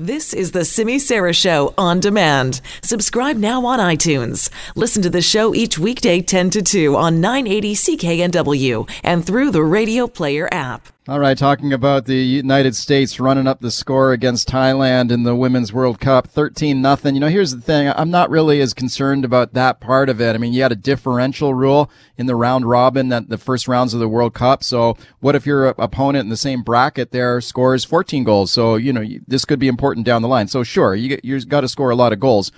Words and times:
This 0.00 0.32
is 0.32 0.52
the 0.52 0.64
Simi 0.64 0.98
Sara 0.98 1.34
Show 1.34 1.74
on 1.76 2.00
demand. 2.00 2.62
Subscribe 2.82 3.36
now 3.36 3.66
on 3.66 3.78
iTunes. 3.78 4.48
Listen 4.74 5.02
to 5.02 5.10
the 5.10 5.20
show 5.20 5.54
each 5.54 5.78
weekday 5.78 6.22
10 6.22 6.48
to 6.48 6.62
2 6.62 6.96
on 6.96 7.20
980 7.20 7.74
CKNW 7.74 8.90
and 9.04 9.26
through 9.26 9.50
the 9.50 9.62
Radio 9.62 10.06
Player 10.06 10.48
app. 10.50 10.88
All 11.10 11.18
right, 11.18 11.36
talking 11.36 11.72
about 11.72 12.04
the 12.04 12.14
United 12.14 12.76
States 12.76 13.18
running 13.18 13.48
up 13.48 13.60
the 13.60 13.72
score 13.72 14.12
against 14.12 14.48
Thailand 14.48 15.10
in 15.10 15.24
the 15.24 15.34
Women's 15.34 15.72
World 15.72 15.98
Cup, 15.98 16.28
13 16.28 16.80
nothing. 16.80 17.14
You 17.16 17.20
know, 17.20 17.26
here's 17.26 17.52
the 17.52 17.60
thing. 17.60 17.88
I'm 17.88 18.12
not 18.12 18.30
really 18.30 18.60
as 18.60 18.72
concerned 18.72 19.24
about 19.24 19.54
that 19.54 19.80
part 19.80 20.08
of 20.08 20.20
it. 20.20 20.36
I 20.36 20.38
mean, 20.38 20.52
you 20.52 20.62
had 20.62 20.70
a 20.70 20.76
differential 20.76 21.52
rule 21.52 21.90
in 22.16 22.26
the 22.26 22.36
round 22.36 22.64
robin 22.68 23.08
that 23.08 23.28
the 23.28 23.38
first 23.38 23.66
rounds 23.66 23.92
of 23.92 23.98
the 23.98 24.08
World 24.08 24.34
Cup. 24.34 24.62
So 24.62 24.96
what 25.18 25.34
if 25.34 25.46
your 25.46 25.66
opponent 25.66 26.24
in 26.24 26.28
the 26.28 26.36
same 26.36 26.62
bracket 26.62 27.10
there 27.10 27.40
scores 27.40 27.84
14 27.84 28.22
goals? 28.22 28.52
So, 28.52 28.76
you 28.76 28.92
know, 28.92 29.04
this 29.26 29.44
could 29.44 29.58
be 29.58 29.66
important 29.66 29.89
down 29.94 30.22
the 30.22 30.28
line. 30.28 30.48
So 30.48 30.62
sure, 30.62 30.94
you 30.94 31.18
you've 31.22 31.48
got 31.48 31.62
to 31.62 31.68
score 31.68 31.90
a 31.90 31.96
lot 31.96 32.12
of 32.12 32.20
goals. 32.20 32.52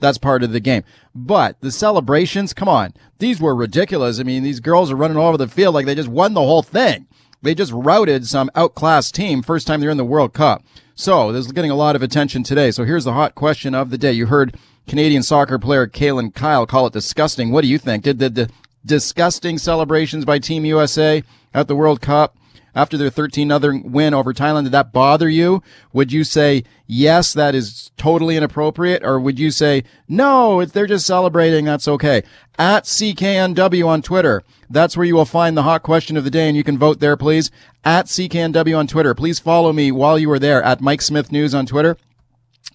That's 0.00 0.18
part 0.18 0.42
of 0.42 0.52
the 0.52 0.60
game. 0.60 0.84
But 1.14 1.60
the 1.60 1.72
celebrations, 1.72 2.54
come 2.54 2.68
on. 2.68 2.94
These 3.18 3.40
were 3.40 3.54
ridiculous. 3.54 4.20
I 4.20 4.22
mean, 4.22 4.44
these 4.44 4.60
girls 4.60 4.92
are 4.92 4.96
running 4.96 5.16
all 5.16 5.28
over 5.28 5.36
the 5.36 5.48
field 5.48 5.74
like 5.74 5.86
they 5.86 5.94
just 5.94 6.08
won 6.08 6.34
the 6.34 6.40
whole 6.40 6.62
thing. 6.62 7.06
They 7.42 7.54
just 7.54 7.72
routed 7.72 8.26
some 8.26 8.50
outclassed 8.54 9.14
team 9.14 9.42
first 9.42 9.66
time 9.66 9.80
they're 9.80 9.90
in 9.90 9.96
the 9.96 10.04
World 10.04 10.34
Cup. 10.34 10.64
So 10.94 11.32
this 11.32 11.46
is 11.46 11.52
getting 11.52 11.70
a 11.70 11.76
lot 11.76 11.96
of 11.96 12.02
attention 12.02 12.42
today. 12.42 12.70
So 12.70 12.84
here's 12.84 13.04
the 13.04 13.12
hot 13.12 13.34
question 13.34 13.74
of 13.74 13.90
the 13.90 13.98
day. 13.98 14.12
You 14.12 14.26
heard 14.26 14.56
Canadian 14.88 15.22
soccer 15.22 15.58
player 15.58 15.86
Kaylyn 15.86 16.34
Kyle 16.34 16.66
call 16.66 16.86
it 16.86 16.92
disgusting. 16.92 17.52
What 17.52 17.62
do 17.62 17.68
you 17.68 17.78
think? 17.78 18.04
Did 18.04 18.18
the, 18.18 18.30
the 18.30 18.50
disgusting 18.84 19.58
celebrations 19.58 20.24
by 20.24 20.38
Team 20.38 20.64
USA 20.64 21.22
at 21.54 21.68
the 21.68 21.76
World 21.76 22.00
Cup 22.00 22.36
after 22.74 22.96
their 22.96 23.10
13 23.10 23.50
other 23.50 23.76
win 23.76 24.14
over 24.14 24.32
Thailand, 24.32 24.64
did 24.64 24.72
that 24.72 24.92
bother 24.92 25.28
you? 25.28 25.62
Would 25.92 26.12
you 26.12 26.24
say, 26.24 26.64
yes, 26.86 27.32
that 27.32 27.54
is 27.54 27.90
totally 27.96 28.36
inappropriate? 28.36 29.04
Or 29.04 29.18
would 29.18 29.38
you 29.38 29.50
say, 29.50 29.84
no, 30.08 30.64
they're 30.64 30.86
just 30.86 31.06
celebrating, 31.06 31.64
that's 31.64 31.88
okay? 31.88 32.22
At 32.58 32.84
CKNW 32.84 33.86
on 33.86 34.02
Twitter. 34.02 34.42
That's 34.70 34.96
where 34.96 35.06
you 35.06 35.14
will 35.14 35.24
find 35.24 35.56
the 35.56 35.62
hot 35.62 35.82
question 35.82 36.16
of 36.16 36.24
the 36.24 36.30
day 36.30 36.48
and 36.48 36.56
you 36.56 36.64
can 36.64 36.78
vote 36.78 37.00
there, 37.00 37.16
please. 37.16 37.50
At 37.84 38.06
CKNW 38.06 38.78
on 38.78 38.86
Twitter. 38.86 39.14
Please 39.14 39.38
follow 39.38 39.72
me 39.72 39.90
while 39.90 40.18
you 40.18 40.30
are 40.30 40.38
there 40.38 40.62
at 40.62 40.80
Mike 40.80 41.02
Smyth 41.02 41.32
News 41.32 41.54
on 41.54 41.66
Twitter. 41.66 41.96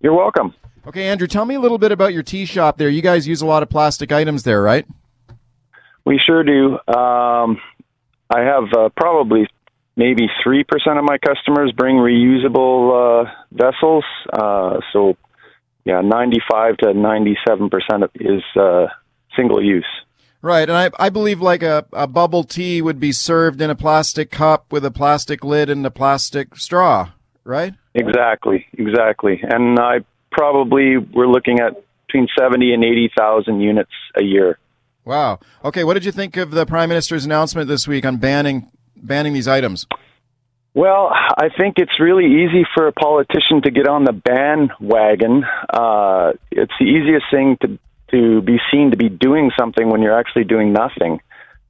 You're 0.00 0.14
welcome. 0.14 0.54
Okay, 0.86 1.08
Andrew, 1.08 1.26
tell 1.26 1.44
me 1.44 1.54
a 1.54 1.60
little 1.60 1.78
bit 1.78 1.90
about 1.90 2.12
your 2.12 2.22
tea 2.22 2.44
shop 2.44 2.78
there. 2.78 2.88
You 2.88 3.02
guys 3.02 3.26
use 3.26 3.42
a 3.42 3.46
lot 3.46 3.62
of 3.62 3.70
plastic 3.70 4.12
items 4.12 4.42
there, 4.42 4.62
right? 4.62 4.86
We 6.04 6.20
sure 6.24 6.44
do. 6.44 6.78
Um, 6.86 7.60
I 8.30 8.40
have 8.40 8.64
uh, 8.76 8.88
probably 8.96 9.46
maybe 9.96 10.28
3% 10.46 10.64
of 10.98 11.04
my 11.04 11.18
customers 11.18 11.72
bring 11.72 11.96
reusable 11.96 13.26
uh, 13.26 13.30
vessels. 13.52 14.04
Uh, 14.32 14.80
so 14.92 15.16
yeah, 15.88 16.02
95 16.02 16.76
to 16.78 16.92
97 16.92 17.70
percent 17.70 18.04
is 18.16 18.42
uh, 18.54 18.88
single 19.34 19.64
use. 19.64 19.86
Right, 20.42 20.68
and 20.68 20.76
I, 20.76 20.90
I 20.98 21.08
believe 21.08 21.40
like 21.40 21.62
a, 21.62 21.86
a 21.94 22.06
bubble 22.06 22.44
tea 22.44 22.82
would 22.82 23.00
be 23.00 23.10
served 23.10 23.62
in 23.62 23.70
a 23.70 23.74
plastic 23.74 24.30
cup 24.30 24.70
with 24.70 24.84
a 24.84 24.90
plastic 24.90 25.42
lid 25.42 25.70
and 25.70 25.84
a 25.86 25.90
plastic 25.90 26.56
straw, 26.56 27.10
right? 27.42 27.72
Exactly, 27.94 28.66
exactly. 28.74 29.40
And 29.42 29.78
I 29.80 30.04
probably 30.30 30.98
we're 30.98 31.26
looking 31.26 31.58
at 31.58 31.82
between 32.06 32.28
70 32.38 32.74
and 32.74 32.84
80,000 32.84 33.60
units 33.60 33.90
a 34.14 34.22
year. 34.22 34.58
Wow. 35.06 35.40
Okay, 35.64 35.84
what 35.84 35.94
did 35.94 36.04
you 36.04 36.12
think 36.12 36.36
of 36.36 36.50
the 36.50 36.66
prime 36.66 36.90
minister's 36.90 37.24
announcement 37.24 37.66
this 37.66 37.88
week 37.88 38.04
on 38.04 38.18
banning 38.18 38.70
banning 38.94 39.32
these 39.32 39.48
items? 39.48 39.86
Well, 40.78 41.10
I 41.12 41.48
think 41.58 41.74
it's 41.78 41.98
really 41.98 42.44
easy 42.44 42.64
for 42.72 42.86
a 42.86 42.92
politician 42.92 43.62
to 43.64 43.70
get 43.72 43.88
on 43.88 44.04
the 44.04 44.12
bandwagon. 44.12 45.42
Uh, 45.68 46.34
it's 46.52 46.72
the 46.78 46.86
easiest 46.86 47.26
thing 47.32 47.56
to 47.62 47.80
to 48.12 48.40
be 48.42 48.58
seen 48.70 48.92
to 48.92 48.96
be 48.96 49.08
doing 49.08 49.50
something 49.58 49.90
when 49.90 50.02
you're 50.02 50.16
actually 50.16 50.44
doing 50.44 50.72
nothing. 50.72 51.20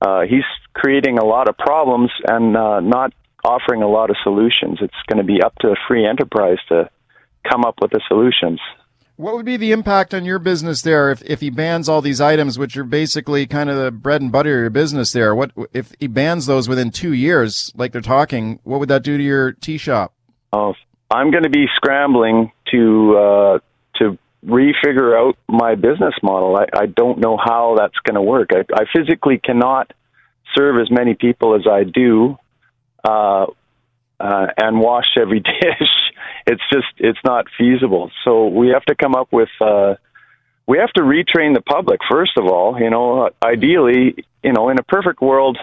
Uh, 0.02 0.24
he's 0.28 0.44
creating 0.74 1.16
a 1.18 1.24
lot 1.24 1.48
of 1.48 1.56
problems 1.56 2.10
and 2.22 2.54
uh, 2.54 2.80
not 2.80 3.14
offering 3.42 3.82
a 3.82 3.88
lot 3.88 4.10
of 4.10 4.16
solutions. 4.22 4.76
It's 4.82 5.02
going 5.08 5.16
to 5.16 5.24
be 5.24 5.42
up 5.42 5.54
to 5.60 5.74
free 5.88 6.06
enterprise 6.06 6.58
to 6.68 6.90
come 7.50 7.64
up 7.64 7.76
with 7.80 7.92
the 7.92 8.02
solutions. 8.08 8.60
What 9.18 9.34
would 9.34 9.44
be 9.44 9.56
the 9.56 9.72
impact 9.72 10.14
on 10.14 10.24
your 10.24 10.38
business 10.38 10.82
there 10.82 11.10
if, 11.10 11.22
if 11.24 11.40
he 11.40 11.50
bans 11.50 11.88
all 11.88 12.00
these 12.00 12.20
items, 12.20 12.56
which 12.56 12.76
are 12.76 12.84
basically 12.84 13.48
kind 13.48 13.68
of 13.68 13.76
the 13.76 13.90
bread 13.90 14.22
and 14.22 14.30
butter 14.30 14.54
of 14.54 14.60
your 14.60 14.70
business 14.70 15.10
there? 15.10 15.34
What 15.34 15.50
if 15.72 15.92
he 15.98 16.06
bans 16.06 16.46
those 16.46 16.68
within 16.68 16.92
two 16.92 17.12
years, 17.12 17.72
like 17.74 17.90
they're 17.90 18.00
talking? 18.00 18.60
What 18.62 18.78
would 18.78 18.88
that 18.90 19.02
do 19.02 19.18
to 19.18 19.22
your 19.22 19.54
tea 19.54 19.76
shop? 19.76 20.14
Oh, 20.52 20.74
I'm 21.10 21.32
going 21.32 21.42
to 21.42 21.50
be 21.50 21.66
scrambling 21.74 22.52
to 22.70 23.16
uh, 23.16 23.58
to 23.96 24.16
refigure 24.46 25.18
out 25.18 25.36
my 25.48 25.74
business 25.74 26.14
model. 26.22 26.56
I, 26.56 26.82
I 26.82 26.86
don't 26.86 27.18
know 27.18 27.36
how 27.36 27.74
that's 27.76 27.98
going 28.04 28.14
to 28.14 28.22
work. 28.22 28.50
I, 28.52 28.60
I 28.72 28.84
physically 28.96 29.40
cannot 29.42 29.92
serve 30.56 30.80
as 30.80 30.92
many 30.92 31.14
people 31.14 31.56
as 31.56 31.66
I 31.68 31.82
do 31.82 32.36
uh, 33.02 33.46
uh, 34.20 34.46
and 34.56 34.78
wash 34.78 35.16
every 35.20 35.40
dish 35.60 35.90
it's 36.48 36.62
just 36.72 36.86
it's 36.96 37.18
not 37.24 37.46
feasible. 37.58 38.10
So 38.24 38.48
we 38.48 38.68
have 38.68 38.84
to 38.86 38.94
come 38.94 39.14
up 39.14 39.28
with 39.30 39.50
uh, 39.60 39.94
we 40.66 40.78
have 40.78 40.90
to 40.92 41.02
retrain 41.02 41.54
the 41.54 41.62
public 41.62 42.00
first 42.10 42.32
of 42.36 42.46
all. 42.46 42.80
You 42.80 42.90
know, 42.90 43.30
ideally, 43.44 44.24
you 44.42 44.52
know, 44.52 44.70
in 44.70 44.78
a 44.78 44.82
perfect 44.82 45.20
world, 45.20 45.58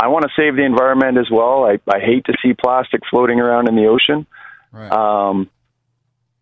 I 0.00 0.08
want 0.08 0.24
to 0.24 0.30
save 0.36 0.54
the 0.56 0.64
environment 0.64 1.18
as 1.18 1.28
well. 1.30 1.64
I, 1.64 1.80
I 1.92 1.98
hate 1.98 2.24
to 2.26 2.34
see 2.42 2.54
plastic 2.54 3.00
floating 3.10 3.40
around 3.40 3.68
in 3.68 3.74
the 3.74 3.86
ocean. 3.86 4.26
Right. 4.72 4.92
Um, 4.92 5.50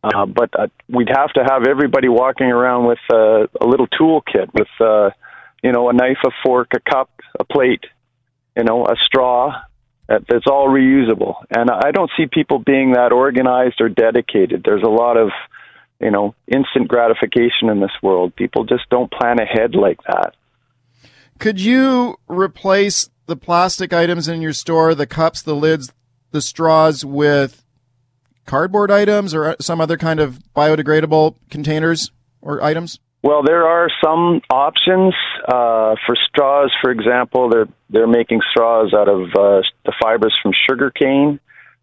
uh, 0.05 0.27
but 0.27 0.51
uh, 0.59 0.69
we'd 0.89 1.09
have 1.09 1.33
to 1.33 1.43
have 1.43 1.67
everybody 1.67 2.09
walking 2.09 2.47
around 2.47 2.87
with 2.87 2.99
uh, 3.13 3.47
a 3.61 3.67
little 3.67 3.89
toolkit 3.89 4.53
with, 4.55 4.69
uh, 4.79 5.11
you 5.63 5.73
know, 5.73 5.89
a 5.89 5.93
knife, 5.93 6.19
a 6.25 6.31
fork, 6.45 6.69
a 6.75 6.81
cup, 6.81 7.11
a 7.41 7.45
plate, 7.45 7.85
you 8.57 8.63
know, 8.63 8.87
a 8.87 8.95
straw, 9.05 9.53
that's 10.09 10.47
all 10.47 10.69
reusable. 10.69 11.35
And 11.51 11.71
I 11.71 11.91
don't 11.91 12.11
see 12.17 12.27
people 12.27 12.59
being 12.59 12.93
that 12.93 13.13
organized 13.13 13.81
or 13.81 13.89
dedicated. 13.89 14.63
There's 14.65 14.83
a 14.83 14.91
lot 14.91 15.17
of, 15.17 15.31
you 16.01 16.11
know, 16.11 16.35
instant 16.47 16.89
gratification 16.89 17.69
in 17.71 17.81
this 17.81 17.91
world. 18.03 18.37
People 18.37 18.65
just 18.65 18.89
don't 18.91 19.11
plan 19.11 19.41
ahead 19.41 19.75
like 19.75 19.99
that. 20.07 20.35
Could 21.39 21.61
you 21.61 22.19
replace 22.29 23.11
the 23.27 23.37
plastic 23.37 23.93
items 23.93 24.29
in 24.29 24.41
your 24.41 24.53
store, 24.53 24.95
the 24.95 25.07
cups, 25.07 25.43
the 25.43 25.57
lids, 25.57 25.93
the 26.31 26.41
straws 26.41 27.05
with 27.05 27.65
cardboard 28.47 28.91
items 28.91 29.35
or 29.35 29.57
some 29.61 29.81
other 29.81 29.97
kind 29.97 30.21
of 30.21 30.39
biodegradable 30.55 31.35
containers 31.51 32.11
or 32.41 32.63
items? 32.63 33.01
Well, 33.27 33.43
there 33.43 33.67
are 33.67 33.89
some 34.05 34.41
options 34.51 35.13
uh, 35.49 35.97
for 36.07 36.15
straws. 36.29 36.73
For 36.81 36.93
example, 36.93 37.51
they're 37.51 37.67
they're 37.91 38.07
making 38.07 38.41
straws 38.53 38.95
out 38.95 39.09
of 39.09 39.23
uh, 39.31 39.63
the 39.85 39.93
fibers 40.01 40.33
from 40.41 40.53
sugar 40.71 40.93
cane. 40.93 41.41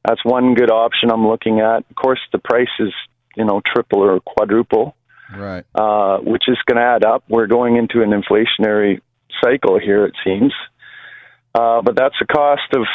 That's 0.07 0.23
one 0.23 0.53
good 0.53 0.71
option 0.71 1.11
I'm 1.11 1.27
looking 1.27 1.59
at. 1.59 1.79
Of 1.89 1.95
course, 1.97 2.21
the 2.31 2.39
price 2.39 2.71
is 2.79 2.93
you 3.35 3.43
know 3.43 3.61
triple 3.65 3.99
or 3.99 4.21
quadruple, 4.21 4.95
right? 5.35 5.65
Uh, 5.75 6.19
which 6.19 6.43
is 6.47 6.57
going 6.65 6.77
to 6.77 6.81
add 6.81 7.03
up. 7.03 7.25
We're 7.27 7.47
going 7.47 7.75
into 7.75 8.01
an 8.03 8.11
inflationary 8.11 9.01
cycle 9.43 9.77
here, 9.77 10.05
it 10.05 10.13
seems. 10.23 10.53
Uh, 11.53 11.81
but 11.81 11.97
that's 11.97 12.15
the 12.21 12.25
cost 12.25 12.73
of 12.73 12.85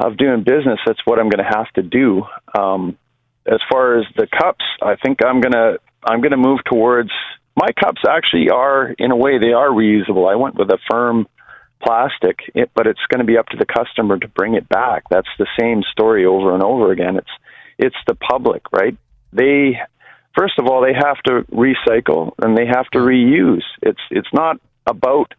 of 0.00 0.16
doing 0.16 0.44
business. 0.44 0.78
That's 0.86 1.00
what 1.04 1.18
I'm 1.18 1.28
going 1.28 1.44
to 1.44 1.58
have 1.58 1.70
to 1.74 1.82
do. 1.82 2.22
Um, 2.58 2.96
as 3.44 3.60
far 3.70 3.98
as 3.98 4.06
the 4.16 4.26
cups, 4.26 4.64
I 4.80 4.96
think 4.96 5.18
I'm 5.22 5.42
gonna 5.42 5.76
I'm 6.02 6.22
gonna 6.22 6.38
move 6.38 6.60
towards 6.64 7.10
my 7.58 7.72
cups 7.72 8.02
actually 8.08 8.50
are, 8.50 8.94
in 8.98 9.10
a 9.10 9.16
way, 9.16 9.38
they 9.38 9.52
are 9.52 9.68
reusable. 9.68 10.30
I 10.30 10.36
went 10.36 10.54
with 10.54 10.70
a 10.70 10.78
firm 10.88 11.26
plastic, 11.82 12.38
it, 12.54 12.70
but 12.74 12.86
it's 12.86 13.00
going 13.08 13.20
to 13.20 13.26
be 13.26 13.36
up 13.36 13.46
to 13.46 13.56
the 13.56 13.66
customer 13.66 14.18
to 14.18 14.28
bring 14.28 14.54
it 14.54 14.68
back. 14.68 15.04
That's 15.10 15.28
the 15.38 15.46
same 15.58 15.82
story 15.92 16.24
over 16.24 16.54
and 16.54 16.62
over 16.62 16.92
again. 16.92 17.16
It's 17.16 17.30
it's 17.78 17.96
the 18.06 18.14
public, 18.14 18.62
right? 18.72 18.96
They 19.32 19.78
first 20.36 20.58
of 20.58 20.66
all, 20.66 20.82
they 20.82 20.94
have 20.94 21.18
to 21.26 21.44
recycle 21.52 22.32
and 22.42 22.56
they 22.56 22.66
have 22.66 22.86
to 22.90 22.98
reuse. 22.98 23.64
It's 23.82 24.00
it's 24.10 24.32
not 24.32 24.60
about 24.86 25.32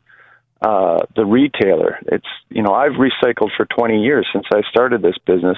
uh, 0.62 1.00
the 1.16 1.25
retailer. 1.25 2.00
It's 2.07 2.27
you 2.50 2.63
know 2.63 2.74
I've 2.74 2.94
recycled 2.94 3.51
for 3.56 3.66
20 3.66 4.04
years 4.04 4.27
since 4.33 4.45
I 4.54 4.62
started 4.69 5.01
this 5.01 5.18
business. 5.25 5.57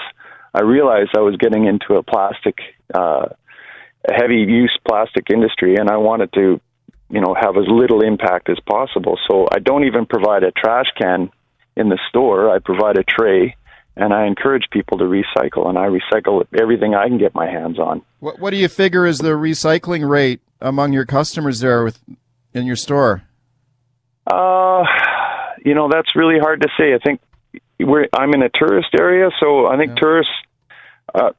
I 0.53 0.61
realized 0.61 1.11
I 1.15 1.21
was 1.21 1.37
getting 1.37 1.65
into 1.65 1.95
a 1.95 2.03
plastic, 2.03 2.57
uh, 2.93 3.27
heavy 4.09 4.37
use 4.37 4.77
plastic 4.87 5.29
industry, 5.31 5.75
and 5.75 5.89
I 5.89 5.97
wanted 5.97 6.33
to, 6.33 6.59
you 7.09 7.21
know, 7.21 7.35
have 7.39 7.57
as 7.57 7.65
little 7.67 8.01
impact 8.01 8.49
as 8.49 8.57
possible. 8.65 9.17
So 9.29 9.47
I 9.51 9.59
don't 9.59 9.85
even 9.85 10.05
provide 10.05 10.43
a 10.43 10.51
trash 10.51 10.87
can 10.99 11.29
in 11.75 11.89
the 11.89 11.99
store. 12.09 12.49
I 12.49 12.59
provide 12.59 12.97
a 12.97 13.03
tray, 13.03 13.55
and 13.95 14.13
I 14.13 14.25
encourage 14.25 14.65
people 14.71 14.97
to 14.99 15.05
recycle, 15.05 15.67
and 15.67 15.77
I 15.77 15.87
recycle 15.87 16.45
everything 16.59 16.95
I 16.95 17.07
can 17.07 17.17
get 17.17 17.35
my 17.35 17.45
hands 17.45 17.79
on. 17.79 18.01
What, 18.19 18.39
what 18.39 18.51
do 18.51 18.57
you 18.57 18.67
figure 18.67 19.05
is 19.05 19.19
the 19.19 19.29
recycling 19.29 20.07
rate 20.07 20.41
among 20.59 20.93
your 20.93 21.05
customers 21.05 21.59
there 21.59 21.83
with 21.83 21.99
in 22.53 22.65
your 22.65 22.75
store? 22.75 23.23
Uh, 24.27 24.83
you 25.63 25.73
know, 25.73 25.89
that's 25.91 26.15
really 26.15 26.39
hard 26.39 26.61
to 26.61 26.69
say. 26.79 26.93
I 26.93 26.99
think 26.99 27.21
we're 27.79 28.07
I'm 28.13 28.33
in 28.33 28.43
a 28.43 28.49
tourist 28.49 28.89
area, 28.97 29.29
so 29.39 29.67
I 29.67 29.77
think 29.77 29.91
yeah. 29.91 30.01
tourists 30.01 30.33
uh, 31.13 31.31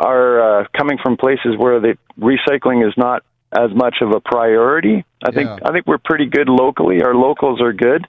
are 0.00 0.62
uh, 0.62 0.66
coming 0.76 0.98
from 1.02 1.16
places 1.16 1.56
where 1.56 1.78
the 1.80 1.96
recycling 2.18 2.86
is 2.86 2.94
not 2.96 3.22
as 3.52 3.70
much 3.74 3.96
of 4.00 4.12
a 4.12 4.20
priority. 4.20 5.04
I 5.22 5.32
think 5.32 5.48
I 5.62 5.72
think 5.72 5.86
we're 5.86 5.98
pretty 5.98 6.26
good 6.26 6.48
locally. 6.48 7.02
Our 7.02 7.14
locals 7.14 7.60
are 7.60 7.72
good. 7.72 8.06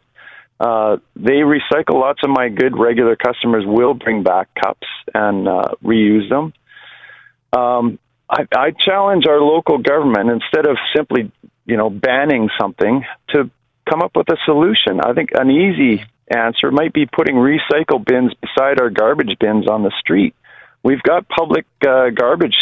Uh, 0.59 0.97
they 1.15 1.41
recycle. 1.41 1.99
Lots 1.99 2.21
of 2.23 2.29
my 2.29 2.49
good 2.49 2.77
regular 2.77 3.15
customers 3.15 3.63
will 3.65 3.95
bring 3.95 4.23
back 4.23 4.49
cups 4.53 4.88
and 5.13 5.47
uh, 5.47 5.69
reuse 5.83 6.29
them. 6.29 6.53
Um, 7.51 7.99
I, 8.29 8.47
I 8.55 8.71
challenge 8.71 9.25
our 9.27 9.41
local 9.41 9.79
government 9.79 10.29
instead 10.29 10.67
of 10.67 10.77
simply, 10.95 11.31
you 11.65 11.77
know, 11.77 11.89
banning 11.89 12.49
something 12.59 13.03
to 13.29 13.49
come 13.89 14.01
up 14.01 14.15
with 14.15 14.29
a 14.29 14.38
solution. 14.45 15.01
I 15.03 15.13
think 15.13 15.31
an 15.33 15.49
easy 15.49 16.05
answer 16.29 16.71
might 16.71 16.93
be 16.93 17.07
putting 17.07 17.35
recycle 17.35 18.05
bins 18.05 18.31
beside 18.35 18.79
our 18.79 18.89
garbage 18.89 19.38
bins 19.39 19.67
on 19.67 19.83
the 19.83 19.91
street. 19.99 20.35
We've 20.83 21.01
got 21.04 21.28
public 21.30 21.66
uh, 21.88 22.10
garbage 22.10 22.57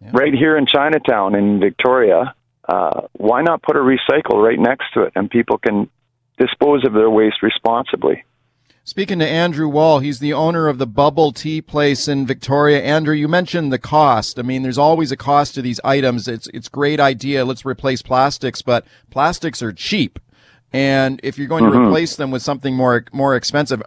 yeah. 0.00 0.10
right 0.12 0.32
here 0.32 0.56
in 0.56 0.66
Chinatown 0.66 1.34
in 1.34 1.60
Victoria. 1.60 2.34
Uh, 2.68 3.02
why 3.12 3.42
not 3.42 3.62
put 3.62 3.76
a 3.76 3.80
recycle 3.80 4.42
right 4.42 4.58
next 4.58 4.92
to 4.94 5.02
it 5.02 5.12
and 5.16 5.30
people 5.30 5.58
can 5.58 5.88
dispose 6.38 6.84
of 6.84 6.92
their 6.92 7.10
waste 7.10 7.42
responsibly? 7.42 8.24
Speaking 8.84 9.18
to 9.18 9.28
Andrew 9.28 9.68
Wall, 9.68 9.98
he's 9.98 10.20
the 10.20 10.32
owner 10.32 10.66
of 10.66 10.78
the 10.78 10.86
Bubble 10.86 11.32
Tea 11.32 11.60
Place 11.60 12.08
in 12.08 12.26
Victoria. 12.26 12.82
Andrew, 12.82 13.14
you 13.14 13.28
mentioned 13.28 13.72
the 13.72 13.78
cost. 13.78 14.38
I 14.38 14.42
mean, 14.42 14.62
there's 14.62 14.78
always 14.78 15.12
a 15.12 15.16
cost 15.16 15.54
to 15.54 15.62
these 15.62 15.80
items. 15.84 16.26
It's 16.26 16.48
it's 16.48 16.68
great 16.68 16.98
idea. 16.98 17.44
Let's 17.44 17.64
replace 17.64 18.02
plastics, 18.02 18.62
but 18.62 18.86
plastics 19.10 19.62
are 19.62 19.72
cheap. 19.72 20.18
And 20.72 21.20
if 21.22 21.36
you're 21.36 21.46
going 21.46 21.64
mm-hmm. 21.64 21.78
to 21.78 21.88
replace 21.88 22.16
them 22.16 22.30
with 22.30 22.42
something 22.42 22.74
more 22.74 23.04
more 23.12 23.36
expensive, 23.36 23.82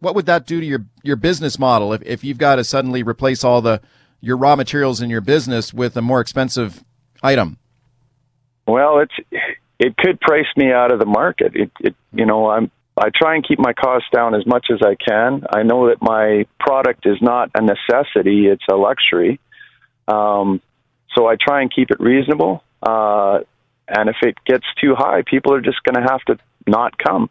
what 0.00 0.14
would 0.14 0.26
that 0.26 0.46
do 0.46 0.60
to 0.60 0.66
your 0.66 0.84
your 1.02 1.16
business 1.16 1.58
model 1.58 1.92
if 1.92 2.02
if 2.02 2.24
you've 2.24 2.38
got 2.38 2.56
to 2.56 2.64
suddenly 2.64 3.02
replace 3.02 3.44
all 3.44 3.60
the 3.60 3.80
your 4.20 4.36
raw 4.36 4.56
materials 4.56 5.00
in 5.00 5.08
your 5.08 5.20
business 5.20 5.72
with 5.72 5.96
a 5.96 6.02
more 6.02 6.20
expensive 6.20 6.84
item? 7.22 7.58
Well, 8.66 9.00
it's 9.00 9.46
it 9.78 9.96
could 9.96 10.20
price 10.20 10.46
me 10.56 10.72
out 10.72 10.92
of 10.92 10.98
the 10.98 11.06
market. 11.06 11.54
It, 11.54 11.70
it 11.80 11.94
you 12.12 12.26
know, 12.26 12.50
I'm 12.50 12.70
I 12.96 13.08
try 13.14 13.34
and 13.34 13.46
keep 13.46 13.58
my 13.58 13.72
costs 13.72 14.08
down 14.12 14.34
as 14.34 14.46
much 14.46 14.66
as 14.70 14.80
I 14.82 14.94
can. 14.94 15.44
I 15.50 15.62
know 15.62 15.88
that 15.88 16.02
my 16.02 16.46
product 16.58 17.06
is 17.06 17.16
not 17.20 17.50
a 17.54 17.62
necessity; 17.62 18.46
it's 18.46 18.64
a 18.70 18.76
luxury. 18.76 19.40
Um, 20.08 20.60
so 21.14 21.26
I 21.26 21.36
try 21.36 21.62
and 21.62 21.72
keep 21.72 21.90
it 21.90 22.00
reasonable. 22.00 22.62
Uh, 22.82 23.40
and 23.88 24.08
if 24.08 24.16
it 24.22 24.36
gets 24.46 24.64
too 24.80 24.94
high, 24.96 25.22
people 25.22 25.54
are 25.54 25.60
just 25.60 25.82
going 25.82 26.02
to 26.02 26.10
have 26.10 26.20
to 26.22 26.38
not 26.66 26.96
come. 26.98 27.28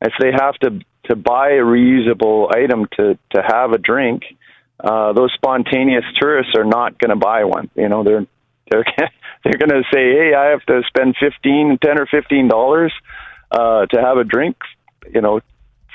If 0.00 0.12
they 0.20 0.32
have 0.32 0.54
to 0.56 0.80
to 1.04 1.16
buy 1.16 1.50
a 1.50 1.62
reusable 1.62 2.54
item 2.54 2.86
to 2.96 3.18
to 3.34 3.42
have 3.42 3.72
a 3.72 3.78
drink, 3.78 4.22
uh, 4.82 5.12
those 5.12 5.32
spontaneous 5.34 6.04
tourists 6.20 6.52
are 6.56 6.64
not 6.64 6.98
going 6.98 7.10
to 7.10 7.16
buy 7.16 7.44
one. 7.44 7.70
You 7.74 7.88
know, 7.88 8.04
they're 8.04 8.26
they're 8.70 8.84
they're 9.44 9.58
going 9.58 9.70
to 9.70 9.82
say, 9.92 10.12
"Hey, 10.12 10.34
I 10.34 10.50
have 10.50 10.62
to 10.66 10.82
spend 10.88 11.16
fifteen, 11.20 11.78
ten 11.84 12.00
or 12.00 12.06
fifteen 12.06 12.48
dollars 12.48 12.92
uh, 13.50 13.86
to 13.86 14.00
have 14.00 14.18
a 14.18 14.24
drink." 14.24 14.56
You 15.12 15.20
know, 15.20 15.40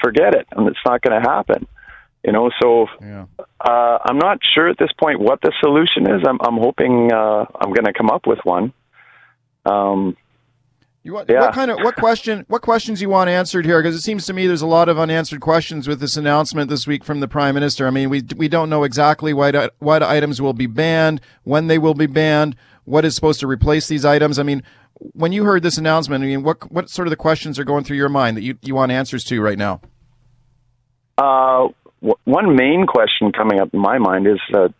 forget 0.02 0.36
it, 0.36 0.48
and 0.52 0.68
it's 0.68 0.80
not 0.86 1.02
going 1.02 1.22
to 1.22 1.30
happen. 1.30 1.68
You 2.24 2.34
know, 2.34 2.52
so 2.62 2.88
yeah. 3.02 3.26
uh, 3.60 3.98
I'm 4.04 4.18
not 4.18 4.40
sure 4.54 4.68
at 4.68 4.78
this 4.78 4.92
point 5.00 5.20
what 5.20 5.42
the 5.42 5.54
solution 5.62 6.10
is. 6.10 6.24
I'm 6.28 6.40
I'm 6.42 6.58
hoping 6.58 7.12
uh, 7.12 7.46
I'm 7.56 7.74
going 7.74 7.86
to 7.86 7.94
come 7.94 8.10
up 8.10 8.28
with 8.28 8.40
one. 8.44 8.74
Um, 9.66 10.18
you 11.08 11.14
want, 11.14 11.30
yeah. 11.30 11.40
What 11.40 11.54
kind 11.54 11.72
of 11.72 11.78
what 11.78 11.96
question? 11.96 12.46
What 12.50 12.62
questions 12.62 13.02
you 13.02 13.10
want 13.10 13.30
answered 13.30 13.66
here? 13.66 13.82
Because 13.82 13.96
it 13.96 14.02
seems 14.02 14.26
to 14.26 14.34
me 14.34 14.46
there's 14.46 14.62
a 14.62 14.68
lot 14.68 14.90
of 14.90 15.00
unanswered 15.00 15.40
questions 15.40 15.88
with 15.88 16.02
this 16.02 16.18
announcement 16.18 16.70
this 16.70 16.86
week 16.86 17.06
from 17.06 17.22
the 17.22 17.30
prime 17.30 17.56
minister. 17.56 17.88
I 17.88 17.92
mean, 17.92 18.10
we 18.10 18.24
we 18.36 18.50
don't 18.50 18.70
know 18.70 18.84
exactly 18.84 19.34
what 19.34 19.74
what 19.80 20.04
items 20.04 20.42
will 20.42 20.54
be 20.54 20.68
banned, 20.68 21.22
when 21.44 21.68
they 21.68 21.78
will 21.78 21.94
be 21.94 22.08
banned, 22.08 22.58
what 22.84 23.06
is 23.06 23.16
supposed 23.16 23.40
to 23.40 23.48
replace 23.48 23.88
these 23.88 24.04
items. 24.04 24.38
I 24.38 24.44
mean, 24.44 24.64
when 25.14 25.32
you 25.32 25.46
heard 25.46 25.64
this 25.64 25.78
announcement, 25.78 26.26
I 26.26 26.28
mean, 26.28 26.44
what 26.44 26.70
what 26.72 26.90
sort 26.90 27.08
of 27.08 27.12
the 27.12 27.16
questions 27.16 27.58
are 27.58 27.64
going 27.64 27.86
through 27.86 27.98
your 27.98 28.10
mind 28.10 28.36
that 28.36 28.44
you 28.44 28.58
you 28.62 28.76
want 28.76 28.92
answers 28.92 29.24
to 29.26 29.42
right 29.42 29.58
now? 29.58 29.80
Uh, 31.18 31.70
w- 32.02 32.20
one 32.26 32.54
main 32.54 32.86
question 32.86 33.32
coming 33.32 33.62
up 33.62 33.74
in 33.74 33.80
my 33.80 33.98
mind 33.98 34.28
is 34.28 34.40
that 34.52 34.74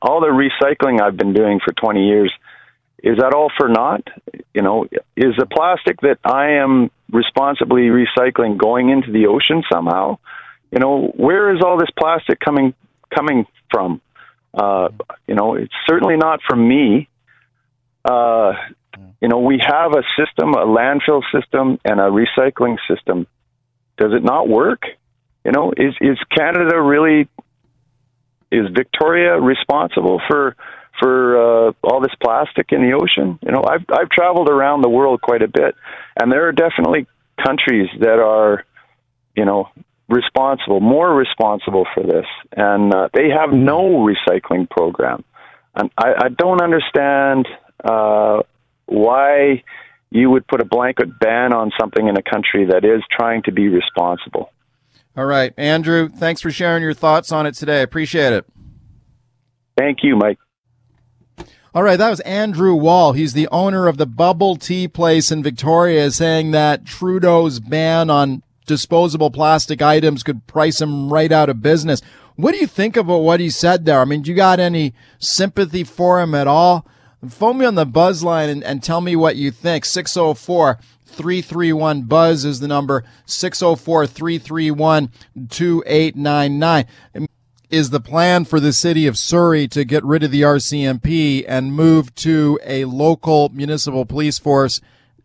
all 0.00 0.20
the 0.20 0.28
recycling 0.28 1.02
I've 1.02 1.16
been 1.16 1.34
doing 1.34 1.58
for 1.62 1.72
20 1.72 2.06
years 2.06 2.32
is 3.02 3.18
that 3.18 3.34
all 3.34 3.50
for 3.56 3.68
naught? 3.68 4.06
You 4.54 4.62
know, 4.62 4.84
is 5.16 5.34
the 5.38 5.46
plastic 5.46 6.00
that 6.02 6.18
I 6.24 6.62
am 6.62 6.90
responsibly 7.10 7.88
recycling 7.88 8.58
going 8.58 8.90
into 8.90 9.10
the 9.12 9.26
ocean 9.26 9.62
somehow? 9.72 10.18
You 10.70 10.78
know, 10.78 11.12
where 11.16 11.54
is 11.54 11.62
all 11.64 11.78
this 11.78 11.90
plastic 11.98 12.38
coming 12.40 12.74
coming 13.14 13.46
from? 13.70 14.00
Uh, 14.52 14.88
you 15.26 15.34
know, 15.34 15.54
it's 15.54 15.72
certainly 15.88 16.16
not 16.16 16.40
from 16.48 16.68
me. 16.68 17.08
Uh, 18.04 18.52
you 19.20 19.28
know, 19.28 19.38
we 19.38 19.60
have 19.64 19.92
a 19.92 20.02
system, 20.18 20.54
a 20.54 20.66
landfill 20.66 21.22
system, 21.34 21.78
and 21.84 22.00
a 22.00 22.10
recycling 22.10 22.76
system. 22.88 23.26
Does 23.98 24.12
it 24.12 24.24
not 24.24 24.48
work? 24.48 24.82
You 25.44 25.52
know, 25.52 25.72
is 25.76 25.94
is 26.00 26.18
Canada 26.36 26.80
really? 26.80 27.28
Is 28.52 28.66
Victoria 28.74 29.40
responsible 29.40 30.20
for 30.28 30.56
for 31.00 31.68
uh, 31.68 31.72
all 31.82 32.00
this 32.00 32.14
plastic 32.22 32.70
in 32.70 32.82
the 32.82 32.92
ocean. 32.92 33.38
You 33.42 33.52
know, 33.52 33.64
I've 33.66 33.84
I've 33.90 34.10
traveled 34.10 34.48
around 34.48 34.82
the 34.82 34.88
world 34.88 35.20
quite 35.20 35.42
a 35.42 35.48
bit, 35.48 35.74
and 36.20 36.30
there 36.30 36.46
are 36.46 36.52
definitely 36.52 37.06
countries 37.44 37.88
that 38.00 38.18
are, 38.20 38.64
you 39.34 39.44
know, 39.44 39.68
responsible, 40.08 40.80
more 40.80 41.14
responsible 41.14 41.86
for 41.94 42.02
this, 42.02 42.26
and 42.56 42.94
uh, 42.94 43.08
they 43.14 43.28
have 43.30 43.52
no 43.52 44.06
recycling 44.06 44.68
program. 44.68 45.24
And 45.74 45.90
I, 45.96 46.12
I 46.24 46.28
don't 46.28 46.60
understand 46.60 47.46
uh, 47.82 48.42
why 48.86 49.62
you 50.10 50.28
would 50.30 50.46
put 50.48 50.60
a 50.60 50.64
blanket 50.64 51.18
ban 51.20 51.52
on 51.52 51.70
something 51.80 52.08
in 52.08 52.16
a 52.16 52.22
country 52.22 52.66
that 52.66 52.84
is 52.84 53.02
trying 53.10 53.42
to 53.44 53.52
be 53.52 53.68
responsible. 53.68 54.50
All 55.16 55.26
right, 55.26 55.54
Andrew, 55.56 56.08
thanks 56.08 56.40
for 56.40 56.50
sharing 56.50 56.82
your 56.82 56.94
thoughts 56.94 57.30
on 57.32 57.46
it 57.46 57.54
today. 57.54 57.78
I 57.78 57.82
appreciate 57.82 58.32
it. 58.32 58.46
Thank 59.76 59.98
you, 60.02 60.16
Mike. 60.16 60.38
All 61.72 61.84
right, 61.84 61.98
that 61.98 62.10
was 62.10 62.18
Andrew 62.20 62.74
Wall. 62.74 63.12
He's 63.12 63.32
the 63.32 63.46
owner 63.52 63.86
of 63.86 63.96
the 63.96 64.06
Bubble 64.06 64.56
Tea 64.56 64.88
Place 64.88 65.30
in 65.30 65.40
Victoria, 65.40 66.10
saying 66.10 66.50
that 66.50 66.84
Trudeau's 66.84 67.60
ban 67.60 68.10
on 68.10 68.42
disposable 68.66 69.30
plastic 69.30 69.80
items 69.80 70.24
could 70.24 70.48
price 70.48 70.80
him 70.80 71.12
right 71.12 71.30
out 71.30 71.48
of 71.48 71.62
business. 71.62 72.02
What 72.34 72.52
do 72.52 72.58
you 72.58 72.66
think 72.66 72.96
about 72.96 73.18
what 73.18 73.38
he 73.38 73.50
said 73.50 73.84
there? 73.84 74.00
I 74.00 74.04
mean, 74.04 74.22
do 74.22 74.30
you 74.30 74.36
got 74.36 74.58
any 74.58 74.94
sympathy 75.20 75.84
for 75.84 76.20
him 76.20 76.34
at 76.34 76.48
all? 76.48 76.88
Phone 77.28 77.58
me 77.58 77.66
on 77.66 77.76
the 77.76 77.86
buzz 77.86 78.24
line 78.24 78.48
and, 78.48 78.64
and 78.64 78.82
tell 78.82 79.00
me 79.00 79.14
what 79.14 79.36
you 79.36 79.52
think. 79.52 79.84
604 79.84 80.76
331 81.04 82.02
Buzz 82.02 82.44
is 82.44 82.58
the 82.58 82.66
number 82.66 83.04
604 83.26 84.08
331 84.08 85.10
2899 85.48 86.86
is 87.70 87.90
the 87.90 88.00
plan 88.00 88.44
for 88.44 88.58
the 88.58 88.72
city 88.72 89.06
of 89.06 89.16
Surrey 89.16 89.68
to 89.68 89.84
get 89.84 90.04
rid 90.04 90.24
of 90.24 90.30
the 90.30 90.42
RCMP 90.42 91.44
and 91.46 91.72
move 91.72 92.14
to 92.16 92.58
a 92.64 92.84
local 92.84 93.48
municipal 93.50 94.04
police 94.04 94.38
force 94.38 94.80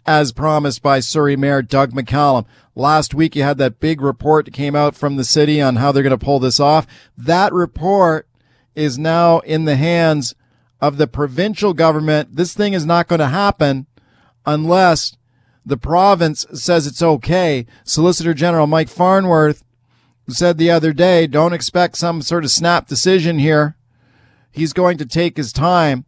as 0.05 0.31
promised 0.31 0.83
by 0.83 0.99
Surrey 0.99 1.35
Mayor 1.35 1.63
Doug 1.63 1.91
McCallum. 1.91 2.45
Last 2.75 3.15
week 3.15 3.35
you 3.35 3.41
had 3.41 3.57
that 3.57 3.79
big 3.79 3.99
report 3.99 4.45
that 4.45 4.53
came 4.53 4.75
out 4.75 4.95
from 4.95 5.15
the 5.15 5.23
city 5.23 5.59
on 5.59 5.77
how 5.77 5.91
they're 5.91 6.03
going 6.03 6.17
to 6.17 6.23
pull 6.23 6.39
this 6.39 6.59
off. 6.59 6.85
That 7.17 7.51
report 7.51 8.27
is 8.75 8.99
now 8.99 9.39
in 9.39 9.65
the 9.65 9.75
hands 9.75 10.35
of 10.79 10.97
the 10.97 11.07
provincial 11.07 11.73
government. 11.73 12.35
This 12.35 12.53
thing 12.53 12.73
is 12.73 12.85
not 12.85 13.07
going 13.07 13.19
to 13.19 13.27
happen 13.27 13.87
unless 14.45 15.17
the 15.65 15.77
province 15.77 16.45
says 16.53 16.85
it's 16.85 17.01
okay. 17.01 17.65
Solicitor 17.83 18.35
General 18.35 18.67
Mike 18.67 18.89
Farnworth 18.89 19.63
said 20.33 20.57
the 20.57 20.71
other 20.71 20.93
day, 20.93 21.27
don't 21.27 21.53
expect 21.53 21.97
some 21.97 22.21
sort 22.21 22.43
of 22.43 22.51
snap 22.51 22.87
decision 22.87 23.39
here. 23.39 23.75
He's 24.51 24.73
going 24.73 24.97
to 24.97 25.05
take 25.05 25.37
his 25.37 25.53
time. 25.53 26.05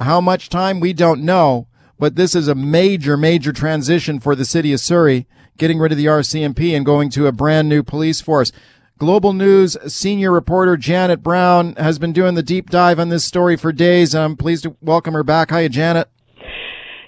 How 0.00 0.20
much 0.20 0.48
time? 0.48 0.80
We 0.80 0.92
don't 0.92 1.22
know. 1.22 1.68
But 1.98 2.16
this 2.16 2.34
is 2.34 2.48
a 2.48 2.54
major, 2.54 3.16
major 3.16 3.52
transition 3.52 4.20
for 4.20 4.34
the 4.34 4.44
city 4.44 4.72
of 4.72 4.80
Surrey, 4.80 5.26
getting 5.56 5.78
rid 5.78 5.92
of 5.92 5.98
the 5.98 6.06
RCMP 6.06 6.76
and 6.76 6.84
going 6.84 7.08
to 7.10 7.26
a 7.26 7.32
brand 7.32 7.68
new 7.68 7.82
police 7.82 8.20
force. 8.20 8.52
Global 8.98 9.32
News 9.32 9.76
senior 9.86 10.32
reporter 10.32 10.76
Janet 10.76 11.22
Brown 11.22 11.74
has 11.76 11.98
been 11.98 12.12
doing 12.12 12.34
the 12.34 12.42
deep 12.42 12.70
dive 12.70 12.98
on 12.98 13.10
this 13.10 13.24
story 13.24 13.56
for 13.56 13.72
days. 13.72 14.14
I'm 14.14 14.36
pleased 14.36 14.64
to 14.64 14.76
welcome 14.80 15.14
her 15.14 15.22
back. 15.22 15.50
Hi, 15.50 15.68
Janet. 15.68 16.08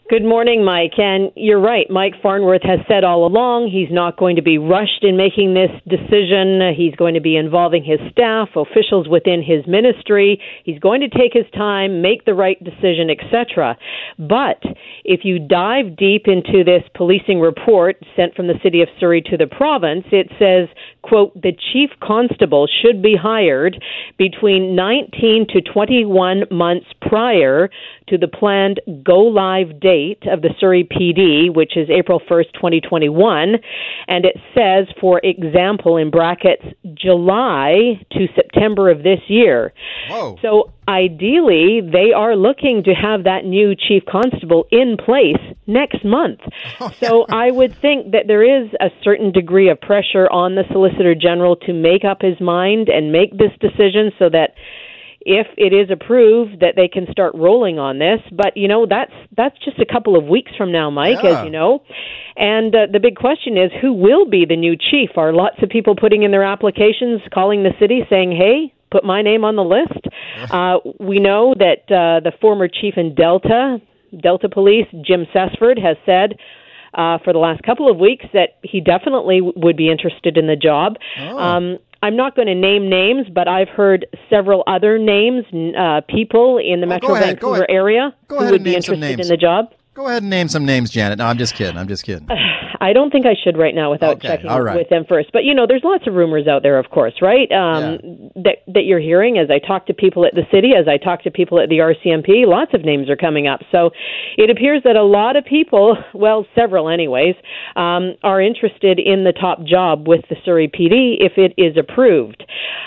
Good 0.08 0.24
morning, 0.24 0.64
Mike. 0.64 0.94
And 0.96 1.32
you're 1.36 1.60
right. 1.60 1.84
Mike 1.90 2.14
Farnworth 2.22 2.62
has 2.62 2.78
said 2.88 3.04
all 3.04 3.26
along 3.26 3.68
he's 3.70 3.92
not 3.92 4.16
going 4.16 4.36
to 4.36 4.42
be 4.42 4.56
rushed 4.56 5.04
in 5.04 5.18
making 5.18 5.52
this 5.52 5.68
decision. 5.86 6.62
He's 6.74 6.94
going 6.94 7.12
to 7.12 7.20
be 7.20 7.36
involving 7.36 7.84
his 7.84 8.00
staff, 8.10 8.48
officials 8.56 9.06
within 9.06 9.42
his 9.42 9.66
ministry. 9.66 10.40
He's 10.64 10.78
going 10.78 11.02
to 11.02 11.10
take 11.10 11.34
his 11.34 11.44
time, 11.52 12.00
make 12.00 12.24
the 12.24 12.32
right 12.32 12.56
decision, 12.64 13.10
etc. 13.12 13.76
But 14.18 14.62
if 15.04 15.26
you 15.26 15.38
dive 15.38 15.94
deep 15.98 16.24
into 16.24 16.64
this 16.64 16.88
policing 16.94 17.40
report 17.40 17.96
sent 18.16 18.34
from 18.34 18.46
the 18.46 18.58
city 18.62 18.80
of 18.80 18.88
Surrey 18.98 19.20
to 19.28 19.36
the 19.36 19.46
province, 19.46 20.06
it 20.10 20.32
says, 20.38 20.74
quote, 21.02 21.34
the 21.34 21.52
chief 21.52 21.90
constable 22.02 22.66
should 22.66 23.02
be 23.02 23.14
hired 23.14 23.76
between 24.16 24.74
19 24.74 25.48
to 25.52 25.60
21 25.60 26.44
months 26.50 26.86
prior 27.08 27.70
to 28.08 28.18
the 28.18 28.28
planned 28.28 28.80
go 29.02 29.20
live 29.20 29.80
date 29.80 30.22
of 30.30 30.42
the 30.42 30.50
Surrey 30.60 30.84
PD, 30.84 31.54
which 31.54 31.76
is 31.76 31.88
April 31.90 32.20
1st, 32.20 32.52
2021. 32.54 33.54
And 34.06 34.24
it 34.24 34.36
says, 34.54 34.86
for 35.00 35.20
example, 35.22 35.96
in 35.96 36.10
brackets, 36.10 36.64
July 36.94 38.00
to 38.12 38.26
September 38.34 38.90
of 38.90 39.02
this 39.02 39.20
year. 39.28 39.72
Whoa. 40.08 40.36
So 40.42 40.72
ideally, 40.88 41.80
they 41.80 42.12
are 42.12 42.36
looking 42.36 42.82
to 42.84 42.92
have 42.92 43.24
that 43.24 43.44
new 43.44 43.74
chief 43.74 44.04
constable 44.10 44.66
in 44.70 44.96
place 44.96 45.36
next 45.66 46.04
month. 46.04 46.40
Oh. 46.80 46.92
so 47.00 47.26
I 47.28 47.50
would 47.50 47.76
think 47.80 48.12
that 48.12 48.26
there 48.26 48.42
is 48.42 48.70
a 48.80 48.90
certain 49.02 49.32
degree 49.32 49.68
of 49.68 49.80
pressure 49.80 50.30
on 50.30 50.54
the 50.54 50.64
Solicitor 50.72 51.14
General 51.14 51.56
to 51.56 51.72
make 51.72 52.04
up 52.04 52.22
his 52.22 52.40
mind 52.40 52.88
and 52.88 53.12
make 53.12 53.36
this 53.36 53.52
decision 53.60 54.12
so 54.18 54.28
that 54.30 54.54
if 55.28 55.46
it 55.58 55.74
is 55.74 55.90
approved 55.90 56.60
that 56.60 56.72
they 56.74 56.88
can 56.88 57.06
start 57.12 57.34
rolling 57.34 57.78
on 57.78 57.98
this 57.98 58.18
but 58.32 58.56
you 58.56 58.66
know 58.66 58.86
that's 58.86 59.12
that's 59.36 59.56
just 59.62 59.78
a 59.78 59.84
couple 59.84 60.16
of 60.16 60.24
weeks 60.24 60.50
from 60.56 60.72
now 60.72 60.88
mike 60.88 61.18
yeah. 61.22 61.40
as 61.40 61.44
you 61.44 61.50
know 61.50 61.82
and 62.34 62.74
uh, 62.74 62.86
the 62.90 62.98
big 62.98 63.14
question 63.14 63.58
is 63.58 63.70
who 63.82 63.92
will 63.92 64.24
be 64.24 64.46
the 64.48 64.56
new 64.56 64.74
chief 64.74 65.10
are 65.16 65.34
lots 65.34 65.56
of 65.62 65.68
people 65.68 65.94
putting 65.94 66.22
in 66.22 66.30
their 66.30 66.44
applications 66.44 67.20
calling 67.32 67.62
the 67.62 67.72
city 67.78 68.00
saying 68.08 68.32
hey 68.32 68.72
put 68.90 69.04
my 69.04 69.20
name 69.20 69.44
on 69.44 69.54
the 69.54 69.62
list 69.62 70.00
uh, 70.50 70.78
we 70.98 71.20
know 71.20 71.54
that 71.58 71.84
uh, 71.92 72.20
the 72.24 72.32
former 72.40 72.66
chief 72.66 72.94
in 72.96 73.14
delta 73.14 73.76
delta 74.22 74.48
police 74.48 74.86
jim 75.04 75.26
cessford 75.34 75.78
has 75.78 75.98
said 76.06 76.38
uh, 76.94 77.18
for 77.22 77.34
the 77.34 77.38
last 77.38 77.62
couple 77.62 77.90
of 77.90 77.98
weeks 77.98 78.24
that 78.32 78.56
he 78.62 78.80
definitely 78.80 79.40
w- 79.40 79.52
would 79.56 79.76
be 79.76 79.90
interested 79.90 80.38
in 80.38 80.46
the 80.46 80.56
job. 80.56 80.96
Oh. 81.20 81.38
Um, 81.38 81.78
I'm 82.02 82.16
not 82.16 82.36
going 82.36 82.46
to 82.46 82.54
name 82.54 82.88
names, 82.88 83.26
but 83.32 83.48
I've 83.48 83.68
heard 83.68 84.06
several 84.30 84.62
other 84.66 84.98
names, 84.98 85.44
uh, 85.76 86.00
people 86.08 86.58
in 86.58 86.80
the 86.80 86.86
Oh, 86.86 86.90
Metro 86.90 87.14
ahead, 87.14 87.40
Vancouver 87.40 87.68
area 87.68 88.14
who 88.28 88.36
would 88.50 88.62
be 88.62 88.76
interested 88.76 89.18
in 89.20 89.28
the 89.28 89.36
job. 89.36 89.72
Go 89.98 90.06
ahead 90.06 90.22
and 90.22 90.30
name 90.30 90.46
some 90.46 90.64
names, 90.64 90.90
Janet. 90.90 91.18
No, 91.18 91.26
I'm 91.26 91.38
just 91.38 91.56
kidding. 91.56 91.76
I'm 91.76 91.88
just 91.88 92.04
kidding. 92.04 92.28
I 92.80 92.92
don't 92.92 93.10
think 93.10 93.26
I 93.26 93.34
should 93.42 93.58
right 93.58 93.74
now 93.74 93.90
without 93.90 94.18
Okay, 94.18 94.28
checking 94.28 94.48
right. 94.48 94.76
with 94.76 94.88
them 94.88 95.04
first. 95.08 95.30
But 95.32 95.42
you 95.42 95.52
know, 95.52 95.66
there's 95.66 95.82
lots 95.82 96.06
of 96.06 96.14
rumors 96.14 96.46
out 96.46 96.62
there, 96.62 96.78
of 96.78 96.90
course, 96.90 97.14
right? 97.20 97.50
Um, 97.50 98.30
That 98.36 98.62
that 98.68 98.84
you're 98.84 99.00
hearing 99.00 99.36
as 99.36 99.50
I 99.50 99.58
talk 99.58 99.86
to 99.86 99.94
people 99.94 100.24
at 100.24 100.36
the 100.36 100.44
city, 100.52 100.70
as 100.78 100.86
I 100.86 100.96
talk 100.96 101.24
to 101.24 101.32
people 101.32 101.58
at 101.58 101.68
the 101.68 101.78
RCMP. 101.78 102.46
Lots 102.46 102.72
of 102.74 102.84
names 102.84 103.10
are 103.10 103.16
coming 103.16 103.48
up. 103.48 103.62
So 103.72 103.90
it 104.36 104.48
appears 104.48 104.82
that 104.84 104.94
a 104.94 105.02
lot 105.02 105.34
of 105.34 105.44
people, 105.44 105.96
well, 106.14 106.46
several 106.54 106.88
anyways, 106.88 107.34
um, 107.74 108.14
are 108.22 108.40
interested 108.40 109.00
in 109.00 109.24
the 109.24 109.32
top 109.32 109.64
job 109.64 110.06
with 110.06 110.20
the 110.30 110.36
Surrey 110.44 110.68
PD 110.68 111.16
if 111.18 111.32
it 111.36 111.54
is 111.58 111.76
approved. 111.76 112.44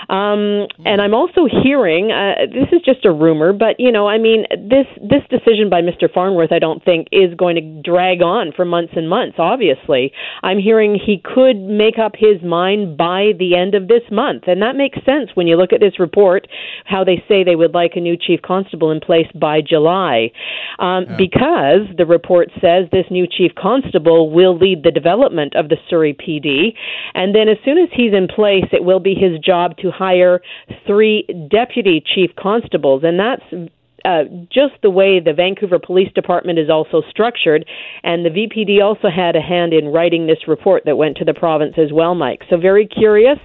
Um, 0.07 0.67
and 0.85 1.01
I'm 1.01 1.13
also 1.13 1.45
hearing 1.63 2.11
uh, 2.11 2.45
this 2.47 2.69
is 2.71 2.81
just 2.85 3.03
a 3.05 3.11
rumor, 3.11 3.51
but 3.51 3.75
you 3.79 3.91
know, 3.91 4.07
I 4.07 4.17
mean, 4.17 4.45
this 4.51 4.87
this 5.01 5.23
decision 5.29 5.69
by 5.69 5.81
Mr. 5.81 6.11
Farnworth, 6.11 6.53
I 6.53 6.59
don't 6.59 6.83
think 6.83 7.00
is 7.11 7.33
going 7.35 7.55
to 7.55 7.81
drag 7.81 8.21
on 8.21 8.51
for 8.55 8.65
months 8.65 8.93
and 8.95 9.09
months. 9.09 9.35
Obviously, 9.37 10.11
I'm 10.43 10.59
hearing 10.59 10.95
he 10.95 11.21
could 11.23 11.57
make 11.57 11.97
up 11.97 12.13
his 12.17 12.41
mind 12.41 12.97
by 12.97 13.31
the 13.37 13.55
end 13.55 13.75
of 13.75 13.87
this 13.87 14.03
month, 14.11 14.43
and 14.47 14.61
that 14.61 14.75
makes 14.75 14.99
sense 15.05 15.29
when 15.33 15.47
you 15.47 15.55
look 15.57 15.73
at 15.73 15.79
this 15.79 15.99
report. 15.99 16.47
How 16.85 17.03
they 17.03 17.23
say 17.27 17.43
they 17.43 17.55
would 17.55 17.73
like 17.73 17.93
a 17.95 17.99
new 17.99 18.17
chief 18.17 18.41
constable 18.41 18.91
in 18.91 18.99
place 18.99 19.27
by 19.35 19.61
July, 19.61 20.31
um, 20.79 21.05
because 21.17 21.87
the 21.97 22.05
report 22.05 22.49
says 22.61 22.87
this 22.91 23.05
new 23.09 23.27
chief 23.27 23.51
constable 23.55 24.29
will 24.31 24.57
lead 24.57 24.83
the 24.83 24.91
development 24.91 25.55
of 25.55 25.69
the 25.69 25.77
Surrey 25.89 26.13
PD, 26.13 26.73
and 27.13 27.35
then 27.35 27.49
as 27.49 27.57
soon 27.63 27.77
as 27.77 27.89
he's 27.93 28.13
in 28.13 28.27
place, 28.27 28.65
it 28.71 28.83
will 28.83 28.99
be 28.99 29.15
his 29.15 29.39
job 29.39 29.77
to 29.77 29.91
hire 29.91 30.41
three 30.85 31.25
deputy 31.49 32.03
chief 32.03 32.31
constables, 32.37 33.03
and 33.03 33.19
that's 33.19 33.71
uh, 34.05 34.23
just 34.51 34.73
the 34.81 34.89
way 34.89 35.19
the 35.19 35.33
Vancouver 35.33 35.79
Police 35.79 36.11
Department 36.13 36.59
is 36.59 36.69
also 36.69 37.01
structured, 37.09 37.65
and 38.03 38.25
the 38.25 38.29
VPD 38.29 38.83
also 38.83 39.09
had 39.09 39.35
a 39.35 39.41
hand 39.41 39.73
in 39.73 39.87
writing 39.87 40.27
this 40.27 40.47
report 40.47 40.83
that 40.85 40.97
went 40.97 41.17
to 41.17 41.25
the 41.25 41.33
province 41.33 41.75
as 41.77 41.91
well, 41.91 42.15
Mike. 42.15 42.41
So 42.49 42.57
very 42.57 42.87
curious, 42.87 43.39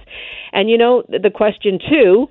and 0.51 0.69
you 0.69 0.77
know 0.77 1.03
the 1.07 1.31
question 1.33 1.79
too. 1.89 2.27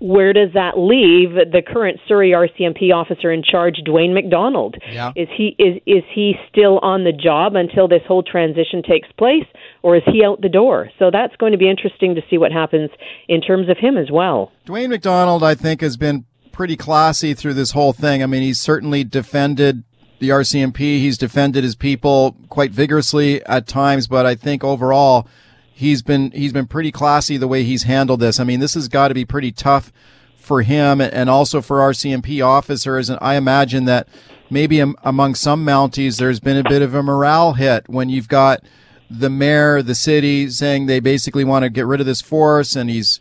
Where 0.00 0.32
does 0.32 0.54
that 0.54 0.78
leave 0.78 1.34
the 1.34 1.60
current 1.60 2.00
Surrey 2.08 2.30
RCMP 2.30 2.90
officer 2.90 3.30
in 3.30 3.42
charge, 3.42 3.82
Dwayne 3.86 4.14
McDonald? 4.14 4.76
Yeah. 4.90 5.12
Is 5.14 5.28
he 5.36 5.54
is 5.58 5.82
is 5.84 6.02
he 6.14 6.36
still 6.50 6.78
on 6.78 7.04
the 7.04 7.12
job 7.12 7.54
until 7.54 7.86
this 7.86 8.00
whole 8.08 8.22
transition 8.22 8.82
takes 8.82 9.12
place, 9.18 9.44
or 9.82 9.96
is 9.96 10.02
he 10.06 10.24
out 10.24 10.40
the 10.40 10.48
door? 10.48 10.90
So 10.98 11.10
that's 11.12 11.36
going 11.36 11.52
to 11.52 11.58
be 11.58 11.68
interesting 11.68 12.14
to 12.14 12.22
see 12.30 12.38
what 12.38 12.50
happens 12.50 12.88
in 13.28 13.42
terms 13.42 13.68
of 13.68 13.76
him 13.76 13.98
as 13.98 14.10
well. 14.10 14.52
Dwayne 14.66 14.88
McDonald, 14.88 15.42
I 15.42 15.54
think, 15.54 15.82
has 15.82 15.98
been 15.98 16.24
pretty 16.60 16.76
classy 16.76 17.32
through 17.32 17.54
this 17.54 17.70
whole 17.70 17.94
thing. 17.94 18.22
I 18.22 18.26
mean, 18.26 18.42
he's 18.42 18.60
certainly 18.60 19.02
defended 19.02 19.82
the 20.18 20.28
RCMP. 20.28 20.76
He's 20.76 21.16
defended 21.16 21.64
his 21.64 21.74
people 21.74 22.36
quite 22.50 22.70
vigorously 22.70 23.42
at 23.46 23.66
times, 23.66 24.06
but 24.06 24.26
I 24.26 24.34
think 24.34 24.62
overall, 24.62 25.26
he's 25.72 26.02
been 26.02 26.30
he's 26.32 26.52
been 26.52 26.66
pretty 26.66 26.92
classy 26.92 27.38
the 27.38 27.48
way 27.48 27.62
he's 27.62 27.84
handled 27.84 28.20
this. 28.20 28.38
I 28.38 28.44
mean, 28.44 28.60
this 28.60 28.74
has 28.74 28.88
got 28.88 29.08
to 29.08 29.14
be 29.14 29.24
pretty 29.24 29.52
tough 29.52 29.90
for 30.36 30.60
him 30.60 31.00
and 31.00 31.30
also 31.30 31.62
for 31.62 31.78
RCMP 31.78 32.44
officers. 32.44 33.08
And 33.08 33.18
I 33.22 33.36
imagine 33.36 33.86
that 33.86 34.06
maybe 34.50 34.80
among 34.80 35.36
some 35.36 35.64
Mounties, 35.64 36.18
there's 36.18 36.40
been 36.40 36.58
a 36.58 36.68
bit 36.68 36.82
of 36.82 36.92
a 36.92 37.02
morale 37.02 37.54
hit 37.54 37.88
when 37.88 38.10
you've 38.10 38.28
got 38.28 38.62
the 39.08 39.30
mayor, 39.30 39.80
the 39.80 39.94
city 39.94 40.50
saying 40.50 40.84
they 40.84 41.00
basically 41.00 41.42
want 41.42 41.62
to 41.62 41.70
get 41.70 41.86
rid 41.86 42.00
of 42.00 42.06
this 42.06 42.20
force, 42.20 42.76
and 42.76 42.90
he's 42.90 43.18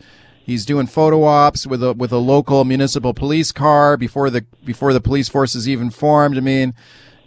he's 0.50 0.66
doing 0.66 0.88
photo 0.88 1.24
ops 1.24 1.68
with 1.68 1.84
a 1.84 1.94
with 1.94 2.12
a 2.12 2.18
local 2.18 2.66
municipal 2.66 3.14
police 3.14 3.52
car 3.52 3.98
before 3.98 4.32
the 4.32 4.44
before 4.66 4.94
the 4.94 5.00
police 5.00 5.30
force 5.30 5.54
is 5.54 5.70
even 5.70 5.92
formed. 5.92 6.38
I 6.38 6.42
mean, 6.42 6.74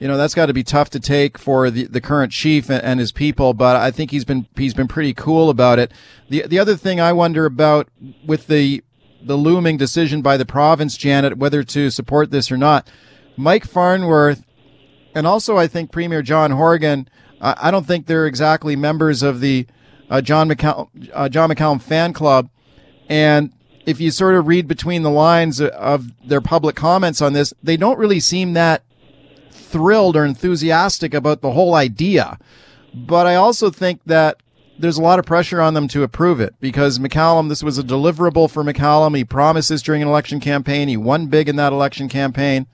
you 0.00 0.08
know 0.08 0.16
that's 0.16 0.34
got 0.34 0.46
to 0.46 0.52
be 0.52 0.64
tough 0.64 0.90
to 0.90 1.00
take 1.00 1.38
for 1.38 1.70
the, 1.70 1.84
the 1.84 2.00
current 2.00 2.32
chief 2.32 2.68
and, 2.68 2.82
and 2.82 2.98
his 2.98 3.12
people. 3.12 3.54
But 3.54 3.76
I 3.76 3.92
think 3.92 4.10
he's 4.10 4.24
been 4.24 4.48
he's 4.56 4.74
been 4.74 4.88
pretty 4.88 5.14
cool 5.14 5.50
about 5.50 5.78
it. 5.78 5.92
The 6.28 6.46
the 6.48 6.58
other 6.58 6.76
thing 6.76 7.00
I 7.00 7.12
wonder 7.12 7.46
about 7.46 7.88
with 8.26 8.48
the 8.48 8.82
the 9.22 9.36
looming 9.36 9.76
decision 9.76 10.20
by 10.20 10.36
the 10.36 10.44
province, 10.44 10.96
Janet, 10.96 11.38
whether 11.38 11.62
to 11.62 11.90
support 11.90 12.32
this 12.32 12.50
or 12.50 12.56
not, 12.56 12.90
Mike 13.36 13.64
Farnworth, 13.64 14.42
and 15.14 15.28
also 15.28 15.56
I 15.56 15.68
think 15.68 15.92
Premier 15.92 16.22
John 16.22 16.50
Horgan. 16.50 17.08
I 17.44 17.72
don't 17.72 17.88
think 17.88 18.06
they're 18.06 18.26
exactly 18.26 18.76
members 18.76 19.20
of 19.24 19.40
the 19.40 19.66
uh, 20.08 20.20
John 20.20 20.48
McCallum 20.48 21.10
uh, 21.12 21.28
John 21.28 21.50
McCallum 21.50 21.82
fan 21.82 22.12
club, 22.12 22.50
and 23.12 23.52
if 23.84 24.00
you 24.00 24.10
sort 24.10 24.36
of 24.36 24.46
read 24.46 24.66
between 24.66 25.02
the 25.02 25.10
lines 25.10 25.60
of 25.60 26.12
their 26.26 26.40
public 26.40 26.74
comments 26.74 27.20
on 27.20 27.34
this, 27.34 27.52
they 27.62 27.76
don't 27.76 27.98
really 27.98 28.20
seem 28.20 28.54
that 28.54 28.84
thrilled 29.50 30.16
or 30.16 30.24
enthusiastic 30.24 31.12
about 31.12 31.42
the 31.42 31.50
whole 31.50 31.74
idea. 31.74 32.38
But 32.94 33.26
I 33.26 33.34
also 33.34 33.68
think 33.68 34.00
that 34.06 34.38
there's 34.78 34.96
a 34.96 35.02
lot 35.02 35.18
of 35.18 35.26
pressure 35.26 35.60
on 35.60 35.74
them 35.74 35.88
to 35.88 36.02
approve 36.02 36.40
it 36.40 36.54
because 36.58 36.98
McCallum, 36.98 37.50
this 37.50 37.62
was 37.62 37.76
a 37.76 37.82
deliverable 37.82 38.50
for 38.50 38.64
McCallum. 38.64 39.14
He 39.14 39.24
promised 39.24 39.68
this 39.68 39.82
during 39.82 40.00
an 40.00 40.08
election 40.08 40.40
campaign. 40.40 40.88
He 40.88 40.96
won 40.96 41.26
big 41.26 41.50
in 41.50 41.56
that 41.56 41.74
election 41.74 42.08
campaign. 42.08 42.66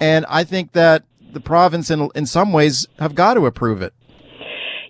And 0.00 0.24
I 0.30 0.42
think 0.44 0.72
that 0.72 1.04
the 1.32 1.40
province, 1.40 1.90
in, 1.90 2.08
in 2.14 2.24
some 2.24 2.54
ways, 2.54 2.86
have 2.98 3.14
got 3.14 3.34
to 3.34 3.44
approve 3.44 3.82
it. 3.82 3.92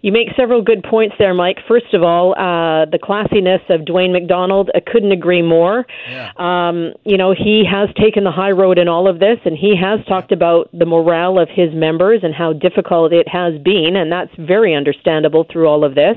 You 0.02 0.12
make 0.12 0.28
several 0.35 0.62
good 0.62 0.83
points 0.83 1.14
there, 1.19 1.35
Mike. 1.35 1.59
First 1.69 1.92
of 1.92 2.02
all, 2.02 2.33
uh, 2.33 2.87
the 2.87 2.99
classiness 2.99 3.61
of 3.69 3.83
Dwayne 3.83 4.12
McDonald, 4.12 4.71
I 4.75 4.80
couldn't 4.80 5.12
agree 5.12 5.42
more. 5.42 5.85
Yeah. 6.09 6.30
Um, 6.38 6.95
you 7.04 7.19
know, 7.19 7.35
he 7.37 7.64
has 7.71 7.90
taken 8.00 8.25
the 8.25 8.30
high 8.30 8.52
road 8.52 8.78
in 8.78 8.88
all 8.88 9.09
of 9.09 9.19
this, 9.19 9.38
and 9.45 9.57
he 9.57 9.75
has 9.76 10.00
talked 10.07 10.33
about 10.33 10.71
the 10.73 10.87
morale 10.87 11.38
of 11.38 11.49
his 11.50 11.75
members 11.75 12.21
and 12.23 12.35
how 12.35 12.54
difficult 12.54 13.12
it 13.12 13.28
has 13.28 13.61
been, 13.61 13.97
and 13.97 14.11
that's 14.11 14.33
very 14.38 14.75
understandable 14.75 15.47
through 15.52 15.69
all 15.69 15.85
of 15.85 15.95
this. 15.95 16.16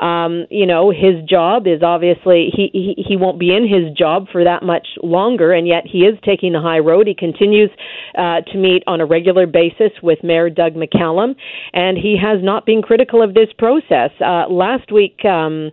Um, 0.00 0.46
you 0.50 0.66
know, 0.66 0.90
his 0.90 1.22
job 1.28 1.68
is 1.68 1.82
obviously 1.82 2.50
he, 2.52 2.70
he 2.72 3.04
he 3.06 3.16
won't 3.16 3.38
be 3.38 3.54
in 3.54 3.68
his 3.68 3.96
job 3.96 4.26
for 4.32 4.42
that 4.42 4.64
much 4.64 4.88
longer, 5.02 5.52
and 5.52 5.68
yet 5.68 5.84
he 5.86 6.00
is 6.00 6.18
taking 6.24 6.52
the 6.52 6.60
high 6.60 6.80
road. 6.80 7.06
He 7.06 7.14
continues 7.14 7.70
uh, 8.18 8.40
to 8.40 8.58
meet 8.58 8.82
on 8.88 9.00
a 9.00 9.06
regular 9.06 9.46
basis 9.46 9.92
with 10.02 10.24
Mayor 10.24 10.50
Doug 10.50 10.74
McCallum, 10.74 11.36
and 11.72 11.96
he 11.96 12.16
has 12.20 12.42
not 12.42 12.66
been 12.66 12.82
critical 12.82 13.11
of 13.20 13.34
this 13.34 13.48
process. 13.58 14.10
Uh, 14.20 14.48
last 14.48 14.90
week, 14.90 15.24
um, 15.24 15.70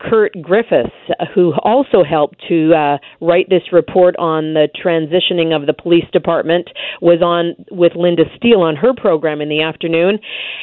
Curt 0.00 0.32
Griffiths, 0.40 0.94
who 1.34 1.52
also 1.62 2.04
helped 2.04 2.40
to 2.48 2.72
uh, 2.72 2.98
write 3.20 3.50
this 3.50 3.72
report 3.72 4.16
on 4.16 4.54
the 4.54 4.68
transitioning 4.74 5.54
of 5.54 5.66
the 5.66 5.74
police 5.74 6.08
department, 6.12 6.70
was 7.02 7.20
on 7.20 7.54
with 7.70 7.92
Lynda 7.92 8.24
Steele 8.36 8.62
on 8.62 8.76
her 8.76 8.94
program 8.94 9.40
in 9.40 9.48
the 9.48 9.62
afternoon, 9.62 10.18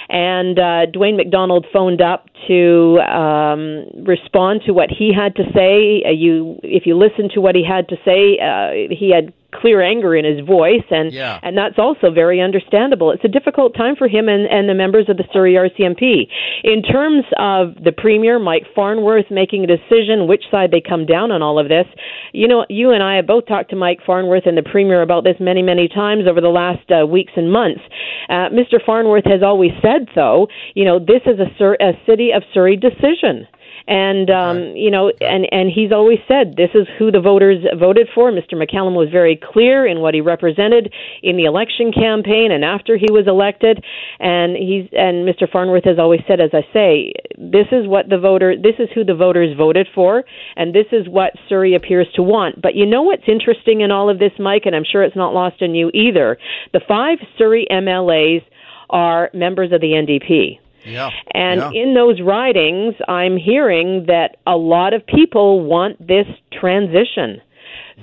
and 0.10 0.58
uh, 0.58 0.86
Dwayne 0.94 1.18
McDonald 1.18 1.66
phoned 1.72 2.02
up 2.02 2.28
to 2.48 3.00
um, 3.00 3.86
respond 4.06 4.62
to 4.66 4.74
what 4.74 4.90
he 4.90 5.12
had 5.14 5.36
to 5.36 5.44
say. 5.54 6.04
Uh, 6.06 6.12
you, 6.12 6.60
if 6.64 6.86
you 6.86 6.98
listen 6.98 7.30
to 7.36 7.42
what 7.42 7.56
he 7.56 7.64
had 7.64 7.90
to 7.90 7.98
say, 8.06 8.40
uh, 8.40 8.90
he 8.90 9.12
had 9.14 9.34
clear 9.62 9.82
anger 9.82 10.16
in 10.16 10.26
his 10.26 10.46
voice, 10.46 10.86
and 10.90 11.12
yeah. 11.12 11.40
and 11.42 11.58
that's 11.58 11.78
also 11.78 12.12
very 12.12 12.42
understandable. 12.42 13.12
It's 13.12 13.24
a 13.24 13.30
difficult 13.30 13.76
time 13.76 13.96
for 13.96 14.08
him 14.08 14.28
and, 14.28 14.46
and 14.46 14.68
the 14.68 14.74
members 14.74 15.10
of 15.10 15.18
the 15.18 15.24
Surrey 15.32 15.54
RCMP. 15.54 16.28
In 16.64 16.84
terms 16.84 17.26
of 17.38 17.76
the 17.84 17.92
Premier, 17.92 18.40
Mike 18.40 18.66
Farnworth, 18.76 19.26
making 19.32 19.64
a 19.64 19.68
decision 19.68 20.28
which 20.28 20.44
side 20.52 20.72
they 20.72 20.82
come 20.82 21.06
down 21.06 21.32
on 21.32 21.42
all 21.42 21.60
of 21.60 21.70
this, 21.70 21.86
you 22.34 22.48
know, 22.48 22.66
you 22.70 22.92
and 22.92 23.02
I 23.02 23.16
have 23.16 23.28
both 23.28 23.48
talked 23.48 23.70
to 23.72 23.76
Mike 23.76 24.00
Farnworth 24.06 24.46
and 24.46 24.58
the 24.58 24.64
Premier 24.64 25.02
about 25.02 25.24
this 25.24 25.38
many, 25.40 25.62
many 25.62 25.88
times 25.88 26.24
over 26.30 26.42
the 26.42 26.50
last 26.50 26.90
uh, 26.92 27.06
weeks 27.06 27.34
and 27.36 27.52
months. 27.52 27.82
Uh, 28.30 28.50
Mr. 28.50 28.84
Farnworth 28.86 29.26
has 29.26 29.42
always 29.44 29.72
said, 29.82 30.08
though, 30.16 30.48
you 30.74 30.86
know, 30.86 31.00
this 31.00 31.22
is 31.26 31.40
a, 31.40 31.48
Sur- 31.58 31.78
a 31.80 31.94
city 32.06 32.32
of 32.36 32.44
Surrey 32.54 32.76
decision 32.76 33.48
and 33.88 34.30
um, 34.30 34.58
you 34.76 34.90
know, 34.90 35.12
and 35.22 35.46
and 35.52 35.70
he's 35.70 35.92
always 35.92 36.18
said 36.28 36.56
this 36.58 36.72
is 36.74 36.88
who 36.98 37.12
the 37.12 37.22
voters 37.22 37.64
voted 37.80 38.08
for. 38.16 38.32
Mr. 38.32 38.54
McCallum 38.54 38.96
was 38.96 39.10
very 39.12 39.40
clear 39.42 39.86
in 39.86 40.00
what 40.00 40.14
he 40.14 40.22
represented 40.22 40.92
in 41.22 41.38
the 41.38 41.46
election 41.46 41.92
campaign 41.92 42.52
and 42.52 42.66
after 42.66 42.98
he 42.98 43.12
was 43.12 43.28
elected, 43.28 43.84
and 44.20 44.58
he's 44.58 44.90
and 44.92 45.28
Mr. 45.28 45.50
Farnworth 45.50 45.86
has 45.86 46.00
always 46.00 46.22
said, 46.28 46.42
as 46.42 46.50
I 46.54 46.66
say, 46.74 47.14
this 47.38 47.68
is 47.72 47.88
what 47.88 48.10
the 48.10 48.18
voter, 48.18 48.56
this 48.56 48.76
is 48.80 48.90
who 48.96 49.04
the 49.04 49.16
voters 49.16 49.56
voted 49.56 49.88
for, 49.94 50.24
and 50.56 50.74
this 50.74 50.88
is 50.92 51.08
what 51.08 51.34
Surrey 51.48 51.76
appears 51.76 52.08
to 52.16 52.24
want. 52.24 52.62
But 52.62 52.76
you 52.76 52.86
know 52.86 53.04
what's 53.04 53.28
interesting 53.28 53.82
in 53.82 53.92
all 53.92 54.10
of 54.10 54.18
this, 54.18 54.34
Mike, 54.40 54.64
and 54.66 54.76
I'm 54.76 54.86
sure 54.90 55.04
it's 55.04 55.16
not 55.16 55.34
lost 55.34 55.62
on 55.62 55.76
you 55.76 55.92
either. 55.94 56.38
The 56.74 56.82
five 56.88 57.20
Surrey 57.38 57.68
MLAs 57.70 58.42
are 58.90 59.30
members 59.34 59.72
of 59.72 59.82
the 59.82 59.94
NDP. 59.94 60.60
Yeah. 60.86 61.10
And 61.34 61.60
yeah. 61.62 61.82
in 61.82 61.94
those 61.94 62.22
ridings, 62.22 62.96
I'm 63.08 63.38
hearing 63.38 64.06
that 64.08 64.38
a 64.46 64.56
lot 64.56 64.94
of 64.94 65.06
people 65.06 65.64
want 65.66 66.06
this 66.06 66.28
transition. 66.52 67.42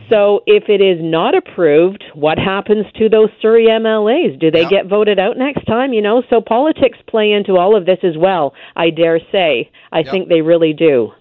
So 0.08 0.40
if 0.46 0.64
it 0.68 0.80
is 0.80 0.98
not 1.00 1.34
approved, 1.34 2.02
what 2.14 2.38
happens 2.38 2.86
to 2.96 3.08
those 3.08 3.28
Surrey 3.40 3.66
MLAs? 3.66 4.38
Do 4.40 4.50
they 4.50 4.66
get 4.66 4.86
voted 4.86 5.18
out 5.18 5.36
next 5.36 5.64
time? 5.66 5.92
You 5.92 6.02
know, 6.02 6.22
so 6.28 6.40
politics 6.40 6.98
play 7.06 7.32
into 7.32 7.56
all 7.56 7.76
of 7.76 7.86
this 7.86 7.98
as 8.02 8.16
well. 8.16 8.54
I 8.74 8.90
dare 8.90 9.20
say. 9.30 9.70
I 9.90 10.02
think 10.02 10.28
they 10.28 10.40
really 10.40 10.72
do. 10.72 11.12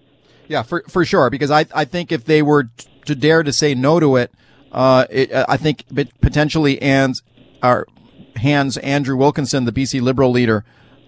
Yeah, 0.48 0.62
for 0.62 0.82
for 0.88 1.04
sure. 1.04 1.30
Because 1.30 1.50
I 1.50 1.66
I 1.74 1.84
think 1.84 2.12
if 2.12 2.24
they 2.24 2.42
were 2.42 2.70
to 3.06 3.14
dare 3.14 3.42
to 3.42 3.52
say 3.52 3.74
no 3.74 4.00
to 4.00 4.16
it, 4.16 4.32
uh, 4.72 5.06
it 5.10 5.30
I 5.32 5.56
think 5.56 5.84
potentially 6.20 6.78
hands 6.80 7.22
our 7.62 7.86
hands 8.36 8.76
Andrew 8.78 9.16
Wilkinson, 9.16 9.64
the 9.64 9.72
BC 9.72 10.00
Liberal 10.00 10.30
leader, 10.30 10.64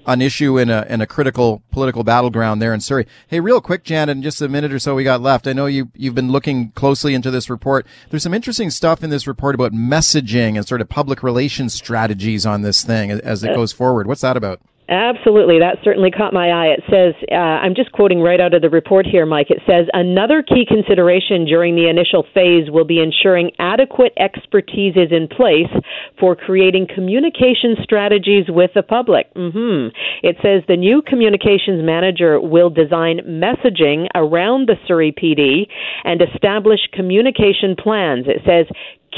an 0.07 0.21
issue 0.21 0.59
in 0.59 0.71
a 0.71 0.87
in 0.89 1.01
a 1.01 1.07
critical 1.07 1.63
political 1.71 2.05
battleground 2.05 2.61
there 2.61 2.75
in 2.75 2.81
Surrey. 2.81 3.07
Hey, 3.29 3.41
real 3.41 3.61
quick, 3.61 3.85
Janet, 3.85 4.17
in 4.17 4.23
just 4.23 4.43
a 4.43 4.49
minute 4.49 4.73
or 4.73 4.79
so 4.79 4.95
we 4.95 5.05
got 5.05 5.21
left. 5.21 5.47
I 5.47 5.53
know 5.53 5.67
you 5.67 5.91
you've 5.95 6.15
been 6.15 6.31
looking 6.31 6.71
closely 6.73 7.15
into 7.15 7.31
this 7.31 7.49
report. 7.49 7.87
There's 8.11 8.23
some 8.23 8.35
interesting 8.35 8.71
stuff 8.71 9.03
in 9.03 9.11
this 9.11 9.27
report 9.27 9.55
about 9.55 9.73
messaging 9.73 10.57
and 10.57 10.67
sort 10.67 10.81
of 10.81 10.89
public 10.89 11.23
relations 11.23 11.75
strategies 11.75 12.45
on 12.47 12.63
this 12.63 12.83
thing 12.83 13.11
as 13.11 13.45
it 13.45 13.55
goes 13.55 13.73
forward. 13.73 14.07
What's 14.07 14.23
that 14.23 14.37
about? 14.37 14.61
Absolutely. 14.87 15.61
That 15.61 15.79
certainly 15.83 16.11
caught 16.11 16.35
my 16.35 16.51
eye. 16.51 16.77
It 16.77 16.85
says, 16.91 17.15
uh, 17.33 17.35
I'm 17.35 17.75
just 17.75 17.91
quoting 17.93 18.21
right 18.21 18.41
out 18.41 18.53
of 18.53 18.61
the 18.61 18.69
report 18.69 19.07
here, 19.07 19.25
Mike. 19.25 19.49
It 19.49 19.63
says, 19.67 19.87
another 19.95 20.43
key 20.43 20.67
consideration 20.69 21.47
during 21.47 21.75
the 21.75 21.89
initial 21.89 22.27
phase 22.35 22.71
will 22.71 22.85
be 22.85 23.01
ensuring 23.01 23.53
adequate 23.59 24.13
expertise 24.19 24.93
is 24.97 25.11
in 25.11 25.27
place 25.29 25.73
for 26.21 26.37
creating 26.37 26.87
communication 26.95 27.77
strategies 27.83 28.45
with 28.49 28.73
the 28.75 28.83
public. 28.83 29.33
Mm-hmm. 29.33 29.97
It 30.23 30.37
says 30.43 30.63
the 30.69 30.77
new 30.77 31.01
communications 31.01 31.81
manager 31.83 32.39
will 32.39 32.69
design 32.69 33.21
messaging 33.25 34.09
around 34.15 34.69
the 34.69 34.77
Surrey 34.87 35.13
PD 35.17 35.67
and 36.05 36.21
establish 36.21 36.81
communication 36.93 37.75
plans. 37.75 38.27
It 38.29 38.43
says 38.45 38.67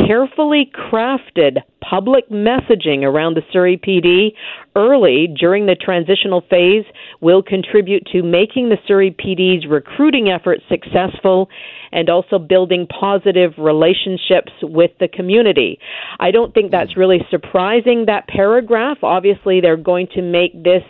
carefully 0.07 0.71
crafted 0.75 1.59
public 1.81 2.29
messaging 2.31 3.03
around 3.03 3.35
the 3.35 3.43
Surrey 3.53 3.77
PD 3.77 4.33
early 4.75 5.29
during 5.39 5.67
the 5.67 5.77
transitional 5.77 6.43
phase 6.51 6.85
will 7.21 7.43
contribute 7.43 8.05
to 8.13 8.23
making 8.23 8.69
the 8.69 8.79
Surrey 8.87 9.11
PD's 9.11 9.67
recruiting 9.67 10.29
efforts 10.29 10.63
successful 10.69 11.49
and 11.93 12.11
also 12.11 12.39
building 12.39 12.87
positive 12.87 13.53
relationships 13.59 14.53
with 14.63 14.91
the 15.01 15.09
community. 15.09 15.79
I 16.19 16.31
don't 16.31 16.53
think 16.53 16.71
that's 16.71 16.97
really 16.97 17.21
surprising, 17.31 18.05
that 18.07 18.27
paragraph. 18.29 18.99
Obviously, 19.03 19.61
they're 19.61 19.77
going 19.77 20.09
to 20.15 20.23
make 20.23 20.53
this 20.63 20.83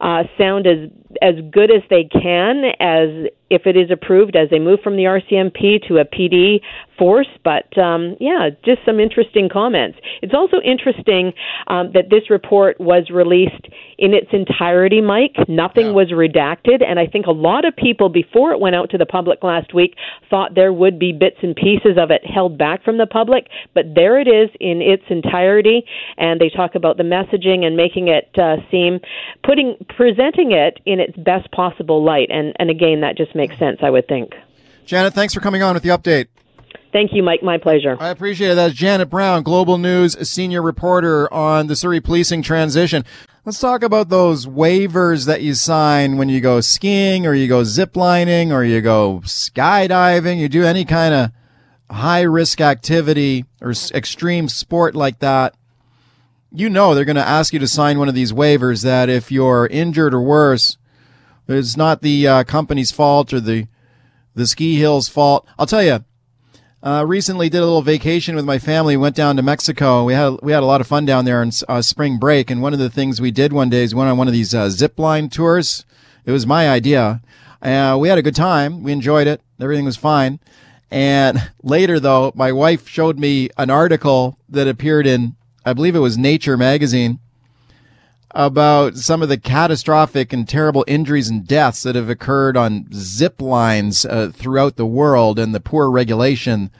uh, 0.00 0.24
sound 0.38 0.66
as 0.66 0.90
as 1.22 1.34
good 1.50 1.70
as 1.70 1.82
they 1.90 2.04
can 2.04 2.64
as 2.78 3.30
if 3.50 3.62
it 3.66 3.76
is 3.76 3.90
approved 3.90 4.36
as 4.36 4.48
they 4.48 4.60
move 4.60 4.78
from 4.82 4.96
the 4.96 5.02
RCMP 5.02 5.86
to 5.88 5.98
a 5.98 6.04
PD 6.04 6.60
force. 6.96 7.26
But 7.42 7.76
um, 7.76 8.16
yeah, 8.20 8.50
just 8.64 8.78
some 8.86 9.00
interesting 9.00 9.48
comments. 9.52 9.98
It's 10.22 10.32
also 10.32 10.58
interesting 10.64 11.32
um, 11.66 11.90
that 11.94 12.10
this 12.10 12.30
report 12.30 12.80
was 12.80 13.10
released 13.10 13.66
in 13.98 14.14
its 14.14 14.28
entirety, 14.32 15.00
Mike. 15.00 15.36
Nothing 15.48 15.86
yeah. 15.86 15.92
was 15.92 16.12
redacted, 16.12 16.84
and 16.86 17.00
I 17.00 17.06
think 17.06 17.26
a 17.26 17.32
lot 17.32 17.64
of 17.64 17.74
people 17.74 18.08
before 18.08 18.52
it 18.52 18.60
went 18.60 18.76
out 18.76 18.90
to 18.90 18.98
the 18.98 19.06
public 19.06 19.42
last 19.42 19.74
week 19.74 19.96
thought 20.30 20.54
there 20.54 20.72
would 20.72 20.98
be 20.98 21.12
bits 21.12 21.38
and 21.42 21.56
pieces 21.56 21.98
of 21.98 22.10
it 22.10 22.22
held 22.24 22.56
back 22.56 22.84
from 22.84 22.98
the 22.98 23.06
public. 23.06 23.48
But 23.74 23.94
there 23.94 24.20
it 24.20 24.28
is 24.28 24.48
in 24.60 24.80
its 24.80 25.02
entirety, 25.10 25.82
and 26.16 26.40
they 26.40 26.50
talk 26.50 26.76
about 26.76 26.98
the 26.98 27.02
messaging 27.02 27.64
and 27.64 27.76
making 27.76 28.08
it 28.08 28.30
uh, 28.38 28.56
seem 28.70 29.00
putting 29.50 29.74
presenting 29.96 30.52
it 30.52 30.78
in 30.86 31.00
its 31.00 31.16
best 31.16 31.50
possible 31.50 32.04
light. 32.04 32.28
And, 32.30 32.54
and 32.60 32.70
again, 32.70 33.00
that 33.00 33.16
just 33.16 33.34
makes 33.34 33.58
sense, 33.58 33.78
I 33.82 33.90
would 33.90 34.06
think. 34.06 34.32
Janet, 34.86 35.12
thanks 35.12 35.34
for 35.34 35.40
coming 35.40 35.60
on 35.60 35.74
with 35.74 35.82
the 35.82 35.88
update. 35.88 36.28
Thank 36.92 37.12
you, 37.12 37.24
Mike. 37.24 37.42
My 37.42 37.58
pleasure. 37.58 37.96
I 37.98 38.10
appreciate 38.10 38.52
it. 38.52 38.54
That's 38.54 38.74
Janet 38.74 39.10
Brown, 39.10 39.42
Global 39.42 39.76
News 39.76 40.16
senior 40.28 40.62
reporter 40.62 41.32
on 41.34 41.66
the 41.66 41.74
Surrey 41.74 42.00
policing 42.00 42.42
transition. 42.42 43.04
Let's 43.44 43.58
talk 43.58 43.82
about 43.82 44.08
those 44.08 44.46
waivers 44.46 45.26
that 45.26 45.42
you 45.42 45.54
sign 45.54 46.16
when 46.16 46.28
you 46.28 46.40
go 46.40 46.60
skiing 46.60 47.26
or 47.26 47.34
you 47.34 47.48
go 47.48 47.62
ziplining 47.62 48.52
or 48.52 48.62
you 48.62 48.80
go 48.80 49.20
skydiving. 49.24 50.38
You 50.38 50.48
do 50.48 50.62
any 50.62 50.84
kind 50.84 51.12
of 51.12 51.96
high 51.96 52.22
risk 52.22 52.60
activity 52.60 53.46
or 53.60 53.72
extreme 53.92 54.48
sport 54.48 54.94
like 54.94 55.18
that 55.18 55.56
you 56.52 56.68
know 56.68 56.94
they're 56.94 57.04
going 57.04 57.16
to 57.16 57.26
ask 57.26 57.52
you 57.52 57.58
to 57.58 57.68
sign 57.68 57.98
one 57.98 58.08
of 58.08 58.14
these 58.14 58.32
waivers 58.32 58.82
that 58.82 59.08
if 59.08 59.30
you're 59.30 59.66
injured 59.66 60.14
or 60.14 60.20
worse, 60.20 60.76
it's 61.48 61.76
not 61.76 62.02
the 62.02 62.26
uh, 62.26 62.44
company's 62.44 62.92
fault 62.92 63.32
or 63.32 63.40
the 63.40 63.66
the 64.34 64.46
ski 64.46 64.76
hill's 64.76 65.08
fault. 65.08 65.46
I'll 65.58 65.66
tell 65.66 65.82
you. 65.82 66.04
Uh, 66.82 67.04
recently 67.06 67.50
did 67.50 67.58
a 67.58 67.66
little 67.66 67.82
vacation 67.82 68.34
with 68.34 68.44
my 68.46 68.58
family. 68.58 68.96
Went 68.96 69.14
down 69.14 69.36
to 69.36 69.42
Mexico. 69.42 70.04
We 70.04 70.14
had 70.14 70.38
we 70.42 70.52
had 70.52 70.62
a 70.62 70.66
lot 70.66 70.80
of 70.80 70.86
fun 70.86 71.04
down 71.04 71.26
there 71.26 71.42
on 71.42 71.50
uh, 71.68 71.82
spring 71.82 72.18
break. 72.18 72.50
And 72.50 72.62
one 72.62 72.72
of 72.72 72.78
the 72.78 72.88
things 72.88 73.20
we 73.20 73.30
did 73.30 73.52
one 73.52 73.68
day 73.68 73.82
is 73.82 73.94
went 73.94 74.08
on 74.08 74.16
one 74.16 74.28
of 74.28 74.32
these 74.32 74.54
uh, 74.54 74.70
zip 74.70 74.98
line 74.98 75.28
tours. 75.28 75.84
It 76.24 76.32
was 76.32 76.46
my 76.46 76.70
idea. 76.70 77.20
Uh, 77.60 77.98
we 78.00 78.08
had 78.08 78.16
a 78.16 78.22
good 78.22 78.34
time. 78.34 78.82
We 78.82 78.92
enjoyed 78.92 79.26
it. 79.26 79.42
Everything 79.60 79.84
was 79.84 79.98
fine. 79.98 80.40
And 80.90 81.50
later, 81.62 82.00
though, 82.00 82.32
my 82.34 82.50
wife 82.50 82.88
showed 82.88 83.18
me 83.18 83.50
an 83.58 83.68
article 83.68 84.38
that 84.48 84.66
appeared 84.66 85.06
in 85.06 85.36
I 85.64 85.72
believe 85.72 85.94
it 85.94 86.00
was 86.00 86.16
Nature 86.16 86.56
magazine, 86.56 87.18
about 88.32 88.96
some 88.96 89.22
of 89.22 89.28
the 89.28 89.38
catastrophic 89.38 90.32
and 90.32 90.48
terrible 90.48 90.84
injuries 90.86 91.28
and 91.28 91.46
deaths 91.46 91.82
that 91.82 91.96
have 91.96 92.08
occurred 92.08 92.56
on 92.56 92.86
zip 92.92 93.42
lines 93.42 94.04
uh, 94.04 94.30
throughout 94.32 94.76
the 94.76 94.86
world 94.86 95.38
and 95.38 95.54
the 95.54 95.60
poor 95.60 95.90
regulation 95.90 96.70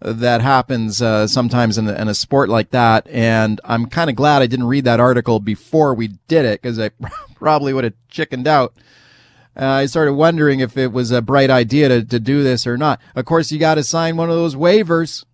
that 0.00 0.40
happens 0.42 1.00
uh, 1.00 1.26
sometimes 1.26 1.78
in 1.78 1.88
a, 1.88 1.94
in 1.94 2.08
a 2.08 2.14
sport 2.14 2.48
like 2.48 2.70
that. 2.70 3.08
And 3.08 3.60
I'm 3.64 3.86
kind 3.86 4.10
of 4.10 4.16
glad 4.16 4.42
I 4.42 4.46
didn't 4.46 4.66
read 4.66 4.84
that 4.84 5.00
article 5.00 5.40
before 5.40 5.94
we 5.94 6.08
did 6.28 6.44
it 6.44 6.62
because 6.62 6.78
I 6.78 6.90
probably 7.34 7.72
would 7.72 7.84
have 7.84 7.94
chickened 8.08 8.46
out. 8.46 8.74
Uh, 9.56 9.66
I 9.66 9.86
started 9.86 10.14
wondering 10.14 10.60
if 10.60 10.76
it 10.76 10.92
was 10.92 11.10
a 11.10 11.22
bright 11.22 11.50
idea 11.50 11.88
to, 11.88 12.04
to 12.04 12.20
do 12.20 12.42
this 12.42 12.66
or 12.66 12.76
not. 12.76 13.00
Of 13.14 13.24
course, 13.24 13.50
you 13.50 13.58
got 13.58 13.76
to 13.76 13.84
sign 13.84 14.16
one 14.16 14.28
of 14.28 14.36
those 14.36 14.56
waivers. 14.56 15.24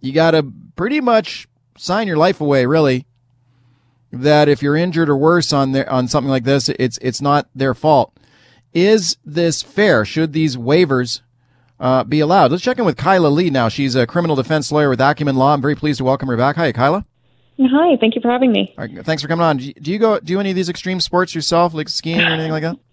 You 0.00 0.12
got 0.12 0.32
to 0.32 0.50
pretty 0.74 1.00
much 1.00 1.47
sign 1.78 2.06
your 2.06 2.16
life 2.16 2.40
away, 2.40 2.66
really. 2.66 3.06
That 4.10 4.48
if 4.48 4.62
you're 4.62 4.76
injured 4.76 5.08
or 5.10 5.16
worse 5.16 5.52
on 5.52 5.72
there 5.72 5.90
on 5.90 6.08
something 6.08 6.30
like 6.30 6.44
this, 6.44 6.68
it's 6.70 6.98
it's 7.02 7.20
not 7.20 7.48
their 7.54 7.74
fault. 7.74 8.16
Is 8.72 9.16
this 9.24 9.62
fair? 9.62 10.04
Should 10.04 10.32
these 10.32 10.56
waivers 10.56 11.20
uh, 11.78 12.04
be 12.04 12.20
allowed? 12.20 12.50
Let's 12.50 12.62
check 12.62 12.78
in 12.78 12.84
with 12.86 12.96
Kyla 12.96 13.28
Lee 13.28 13.50
now. 13.50 13.68
She's 13.68 13.94
a 13.94 14.06
criminal 14.06 14.34
defense 14.36 14.72
lawyer 14.72 14.88
with 14.88 15.00
Acumen 15.00 15.36
Law. 15.36 15.52
I'm 15.52 15.60
very 15.60 15.74
pleased 15.74 15.98
to 15.98 16.04
welcome 16.04 16.28
her 16.28 16.36
back. 16.36 16.56
Hi, 16.56 16.72
Kyla. 16.72 17.04
Hi, 17.60 17.96
thank 18.00 18.14
you 18.14 18.20
for 18.20 18.30
having 18.30 18.52
me. 18.52 18.72
Right, 18.78 19.04
thanks 19.04 19.20
for 19.20 19.28
coming 19.28 19.44
on. 19.44 19.56
Do 19.56 19.90
you 19.90 19.98
go 19.98 20.20
do 20.20 20.38
any 20.40 20.50
of 20.50 20.56
these 20.56 20.68
extreme 20.68 21.00
sports 21.00 21.34
yourself, 21.34 21.74
like 21.74 21.88
skiing 21.88 22.20
or 22.20 22.32
anything 22.32 22.52
like 22.52 22.62
that? 22.62 22.76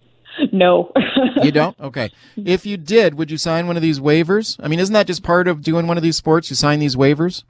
No. 0.51 0.91
you 1.43 1.51
don't? 1.53 1.79
Okay. 1.79 2.11
If 2.35 2.65
you 2.65 2.75
did, 2.75 3.13
would 3.13 3.31
you 3.31 3.37
sign 3.37 3.67
one 3.67 3.77
of 3.77 3.81
these 3.81 4.01
waivers? 4.01 4.59
I 4.61 4.67
mean, 4.67 4.81
isn't 4.81 4.91
that 4.91 5.07
just 5.07 5.23
part 5.23 5.47
of 5.47 5.61
doing 5.61 5.87
one 5.87 5.95
of 5.95 6.03
these 6.03 6.17
sports? 6.17 6.49
You 6.49 6.57
sign 6.57 6.79
these 6.79 6.97
waivers? 6.97 7.43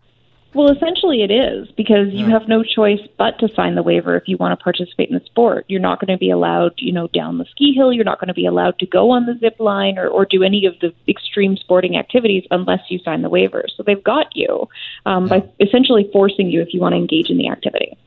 Well, 0.56 0.72
essentially 0.72 1.22
it 1.22 1.32
is 1.32 1.68
because 1.76 2.14
you 2.14 2.28
have 2.28 2.48
no 2.48 2.64
choice 2.64 3.02
but 3.18 3.38
to 3.40 3.50
sign 3.54 3.76
the 3.76 3.84
waiver 3.84 4.16
if 4.16 4.24
you 4.26 4.38
want 4.38 4.58
to 4.58 4.64
participate 4.64 5.10
in 5.10 5.16
the 5.16 5.26
sport. 5.26 5.66
You're 5.68 5.82
not 5.82 6.00
going 6.00 6.18
to 6.18 6.18
be 6.18 6.30
allowed, 6.30 6.72
you 6.78 6.94
know, 6.94 7.08
down 7.08 7.40
the 7.40 7.46
ski 7.52 7.74
hill. 7.74 7.92
You're 7.92 8.06
not 8.06 8.22
going 8.22 8.30
to 8.30 8.34
be 8.34 8.46
allowed 8.46 8.80
to 8.80 8.86
go 8.86 9.12
on 9.12 9.26
the 9.26 9.38
zip 9.38 9.60
line 9.60 9.98
or, 9.98 10.08
or 10.08 10.26
do 10.26 10.44
any 10.44 10.66
of 10.66 10.80
the 10.80 10.94
extreme 11.10 11.58
sporting 11.58 11.98
activities 11.98 12.46
unless 12.52 12.80
you 12.88 13.00
sign 13.00 13.22
the 13.22 13.28
waiver. 13.28 13.66
So 13.76 13.84
they've 13.84 14.02
got 14.02 14.28
you 14.34 14.70
um, 15.06 15.28
by 15.28 15.44
essentially 15.60 16.10
forcing 16.14 16.50
you 16.50 16.62
if 16.62 16.74
you 16.74 16.80
want 16.80 16.94
to 16.94 17.00
engage 17.00 17.30
in 17.30 17.38
the 17.38 17.50
activity. 17.50 17.98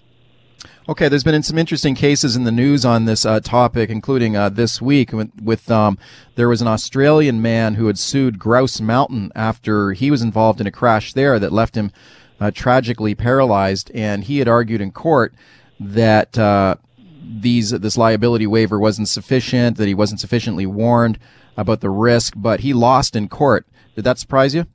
Okay, 0.89 1.11
there's 1.11 1.23
been 1.23 1.43
some 1.43 1.59
interesting 1.59 1.95
cases 1.95 2.35
in 2.35 2.45
the 2.45 2.51
news 2.51 2.83
on 2.83 3.05
this 3.05 3.27
uh, 3.27 3.41
topic, 3.41 3.91
including 3.91 4.37
uh, 4.37 4.49
this 4.49 4.81
week 4.81 5.13
with, 5.13 5.31
with 5.39 5.71
um, 5.71 5.99
there 6.37 6.49
was 6.49 6.63
an 6.63 6.67
Australian 6.67 7.43
man 7.43 7.75
who 7.75 7.89
had 7.89 7.99
sued 7.99 8.39
Grouse 8.39 8.81
Mountain 8.81 9.33
after 9.35 9.93
he 9.93 10.11
was 10.11 10.23
involved 10.23 10.63
in 10.63 10.67
a 10.67 10.71
crash 10.71 11.13
there 11.13 11.39
that 11.39 11.53
left 11.53 11.77
him 11.77 11.93
uh, 12.41 12.51
tragically 12.51 13.15
paralyzed, 13.15 13.91
and 13.95 14.25
he 14.25 14.39
had 14.39 14.49
argued 14.49 14.81
in 14.81 14.91
court 14.91 15.35
that 15.81 16.39
uh, 16.39 16.77
these 17.23 17.71
this 17.71 17.97
liability 17.97 18.47
waiver 18.47 18.79
wasn't 18.79 19.09
sufficient, 19.09 19.77
that 19.77 19.89
he 19.89 19.95
wasn't 19.95 20.21
sufficiently 20.21 20.67
warned 20.67 21.19
about 21.57 21.81
the 21.81 21.91
risk, 21.91 22.35
but 22.37 22.61
he 22.61 22.73
lost 22.73 23.17
in 23.17 23.29
court. 23.29 23.67
Did 23.97 24.05
that 24.05 24.19
surprise 24.19 24.55
you? 24.55 24.67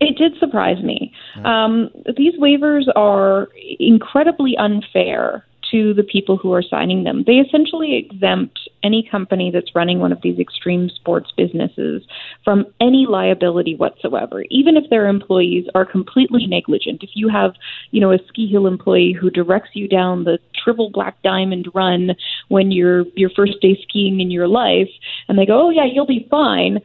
It 0.00 0.16
did 0.16 0.38
surprise 0.38 0.82
me. 0.82 1.12
Um, 1.44 1.90
these 2.16 2.34
waivers 2.38 2.84
are 2.94 3.48
incredibly 3.80 4.56
unfair 4.56 5.44
to 5.70 5.92
the 5.94 6.02
people 6.02 6.36
who 6.36 6.52
are 6.52 6.62
signing 6.62 7.04
them. 7.04 7.24
They 7.26 7.34
essentially 7.34 7.96
exempt 7.96 8.58
any 8.82 9.06
company 9.10 9.50
that's 9.50 9.74
running 9.74 9.98
one 9.98 10.12
of 10.12 10.22
these 10.22 10.38
extreme 10.38 10.88
sports 10.88 11.30
businesses 11.36 12.02
from 12.44 12.66
any 12.80 13.06
liability 13.08 13.74
whatsoever, 13.74 14.44
even 14.50 14.76
if 14.76 14.88
their 14.88 15.06
employees 15.06 15.66
are 15.74 15.84
completely 15.84 16.46
negligent. 16.46 17.02
If 17.02 17.10
you 17.14 17.28
have, 17.28 17.54
you 17.90 18.00
know, 18.00 18.12
a 18.12 18.18
ski 18.28 18.48
hill 18.48 18.66
employee 18.66 19.12
who 19.18 19.30
directs 19.30 19.70
you 19.74 19.88
down 19.88 20.24
the 20.24 20.38
triple 20.62 20.90
black 20.90 21.20
diamond 21.22 21.68
run 21.74 22.10
when 22.48 22.70
you're 22.70 23.04
your 23.14 23.30
first 23.30 23.60
day 23.60 23.78
skiing 23.82 24.20
in 24.20 24.30
your 24.30 24.48
life 24.48 24.90
and 25.28 25.38
they 25.38 25.46
go, 25.46 25.66
"Oh 25.66 25.70
yeah, 25.70 25.84
you'll 25.84 26.06
be 26.06 26.26
fine." 26.30 26.80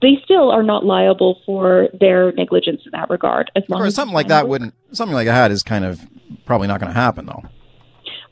They 0.00 0.18
still 0.24 0.50
are 0.50 0.62
not 0.62 0.84
liable 0.84 1.40
for 1.44 1.88
their 1.98 2.32
negligence 2.32 2.82
in 2.84 2.92
that 2.92 3.10
regard. 3.10 3.50
As 3.56 3.64
long 3.68 3.82
or 3.82 3.86
as 3.86 3.94
something 3.94 4.14
like 4.14 4.28
that 4.28 4.48
wouldn't 4.48 4.74
something 4.92 5.14
like 5.14 5.26
that 5.26 5.50
is 5.50 5.62
kind 5.62 5.84
of 5.84 6.00
probably 6.44 6.68
not 6.68 6.80
going 6.80 6.92
to 6.92 6.98
happen 6.98 7.26
though. 7.26 7.42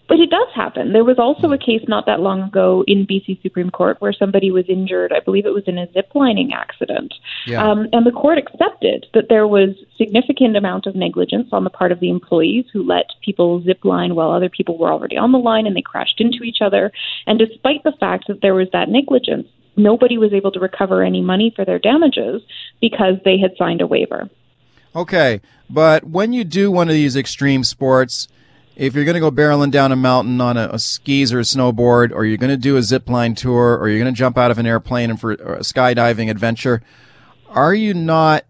But 0.07 0.21
it 0.21 0.29
does 0.29 0.49
happen. 0.55 0.93
There 0.93 1.05
was 1.05 1.19
also 1.19 1.51
a 1.53 1.59
case 1.59 1.83
not 1.89 2.05
that 2.07 2.21
long 2.21 2.43
ago 2.43 2.85
in 2.87 3.07
BC 3.07 3.41
Supreme 3.41 3.71
Court 3.71 3.99
where 4.01 4.13
somebody 4.13 4.51
was 4.51 4.67
injured. 4.69 5.13
I 5.13 5.21
believe 5.21 5.47
it 5.47 5.55
was 5.55 5.65
in 5.67 5.79
a 5.79 5.87
ziplining 5.89 6.53
accident. 6.53 7.15
Yeah. 7.47 7.67
Um, 7.67 7.89
and 7.93 8.05
the 8.05 8.11
court 8.11 8.37
accepted 8.37 9.07
that 9.15 9.31
there 9.31 9.47
was 9.47 9.71
significant 9.97 10.57
amount 10.57 10.87
of 10.87 10.95
negligence 10.95 11.49
on 11.53 11.65
the 11.65 11.71
part 11.71 11.91
of 11.91 12.01
the 12.01 12.11
employees 12.11 12.67
who 12.71 12.83
let 12.83 13.07
people 13.25 13.63
zip 13.63 13.83
line 13.85 14.15
while 14.15 14.31
other 14.31 14.51
people 14.51 14.77
were 14.77 14.93
already 14.93 15.17
on 15.17 15.33
the 15.33 15.39
line 15.39 15.67
and 15.67 15.75
they 15.75 15.83
crashed 15.83 16.21
into 16.21 16.43
each 16.45 16.59
other. 16.61 16.93
And 17.27 17.39
despite 17.39 17.83
the 17.83 17.97
fact 17.99 18.27
that 18.29 18.43
there 18.43 18.55
was 18.55 18.69
that 18.73 18.91
negligence, 18.91 19.49
nobody 19.75 20.19
was 20.19 20.35
able 20.35 20.53
to 20.53 20.61
recover 20.61 21.03
any 21.03 21.23
money 21.23 21.51
for 21.55 21.65
their 21.65 21.79
damages 21.79 22.43
because 22.79 23.15
they 23.25 23.39
had 23.39 23.53
signed 23.57 23.81
a 23.81 23.87
waiver. 23.87 24.29
Okay, 24.95 25.41
but 25.69 26.05
when 26.05 26.33
you 26.33 26.45
do 26.45 26.71
one 26.71 26.89
of 26.89 26.95
these 26.95 27.17
extreme 27.17 27.65
sports, 27.65 28.29
if 28.77 28.95
you're 28.95 29.05
going 29.05 29.15
to 29.15 29.21
go 29.21 29.31
barreling 29.31 29.71
down 29.71 29.93
a 29.93 29.97
mountain 29.97 30.41
on 30.41 30.57
a, 30.57 30.69
a, 30.73 30.79
skis 30.79 31.33
or 31.33 31.39
a 31.39 31.43
snowboard, 31.43 32.13
or 32.13 32.25
you're 32.25 32.39
going 32.39 32.51
to 32.51 32.57
do 32.57 32.77
a 32.77 32.83
zip 32.83 33.09
line 33.09 33.35
tour, 33.35 33.77
or 33.77 33.89
you're 33.89 34.01
going 34.01 34.13
to 34.13 34.19
jump 34.19 34.37
out 34.37 34.51
of 34.51 34.59
an 34.59 34.67
airplane 34.67 35.11
and 35.11 35.21
for 35.21 35.33
a 35.33 35.61
skydiving 35.61 36.31
adventure, 36.31 36.83
are 37.49 37.75
you 37.75 37.95
not 37.95 38.45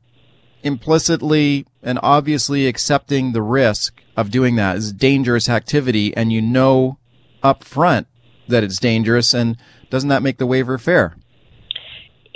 implicitly 0.62 1.66
and 1.82 1.98
obviously 2.02 2.66
accepting 2.66 3.32
the 3.32 3.42
risk 3.42 4.00
of 4.16 4.30
doing 4.30 4.56
that 4.56 4.76
as 4.76 4.92
dangerous 4.92 5.48
activity, 5.48 6.16
and 6.16 6.32
you 6.32 6.40
know 6.40 6.98
up 7.42 7.62
front 7.62 8.06
that 8.48 8.64
it's 8.64 8.78
dangerous, 8.78 9.34
and 9.34 9.58
doesn't 9.90 10.08
that 10.08 10.22
make 10.22 10.38
the 10.38 10.46
waiver 10.46 10.78
fair? 10.78 11.16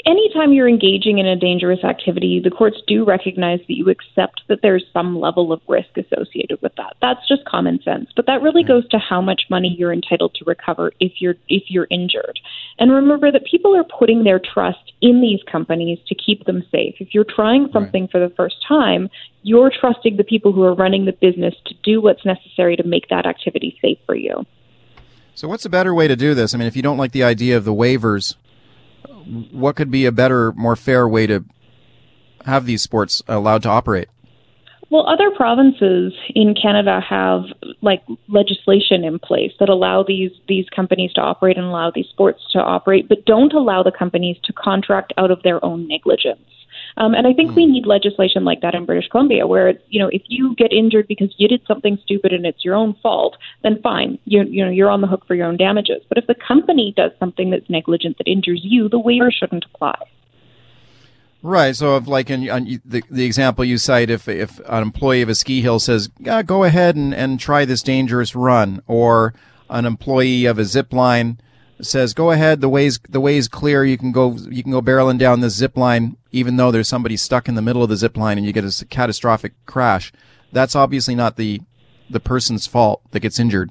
Anytime 0.07 0.53
you're 0.53 0.69
engaging 0.69 1.19
in 1.19 1.27
a 1.27 1.37
dangerous 1.37 1.83
activity, 1.85 2.41
the 2.43 2.51
courts 2.51 2.79
do 2.87 3.05
recognize 3.05 3.61
that 3.61 3.77
you 3.77 3.89
accept 3.91 4.43
that 4.49 4.61
there's 4.63 4.85
some 4.93 5.19
level 5.19 5.53
of 5.53 5.61
risk 5.69 5.97
associated 5.97 6.61
with 6.63 6.75
that. 6.77 6.97
That's 7.01 7.27
just 7.29 7.45
common 7.45 7.81
sense. 7.83 8.11
But 8.15 8.27
that 8.27 8.43
really 8.43 8.63
goes 8.63 8.89
to 8.89 8.99
how 8.99 9.21
much 9.21 9.43
money 9.51 9.75
you're 9.79 9.93
entitled 9.93 10.35
to 10.35 10.45
recover 10.45 10.93
if 11.01 11.13
you're 11.21 11.35
if 11.49 11.65
you're 11.69 11.89
injured. 11.91 12.39
And 12.79 12.93
remember 12.93 13.33
that 13.33 13.47
people 13.51 13.77
are 13.77 13.85
putting 13.85 14.25
their 14.25 14.41
trust 14.41 14.93
in 15.01 15.21
these 15.21 15.41
companies 15.51 15.99
to 16.09 16.15
keep 16.15 16.45
them 16.45 16.63
safe. 16.71 16.97
If 17.01 17.15
you're 17.15 17.25
trying 17.25 17.69
something 17.73 18.05
right. 18.05 18.11
for 18.11 18.21
the 18.21 18.35
first 18.35 18.57
time, 18.67 19.09
you're 19.43 19.71
trusting 19.71 20.17
the 20.17 20.25
people 20.25 20.53
who 20.53 20.63
are 20.63 20.75
running 20.75 21.05
the 21.05 21.13
business 21.13 21.55
to 21.67 21.75
do 21.83 22.01
what's 22.01 22.25
necessary 22.25 22.77
to 22.77 22.85
make 22.85 23.09
that 23.09 23.27
activity 23.27 23.79
safe 23.83 23.99
for 24.07 24.15
you. 24.15 24.45
So, 25.35 25.47
what's 25.47 25.65
a 25.65 25.71
better 25.71 25.95
way 25.95 26.09
to 26.09 26.17
do 26.17 26.35
this? 26.35 26.55
I 26.55 26.59
mean, 26.59 26.67
if 26.67 26.77
you 26.77 26.83
don't 26.83 26.99
like 26.99 27.13
the 27.13 27.23
idea 27.23 27.57
of 27.57 27.65
the 27.65 27.75
waivers, 27.75 28.35
what 29.53 29.77
could 29.77 29.91
be 29.91 30.07
a 30.07 30.13
better, 30.13 30.53
more 30.53 30.77
fair 30.77 31.09
way 31.09 31.27
to 31.27 31.45
have 32.45 32.67
these 32.67 32.83
sports 32.83 33.23
allowed 33.29 33.63
to 33.65 33.69
operate? 33.69 34.09
Well, 34.91 35.07
other 35.07 35.31
provinces 35.31 36.15
in 36.35 36.55
Canada 36.55 37.01
have 37.07 37.43
like 37.83 38.03
legislation 38.29 39.05
in 39.05 39.19
place 39.19 39.53
that 39.61 39.69
allow 39.69 40.03
these 40.03 40.31
these 40.49 40.67
companies 40.75 41.13
to 41.15 41.21
operate 41.21 41.59
and 41.59 41.67
allow 41.67 41.91
these 41.91 42.07
sports 42.07 42.41
to 42.53 42.59
operate, 42.59 43.07
but 43.07 43.27
don't 43.27 43.53
allow 43.53 43.83
the 43.83 43.93
companies 43.93 44.39
to 44.45 44.53
contract 44.55 45.13
out 45.19 45.31
of 45.31 45.43
their 45.43 45.63
own 45.63 45.87
negligence. 45.87 46.41
Um, 46.99 47.15
and 47.15 47.27
I 47.27 47.33
think 47.33 47.55
we 47.55 47.65
hmm. 47.65 47.73
need 47.73 47.87
legislation 47.87 48.45
like 48.45 48.61
that 48.61 48.75
in 48.75 48.85
British 48.85 49.09
Columbia, 49.09 49.47
where 49.47 49.69
it's, 49.69 49.83
you 49.89 50.01
know 50.01 50.11
if 50.13 50.23
you 50.27 50.55
get 50.57 50.73
injured 50.73 51.07
because 51.09 51.33
you 51.39 51.49
did 51.49 51.63
something 51.67 51.97
stupid 52.03 52.33
and 52.33 52.45
it's 52.45 52.65
your 52.65 52.75
own 52.75 52.95
fault, 53.03 53.37
then 53.63 53.81
fine, 53.83 54.19
you 54.25 54.43
you 54.43 54.65
know 54.65 54.71
you're 54.71 54.91
on 54.91 55.01
the 55.01 55.07
hook 55.07 55.25
for 55.27 55.35
your 55.35 55.47
own 55.47 55.57
damages. 55.57 56.03
But 56.09 56.19
if 56.19 56.27
the 56.27 56.35
company 56.35 56.93
does 56.97 57.13
something 57.19 57.51
that's 57.51 57.71
negligent 57.71 58.19
that 58.19 58.27
injures 58.27 58.61
you, 58.63 58.89
the 58.89 58.99
waiver 58.99 59.31
shouldn't 59.31 59.65
apply. 59.73 59.97
Right. 61.41 61.77
So, 61.77 61.97
if 61.97 62.09
like 62.09 62.31
in, 62.31 62.81
the 62.85 63.05
the 63.09 63.25
example 63.25 63.65
you 63.65 63.79
cite, 63.79 64.11
if 64.11 64.27
if 64.27 64.59
an 64.67 64.83
employee 64.83 65.23
of 65.23 65.29
a 65.29 65.37
ski 65.37 65.61
hill 65.61 65.79
says, 65.79 66.11
yeah, 66.19 66.43
"Go 66.43 66.65
ahead 66.65 66.97
and 66.97 67.15
and 67.15 67.39
try 67.39 67.65
this 67.65 67.83
dangerous 67.83 68.35
run," 68.35 68.83
or 68.89 69.35
an 69.71 69.85
employee 69.85 70.47
of 70.47 70.59
a 70.59 70.65
zip 70.65 70.93
line 70.93 71.39
says, 71.81 72.15
"Go 72.15 72.31
ahead. 72.31 72.61
The 72.61 72.69
way's 72.69 72.99
the 73.09 73.21
way's 73.21 73.49
clear. 73.49 73.85
You 73.85 73.99
can 73.99 74.13
go. 74.13 74.37
You 74.51 74.63
can 74.63 74.73
go 74.73 74.83
barreling 74.83 75.19
down 75.19 75.41
this 75.41 75.55
zip 75.55 75.77
line, 75.77 76.17
even 76.33 76.57
though 76.57 76.71
there's 76.71 76.89
somebody 76.89 77.17
stuck 77.17 77.49
in 77.49 77.55
the 77.55 77.63
middle 77.63 77.83
of 77.83 77.89
the 77.89 77.97
zip 77.97 78.17
line, 78.17 78.39
and 78.39 78.47
you 78.47 78.53
get 78.53 78.65
a 78.65 78.85
catastrophic 78.87 79.53
crash. 79.67 80.13
That's 80.53 80.75
obviously 80.75 81.15
not 81.15 81.37
the 81.37 81.61
the 82.11 82.21
person's 82.21 82.67
fault 82.67 83.03
that 83.11 83.21
gets 83.21 83.39
injured. 83.39 83.71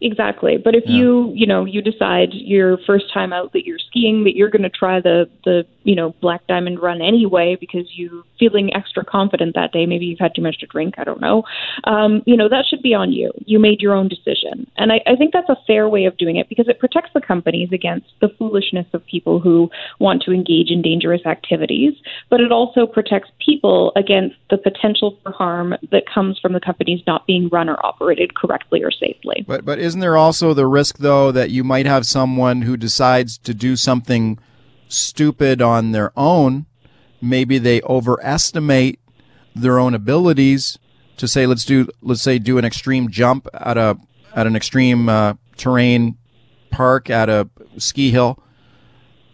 Exactly. 0.00 0.58
But 0.62 0.74
if 0.74 0.84
yeah. 0.86 0.96
you, 0.96 1.32
you 1.34 1.46
know, 1.46 1.64
you 1.64 1.80
decide 1.80 2.28
your 2.32 2.78
first 2.86 3.06
time 3.12 3.32
out 3.32 3.52
that 3.54 3.64
you're 3.64 3.78
skiing 3.78 4.24
that 4.24 4.36
you're 4.36 4.50
going 4.50 4.62
to 4.62 4.70
try 4.70 5.00
the 5.00 5.30
the, 5.44 5.66
you 5.84 5.94
know, 5.94 6.14
black 6.20 6.46
diamond 6.46 6.80
run 6.80 7.00
anyway 7.00 7.56
because 7.58 7.86
you're 7.94 8.24
feeling 8.38 8.74
extra 8.74 9.04
confident 9.04 9.54
that 9.54 9.72
day, 9.72 9.86
maybe 9.86 10.06
you've 10.06 10.18
had 10.18 10.34
too 10.34 10.42
much 10.42 10.58
to 10.58 10.66
drink, 10.66 10.94
I 10.98 11.04
don't 11.04 11.20
know. 11.20 11.44
Um, 11.84 12.22
you 12.26 12.36
know, 12.36 12.48
that 12.48 12.64
should 12.68 12.82
be 12.82 12.94
on 12.94 13.12
you. 13.12 13.30
You 13.46 13.58
made 13.58 13.80
your 13.80 13.94
own 13.94 14.08
decision. 14.08 14.70
And 14.76 14.92
I, 14.92 15.00
I 15.06 15.16
think 15.16 15.32
that's 15.32 15.48
a 15.48 15.56
fair 15.66 15.88
way 15.88 16.06
of 16.06 16.16
doing 16.16 16.36
it 16.36 16.48
because 16.48 16.68
it 16.68 16.78
protects 16.78 17.10
the 17.14 17.20
companies 17.20 17.68
against 17.72 18.06
the 18.20 18.28
foolishness 18.38 18.86
of 18.92 19.04
people 19.06 19.40
who 19.40 19.70
want 20.00 20.22
to 20.22 20.32
engage 20.32 20.70
in 20.70 20.82
dangerous 20.82 21.24
activities, 21.26 21.94
but 22.30 22.40
it 22.40 22.50
also 22.50 22.86
protects 22.86 23.30
people 23.44 23.92
against 23.96 24.36
the 24.50 24.58
potential 24.58 25.18
for 25.22 25.32
harm 25.32 25.74
that 25.90 26.04
comes 26.12 26.38
from 26.40 26.52
the 26.54 26.60
companies 26.60 27.00
not 27.06 27.26
being 27.26 27.48
run 27.50 27.68
or 27.68 27.84
operated 27.84 28.34
correctly 28.34 28.82
or 28.82 28.90
safely. 28.90 29.44
But 29.46 29.64
but 29.64 29.78
isn't 29.78 30.00
there 30.00 30.16
also 30.16 30.54
the 30.54 30.66
risk, 30.66 30.98
though, 30.98 31.30
that 31.32 31.50
you 31.50 31.62
might 31.62 31.86
have 31.86 32.06
someone 32.06 32.62
who 32.62 32.76
decides 32.76 33.38
to 33.38 33.54
do 33.54 33.76
something 33.76 34.38
stupid 34.94 35.60
on 35.60 35.92
their 35.92 36.12
own? 36.16 36.66
maybe 37.24 37.58
they 37.58 37.80
overestimate 37.82 39.00
their 39.54 39.78
own 39.78 39.94
abilities 39.94 40.78
to 41.16 41.26
say 41.26 41.46
let's 41.46 41.64
do 41.64 41.88
let's 42.02 42.22
say 42.22 42.38
do 42.38 42.58
an 42.58 42.64
extreme 42.64 43.08
jump 43.08 43.48
at 43.54 43.78
a 43.78 43.98
at 44.34 44.46
an 44.46 44.56
extreme 44.56 45.08
uh, 45.08 45.34
terrain 45.56 46.16
park 46.70 47.08
at 47.08 47.28
a 47.28 47.48
ski 47.78 48.10
hill. 48.10 48.38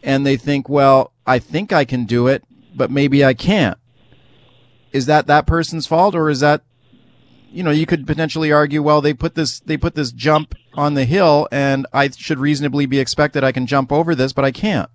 And 0.03 0.25
they 0.25 0.37
think 0.37 0.69
well 0.69 1.13
I 1.27 1.39
think 1.39 1.73
I 1.73 1.85
can 1.85 2.05
do 2.05 2.27
it 2.27 2.45
but 2.75 2.91
maybe 2.91 3.25
I 3.25 3.35
can't. 3.35 3.79
Is 4.93 5.07
that 5.07 5.27
that 5.27 5.47
person's 5.47 5.87
fault? 5.87 6.15
Or 6.15 6.31
is 6.31 6.41
that 6.41 6.63
you 7.51 7.63
know 7.63 7.71
you 7.71 7.87
could 7.87 8.07
potentially 8.07 8.53
argue 8.53 8.83
well 8.83 9.01
they 9.01 9.15
put 9.15 9.35
this 9.35 9.61
they 9.61 9.77
put 9.77 9.95
this 9.95 10.13
jump 10.13 10.55
on 10.75 10.95
the 10.95 11.05
hill 11.05 11.49
and 11.51 11.87
I 11.93 12.11
should 12.11 12.39
reasonably 12.39 12.87
be 12.87 13.01
expected 13.01 13.43
I 13.43 13.51
can 13.51 13.67
jump 13.67 13.91
over 13.91 14.15
this 14.15 14.33
but 14.33 14.45
I 14.45 14.53
can't 14.53 14.89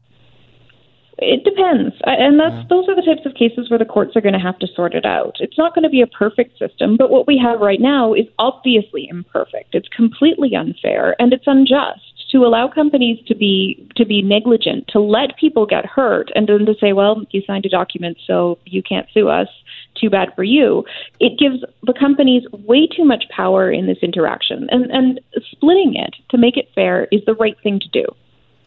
it 1.17 1.43
depends, 1.43 1.95
and 2.03 2.39
that's 2.39 2.55
yeah. 2.55 2.63
those 2.69 2.89
are 2.89 2.95
the 2.95 3.01
types 3.01 3.25
of 3.25 3.35
cases 3.35 3.69
where 3.69 3.79
the 3.79 3.85
courts 3.85 4.15
are 4.15 4.21
going 4.21 4.33
to 4.33 4.39
have 4.39 4.59
to 4.59 4.67
sort 4.75 4.93
it 4.93 5.05
out. 5.05 5.37
It's 5.39 5.57
not 5.57 5.73
going 5.73 5.83
to 5.83 5.89
be 5.89 6.01
a 6.01 6.07
perfect 6.07 6.59
system, 6.59 6.97
but 6.97 7.09
what 7.09 7.25
we 7.25 7.37
have 7.37 7.61
right 7.61 7.79
now 7.79 8.13
is 8.13 8.25
obviously 8.37 9.07
imperfect. 9.09 9.75
It's 9.75 9.87
completely 9.87 10.55
unfair 10.55 11.15
and 11.17 11.31
it's 11.31 11.47
unjust 11.47 12.01
to 12.31 12.45
allow 12.45 12.67
companies 12.67 13.17
to 13.27 13.35
be 13.35 13.87
to 13.95 14.05
be 14.05 14.21
negligent, 14.21 14.89
to 14.89 14.99
let 14.99 15.37
people 15.37 15.65
get 15.65 15.85
hurt, 15.85 16.31
and 16.35 16.47
then 16.47 16.65
to 16.65 16.75
say, 16.81 16.91
"Well, 16.91 17.23
you 17.31 17.41
signed 17.47 17.65
a 17.65 17.69
document, 17.69 18.17
so 18.27 18.57
you 18.65 18.83
can't 18.83 19.07
sue 19.13 19.29
us." 19.29 19.47
Too 19.95 20.09
bad 20.09 20.33
for 20.35 20.43
you. 20.43 20.83
It 21.21 21.39
gives 21.39 21.63
the 21.83 21.93
companies 21.93 22.43
way 22.51 22.87
too 22.87 23.05
much 23.05 23.29
power 23.29 23.71
in 23.71 23.85
this 23.87 23.99
interaction, 24.01 24.67
and 24.69 24.91
and 24.91 25.21
splitting 25.51 25.95
it 25.95 26.13
to 26.29 26.37
make 26.37 26.57
it 26.57 26.69
fair 26.75 27.07
is 27.11 27.23
the 27.25 27.35
right 27.35 27.57
thing 27.63 27.79
to 27.79 27.87
do. 27.87 28.05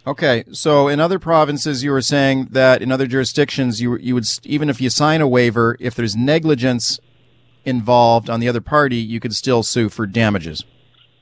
Okay, 0.06 0.44
so 0.52 0.88
in 0.88 1.00
other 1.00 1.18
provinces, 1.18 1.84
you 1.84 1.90
were 1.90 2.00
saying 2.00 2.48
that 2.52 2.80
in 2.80 2.90
other 2.90 3.06
jurisdictions, 3.06 3.80
you 3.80 3.98
you 3.98 4.14
would 4.14 4.26
even 4.44 4.70
if 4.70 4.80
you 4.80 4.90
sign 4.90 5.20
a 5.20 5.28
waiver, 5.28 5.76
if 5.80 5.94
there's 5.94 6.16
negligence 6.16 6.98
involved 7.64 8.30
on 8.30 8.40
the 8.40 8.48
other 8.48 8.60
party, 8.60 8.96
you 8.96 9.20
could 9.20 9.34
still 9.34 9.62
sue 9.62 9.88
for 9.88 10.06
damages. 10.06 10.64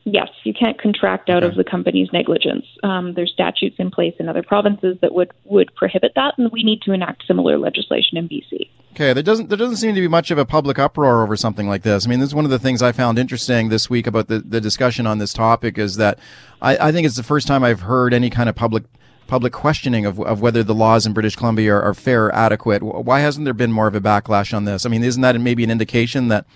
Yes, 0.08 0.28
you 0.44 0.54
can't 0.54 0.80
contract 0.80 1.28
out 1.28 1.42
okay. 1.42 1.46
of 1.48 1.56
the 1.56 1.64
company's 1.64 2.08
negligence. 2.12 2.64
Um, 2.84 3.14
there's 3.14 3.32
statutes 3.32 3.74
in 3.80 3.90
place 3.90 4.14
in 4.20 4.28
other 4.28 4.42
provinces 4.42 4.96
that 5.02 5.12
would 5.12 5.32
would 5.44 5.74
prohibit 5.74 6.12
that, 6.14 6.34
and 6.38 6.48
we 6.52 6.62
need 6.62 6.80
to 6.82 6.92
enact 6.92 7.24
similar 7.26 7.58
legislation 7.58 8.16
in 8.16 8.28
BC. 8.28 8.70
Okay, 8.92 9.12
there 9.12 9.22
doesn't 9.24 9.48
there 9.48 9.58
doesn't 9.58 9.78
seem 9.78 9.96
to 9.96 10.00
be 10.00 10.06
much 10.06 10.30
of 10.30 10.38
a 10.38 10.44
public 10.44 10.78
uproar 10.78 11.24
over 11.24 11.34
something 11.34 11.68
like 11.68 11.82
this. 11.82 12.06
I 12.06 12.08
mean, 12.08 12.20
this 12.20 12.28
is 12.28 12.36
one 12.36 12.44
of 12.44 12.52
the 12.52 12.58
things 12.60 12.82
I 12.82 12.92
found 12.92 13.18
interesting 13.18 13.68
this 13.68 13.90
week 13.90 14.06
about 14.06 14.28
the, 14.28 14.38
the 14.38 14.60
discussion 14.60 15.08
on 15.08 15.18
this 15.18 15.32
topic 15.32 15.76
is 15.76 15.96
that 15.96 16.20
I, 16.62 16.76
I 16.78 16.92
think 16.92 17.04
it's 17.04 17.16
the 17.16 17.24
first 17.24 17.48
time 17.48 17.64
I've 17.64 17.80
heard 17.80 18.14
any 18.14 18.30
kind 18.30 18.48
of 18.48 18.54
public 18.54 18.84
public 19.26 19.52
questioning 19.52 20.06
of, 20.06 20.20
of 20.20 20.40
whether 20.40 20.62
the 20.62 20.74
laws 20.74 21.04
in 21.04 21.14
British 21.14 21.34
Columbia 21.34 21.74
are, 21.74 21.82
are 21.82 21.94
fair 21.94 22.26
or 22.26 22.34
adequate. 22.34 22.80
Why 22.80 23.18
hasn't 23.20 23.44
there 23.44 23.54
been 23.54 23.72
more 23.72 23.88
of 23.88 23.96
a 23.96 24.00
backlash 24.00 24.54
on 24.54 24.66
this? 24.66 24.86
I 24.86 24.88
mean, 24.88 25.02
isn't 25.02 25.22
that 25.22 25.40
maybe 25.40 25.64
an 25.64 25.70
indication 25.72 26.28
that 26.28 26.46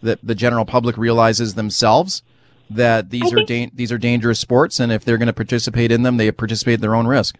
that 0.00 0.20
the 0.22 0.36
general 0.36 0.64
public 0.64 0.96
realizes 0.96 1.54
themselves 1.54 2.22
that 2.70 3.10
these 3.10 3.32
are 3.32 3.44
da- 3.44 3.70
these 3.74 3.92
are 3.92 3.98
dangerous 3.98 4.40
sports, 4.40 4.80
and 4.80 4.92
if 4.92 5.04
they're 5.04 5.18
going 5.18 5.26
to 5.26 5.32
participate 5.32 5.90
in 5.92 6.02
them, 6.02 6.16
they 6.16 6.30
participate 6.32 6.74
at 6.74 6.80
their 6.80 6.94
own 6.94 7.06
risk? 7.06 7.36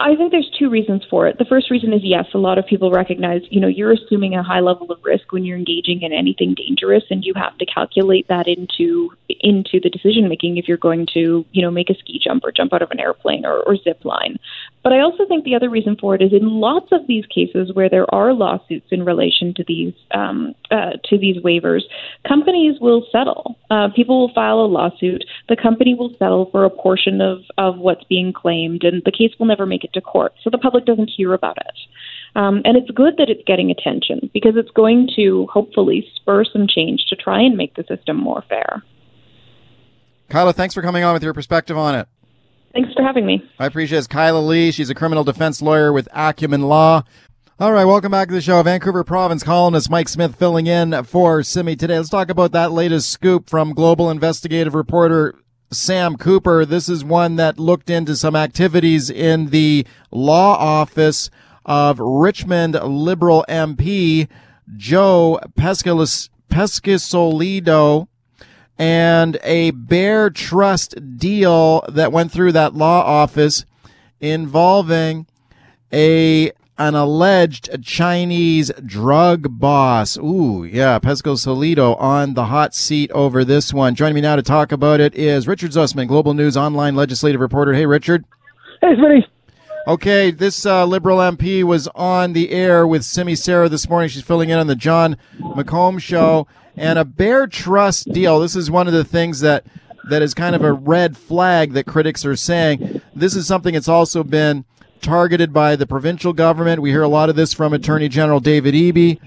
I 0.00 0.16
think 0.16 0.32
there's 0.32 0.50
two 0.58 0.68
reasons 0.68 1.02
for 1.08 1.28
it. 1.28 1.38
The 1.38 1.44
first 1.44 1.70
reason 1.70 1.92
is 1.92 2.00
yes, 2.02 2.26
a 2.34 2.38
lot 2.38 2.58
of 2.58 2.66
people 2.66 2.90
recognize, 2.90 3.42
you 3.50 3.60
know, 3.60 3.68
you're 3.68 3.92
assuming 3.92 4.34
a 4.34 4.42
high 4.42 4.60
level 4.60 4.90
of 4.90 4.98
risk 5.04 5.32
when 5.32 5.44
you're 5.44 5.56
engaging 5.56 6.02
in 6.02 6.12
anything 6.12 6.54
dangerous 6.54 7.04
and 7.10 7.24
you 7.24 7.32
have 7.36 7.56
to 7.58 7.66
calculate 7.66 8.26
that 8.28 8.48
into 8.48 9.12
into 9.40 9.78
the 9.80 9.88
decision 9.88 10.28
making 10.28 10.56
if 10.56 10.66
you're 10.66 10.76
going 10.76 11.06
to, 11.14 11.46
you 11.52 11.62
know, 11.62 11.70
make 11.70 11.90
a 11.90 11.94
ski 11.94 12.20
jump 12.22 12.42
or 12.44 12.50
jump 12.50 12.72
out 12.72 12.82
of 12.82 12.90
an 12.90 12.98
airplane 12.98 13.46
or, 13.46 13.60
or 13.60 13.76
zip 13.76 14.04
line. 14.04 14.36
But 14.84 14.92
I 14.92 15.00
also 15.00 15.24
think 15.26 15.44
the 15.44 15.54
other 15.54 15.70
reason 15.70 15.96
for 15.98 16.14
it 16.14 16.20
is 16.20 16.34
in 16.34 16.46
lots 16.46 16.92
of 16.92 17.06
these 17.06 17.24
cases 17.34 17.72
where 17.72 17.88
there 17.88 18.06
are 18.14 18.34
lawsuits 18.34 18.88
in 18.90 19.02
relation 19.02 19.54
to 19.54 19.64
these 19.66 19.94
um, 20.12 20.54
uh, 20.70 20.90
to 21.04 21.16
these 21.16 21.38
waivers, 21.38 21.80
companies 22.28 22.78
will 22.82 23.06
settle. 23.10 23.58
Uh, 23.70 23.88
people 23.96 24.20
will 24.20 24.34
file 24.34 24.60
a 24.60 24.68
lawsuit. 24.68 25.24
The 25.48 25.56
company 25.56 25.94
will 25.94 26.10
settle 26.18 26.50
for 26.52 26.66
a 26.66 26.70
portion 26.70 27.22
of 27.22 27.38
of 27.56 27.78
what's 27.78 28.04
being 28.04 28.34
claimed, 28.34 28.84
and 28.84 29.02
the 29.06 29.10
case 29.10 29.32
will 29.38 29.46
never 29.46 29.64
make 29.64 29.84
it 29.84 29.92
to 29.94 30.02
court, 30.02 30.34
so 30.42 30.50
the 30.50 30.58
public 30.58 30.84
doesn't 30.84 31.10
hear 31.16 31.32
about 31.32 31.56
it. 31.56 31.74
Um, 32.36 32.60
and 32.66 32.76
it's 32.76 32.90
good 32.90 33.16
that 33.16 33.30
it's 33.30 33.42
getting 33.46 33.70
attention 33.70 34.28
because 34.34 34.54
it's 34.56 34.70
going 34.72 35.08
to 35.16 35.46
hopefully 35.50 36.06
spur 36.16 36.44
some 36.44 36.66
change 36.68 37.06
to 37.08 37.16
try 37.16 37.40
and 37.40 37.56
make 37.56 37.74
the 37.74 37.84
system 37.84 38.18
more 38.18 38.44
fair. 38.50 38.82
Kyla, 40.28 40.52
thanks 40.52 40.74
for 40.74 40.82
coming 40.82 41.04
on 41.04 41.14
with 41.14 41.22
your 41.22 41.32
perspective 41.32 41.78
on 41.78 41.94
it. 41.94 42.08
Thanks 42.74 42.92
for 42.92 43.02
having 43.02 43.24
me. 43.24 43.48
I 43.58 43.66
appreciate 43.66 44.00
it. 44.00 44.08
Kyla 44.08 44.40
Lee. 44.40 44.72
She's 44.72 44.90
a 44.90 44.94
criminal 44.94 45.22
defense 45.22 45.62
lawyer 45.62 45.92
with 45.92 46.08
Acumen 46.12 46.62
Law. 46.62 47.04
All 47.60 47.72
right, 47.72 47.84
welcome 47.84 48.10
back 48.10 48.26
to 48.28 48.34
the 48.34 48.40
show. 48.40 48.60
Vancouver 48.64 49.04
Province 49.04 49.44
columnist 49.44 49.88
Mike 49.88 50.08
Smyth 50.08 50.34
filling 50.34 50.66
in 50.66 51.04
for 51.04 51.44
Simi 51.44 51.76
today. 51.76 51.96
Let's 51.96 52.08
talk 52.08 52.28
about 52.28 52.50
that 52.50 52.72
latest 52.72 53.10
scoop 53.10 53.48
from 53.48 53.74
global 53.74 54.10
investigative 54.10 54.74
reporter 54.74 55.36
Sam 55.70 56.16
Cooper. 56.16 56.64
This 56.64 56.88
is 56.88 57.04
one 57.04 57.36
that 57.36 57.60
looked 57.60 57.90
into 57.90 58.16
some 58.16 58.34
activities 58.34 59.08
in 59.08 59.50
the 59.50 59.86
law 60.10 60.56
office 60.56 61.30
of 61.64 62.00
Richmond 62.00 62.74
Liberal 62.74 63.44
MP 63.48 64.26
Joe 64.76 65.38
Peschisolido 65.56 66.28
and 68.78 69.38
a 69.42 69.70
Bare 69.72 70.30
Trust 70.30 71.16
deal 71.16 71.84
that 71.88 72.12
went 72.12 72.32
through 72.32 72.52
that 72.52 72.74
law 72.74 73.02
office 73.02 73.64
involving 74.20 75.26
a 75.92 76.52
an 76.76 76.96
alleged 76.96 77.84
Chinese 77.84 78.72
drug 78.84 79.60
boss. 79.60 80.18
Ooh, 80.18 80.64
yeah, 80.64 80.98
Peschisolido 80.98 82.00
on 82.00 82.34
the 82.34 82.46
hot 82.46 82.74
seat 82.74 83.12
over 83.12 83.44
this 83.44 83.72
one. 83.72 83.94
Joining 83.94 84.16
me 84.16 84.20
now 84.20 84.34
to 84.34 84.42
talk 84.42 84.72
about 84.72 84.98
it 85.00 85.14
is 85.14 85.46
Richard 85.46 85.70
Zussman, 85.70 86.08
Global 86.08 86.34
News 86.34 86.56
online 86.56 86.96
legislative 86.96 87.40
reporter. 87.40 87.74
Hey, 87.74 87.86
Richard. 87.86 88.24
Hey, 88.80 88.96
Smitty. 88.96 89.24
Okay, 89.86 90.30
this 90.30 90.64
uh, 90.64 90.86
Liberal 90.86 91.18
MP 91.18 91.62
was 91.62 91.88
on 91.94 92.32
the 92.32 92.50
air 92.50 92.86
with 92.86 93.04
Simi 93.04 93.34
Sara 93.34 93.68
this 93.68 93.88
morning. 93.88 94.08
She's 94.08 94.22
filling 94.22 94.48
in 94.48 94.58
on 94.58 94.66
the 94.66 94.74
Jon 94.74 95.16
McComb 95.38 96.00
show. 96.00 96.48
And 96.76 96.98
a 96.98 97.04
Bare 97.04 97.46
Trust 97.46 98.12
deal. 98.12 98.40
This 98.40 98.56
is 98.56 98.70
one 98.70 98.86
of 98.86 98.92
the 98.92 99.04
things 99.04 99.40
that 99.40 99.64
that 100.10 100.22
is 100.22 100.34
kind 100.34 100.54
of 100.54 100.62
a 100.62 100.72
red 100.72 101.16
flag 101.16 101.72
that 101.72 101.86
critics 101.86 102.24
are 102.24 102.36
saying. 102.36 103.00
This 103.14 103.34
is 103.34 103.46
something 103.46 103.74
that's 103.74 103.88
also 103.88 104.22
been 104.22 104.64
targeted 105.00 105.52
by 105.52 105.76
the 105.76 105.86
provincial 105.86 106.32
government. 106.32 106.82
We 106.82 106.90
hear 106.90 107.02
a 107.02 107.08
lot 107.08 107.28
of 107.28 107.36
this 107.36 107.52
from 107.52 107.72
Attorney 107.72 108.08
General 108.08 108.40
David 108.40 108.74
Eby 108.74 109.20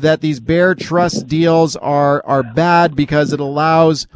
that 0.00 0.20
these 0.20 0.40
Bare 0.40 0.74
Trust 0.74 1.26
deals 1.26 1.76
are 1.76 2.24
are 2.24 2.42
bad 2.42 2.96
because 2.96 3.32
it 3.32 3.40
allows 3.40 4.06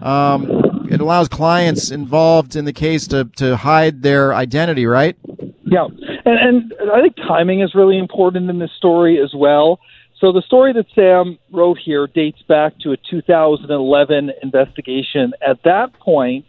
um, 0.00 0.86
it 0.90 1.00
allows 1.00 1.28
clients 1.28 1.90
involved 1.90 2.56
in 2.56 2.64
the 2.64 2.72
case 2.72 3.06
to 3.08 3.24
to 3.36 3.56
hide 3.56 4.02
their 4.02 4.34
identity, 4.34 4.86
right? 4.86 5.16
Yeah, 5.64 5.86
and, 6.24 6.72
and 6.72 6.90
I 6.90 7.02
think 7.02 7.16
timing 7.16 7.60
is 7.60 7.74
really 7.74 7.98
important 7.98 8.48
in 8.48 8.58
this 8.58 8.70
story 8.76 9.20
as 9.22 9.32
well. 9.34 9.80
So 10.20 10.32
the 10.32 10.42
story 10.42 10.72
that 10.72 10.86
Sam 10.96 11.38
wrote 11.52 11.78
here 11.78 12.08
dates 12.08 12.42
back 12.48 12.72
to 12.80 12.90
a 12.90 12.96
2011 12.96 14.32
investigation. 14.42 15.32
At 15.46 15.62
that 15.62 15.92
point, 16.00 16.46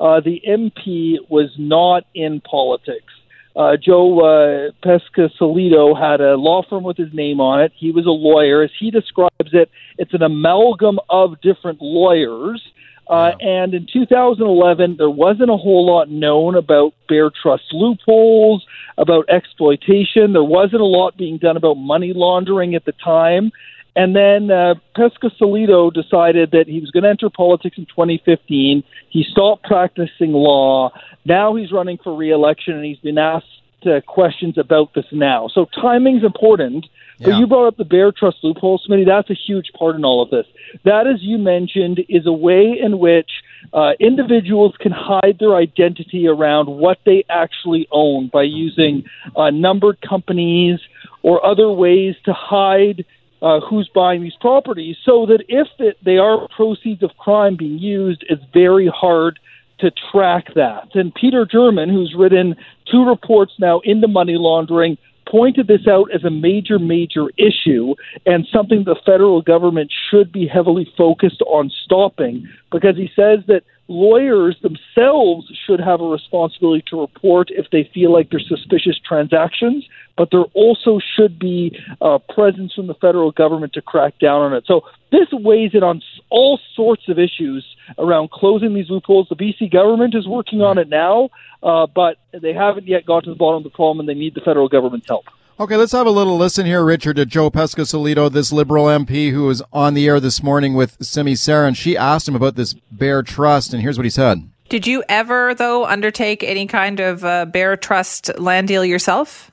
uh, 0.00 0.20
the 0.20 0.40
MP 0.48 1.16
was 1.28 1.50
not 1.58 2.04
in 2.14 2.40
politics. 2.40 3.12
Uh, 3.54 3.76
Joe 3.76 4.20
uh, 4.20 4.70
Peschisolido 4.82 6.00
had 6.00 6.22
a 6.22 6.36
law 6.36 6.62
firm 6.68 6.82
with 6.82 6.96
his 6.96 7.12
name 7.12 7.40
on 7.40 7.60
it. 7.60 7.72
He 7.76 7.90
was 7.90 8.06
a 8.06 8.10
lawyer. 8.10 8.62
As 8.62 8.70
he 8.78 8.90
describes 8.90 9.52
it, 9.52 9.68
it's 9.98 10.14
an 10.14 10.22
amalgam 10.22 10.98
of 11.10 11.40
different 11.42 11.82
lawyers 11.82 12.62
uh, 13.10 13.32
and 13.40 13.74
in 13.74 13.88
2011, 13.92 14.94
there 14.96 15.10
wasn't 15.10 15.50
a 15.50 15.56
whole 15.56 15.84
lot 15.84 16.08
known 16.08 16.54
about 16.54 16.94
Bare 17.08 17.30
Trust 17.42 17.64
loopholes, 17.72 18.64
about 18.98 19.28
exploitation. 19.28 20.32
There 20.32 20.44
wasn't 20.44 20.80
a 20.80 20.86
lot 20.86 21.16
being 21.16 21.36
done 21.36 21.56
about 21.56 21.74
money 21.74 22.12
laundering 22.14 22.76
at 22.76 22.84
the 22.84 22.92
time. 22.92 23.50
And 23.96 24.14
then 24.14 24.52
uh, 24.52 24.74
Peschisolido 24.96 25.92
decided 25.92 26.52
that 26.52 26.68
he 26.68 26.78
was 26.78 26.92
going 26.92 27.02
to 27.02 27.08
enter 27.08 27.28
politics 27.28 27.76
in 27.78 27.86
2015. 27.86 28.84
He 29.08 29.24
stopped 29.28 29.64
practicing 29.64 30.32
law. 30.32 30.92
Now 31.24 31.56
he's 31.56 31.72
running 31.72 31.98
for 31.98 32.16
reelection, 32.16 32.74
and 32.74 32.84
he's 32.84 33.00
been 33.00 33.18
asked 33.18 33.46
uh, 33.86 34.00
questions 34.06 34.58
about 34.58 34.94
this 34.94 35.06
now. 35.12 35.48
So 35.52 35.66
timing's 35.80 36.24
important. 36.24 36.86
But 37.22 37.38
you 37.38 37.46
brought 37.46 37.66
up 37.66 37.76
the 37.76 37.84
Bare 37.84 38.12
Trust 38.12 38.38
loophole, 38.42 38.80
Smitty. 38.88 39.04
That's 39.04 39.28
a 39.28 39.34
huge 39.34 39.72
part 39.78 39.94
in 39.94 40.06
all 40.06 40.22
of 40.22 40.30
this. 40.30 40.46
That, 40.84 41.06
as 41.06 41.20
you 41.20 41.36
mentioned, 41.36 42.00
is 42.08 42.24
a 42.24 42.32
way 42.32 42.78
in 42.82 42.98
which 42.98 43.30
uh, 43.74 43.92
individuals 44.00 44.74
can 44.80 44.92
hide 44.92 45.36
their 45.38 45.54
identity 45.54 46.26
around 46.26 46.68
what 46.68 46.98
they 47.04 47.24
actually 47.28 47.86
own 47.90 48.28
by 48.32 48.44
using 48.44 49.04
uh, 49.36 49.50
numbered 49.50 50.00
companies 50.00 50.80
or 51.22 51.44
other 51.44 51.70
ways 51.70 52.14
to 52.24 52.32
hide 52.32 53.04
uh, 53.42 53.60
who's 53.60 53.90
buying 53.94 54.22
these 54.22 54.36
properties 54.40 54.96
so 55.04 55.26
that 55.26 55.44
if 55.48 55.68
it, 55.78 55.98
they 56.04 56.16
are 56.18 56.48
proceeds 56.56 57.02
of 57.02 57.10
crime 57.18 57.56
being 57.56 57.78
used, 57.78 58.24
it's 58.28 58.42
very 58.52 58.86
hard 58.88 59.38
to 59.80 59.90
track 60.12 60.54
that. 60.54 60.88
And 60.94 61.14
Peter 61.14 61.46
German, 61.46 61.88
who's 61.88 62.14
written 62.16 62.54
two 62.90 63.04
reports 63.04 63.52
now 63.58 63.80
into 63.84 64.08
money 64.08 64.34
laundering, 64.36 64.98
pointed 65.30 65.68
this 65.68 65.86
out 65.88 66.10
as 66.12 66.24
a 66.24 66.30
major, 66.30 66.78
major 66.78 67.26
issue 67.38 67.94
and 68.26 68.46
something 68.52 68.84
the 68.84 68.96
federal 69.06 69.42
government 69.42 69.92
should 70.10 70.32
be 70.32 70.46
heavily 70.46 70.90
focused 70.96 71.42
on 71.42 71.70
stopping 71.84 72.48
because 72.72 72.96
he 72.96 73.08
says 73.14 73.38
that 73.46 73.62
lawyers 73.88 74.56
themselves 74.62 75.46
should 75.66 75.80
have 75.80 76.00
a 76.00 76.08
responsibility 76.08 76.84
to 76.88 77.00
report 77.00 77.48
if 77.50 77.66
they 77.70 77.88
feel 77.92 78.12
like 78.12 78.30
there's 78.30 78.48
suspicious 78.48 78.98
transactions, 79.06 79.84
but 80.20 80.30
there 80.30 80.44
also 80.52 81.00
should 81.16 81.38
be 81.38 81.74
a 82.02 82.18
presence 82.18 82.74
from 82.74 82.88
the 82.88 82.94
federal 83.00 83.32
government 83.32 83.72
to 83.72 83.80
crack 83.80 84.18
down 84.18 84.42
on 84.42 84.52
it. 84.52 84.64
So 84.66 84.82
this 85.10 85.28
weighs 85.32 85.70
in 85.72 85.82
on 85.82 86.02
all 86.28 86.60
sorts 86.76 87.08
of 87.08 87.18
issues 87.18 87.64
around 87.96 88.30
closing 88.30 88.74
these 88.74 88.90
loopholes. 88.90 89.28
The 89.30 89.34
BC 89.34 89.72
government 89.72 90.14
is 90.14 90.28
working 90.28 90.60
on 90.60 90.76
it 90.76 90.90
now, 90.90 91.30
uh, 91.62 91.86
but 91.86 92.18
they 92.38 92.52
haven't 92.52 92.86
yet 92.86 93.06
got 93.06 93.24
to 93.24 93.30
the 93.30 93.34
bottom 93.34 93.64
of 93.64 93.64
the 93.64 93.74
problem, 93.74 94.00
and 94.00 94.08
they 94.10 94.12
need 94.12 94.34
the 94.34 94.42
federal 94.42 94.68
government's 94.68 95.08
help. 95.08 95.24
Okay, 95.58 95.76
let's 95.76 95.92
have 95.92 96.06
a 96.06 96.10
little 96.10 96.36
listen 96.36 96.66
here, 96.66 96.84
Richard, 96.84 97.16
to 97.16 97.24
Joe 97.24 97.50
Peschisolido, 97.50 98.30
this 98.30 98.52
Liberal 98.52 98.88
MP 98.88 99.30
who 99.30 99.44
was 99.44 99.62
on 99.72 99.94
the 99.94 100.06
air 100.06 100.20
this 100.20 100.42
morning 100.42 100.74
with 100.74 100.98
Simi 101.02 101.34
Sara, 101.34 101.66
and 101.66 101.78
she 101.78 101.96
asked 101.96 102.28
him 102.28 102.36
about 102.36 102.56
this 102.56 102.74
Bare 102.92 103.22
Trust, 103.22 103.72
and 103.72 103.80
here's 103.80 103.96
what 103.96 104.04
he 104.04 104.10
said. 104.10 104.50
Did 104.68 104.86
you 104.86 105.02
ever, 105.08 105.54
though, 105.54 105.86
undertake 105.86 106.44
any 106.44 106.66
kind 106.66 107.00
of 107.00 107.24
uh, 107.24 107.46
Bare 107.46 107.78
Trust 107.78 108.38
land 108.38 108.68
deal 108.68 108.84
yourself? 108.84 109.49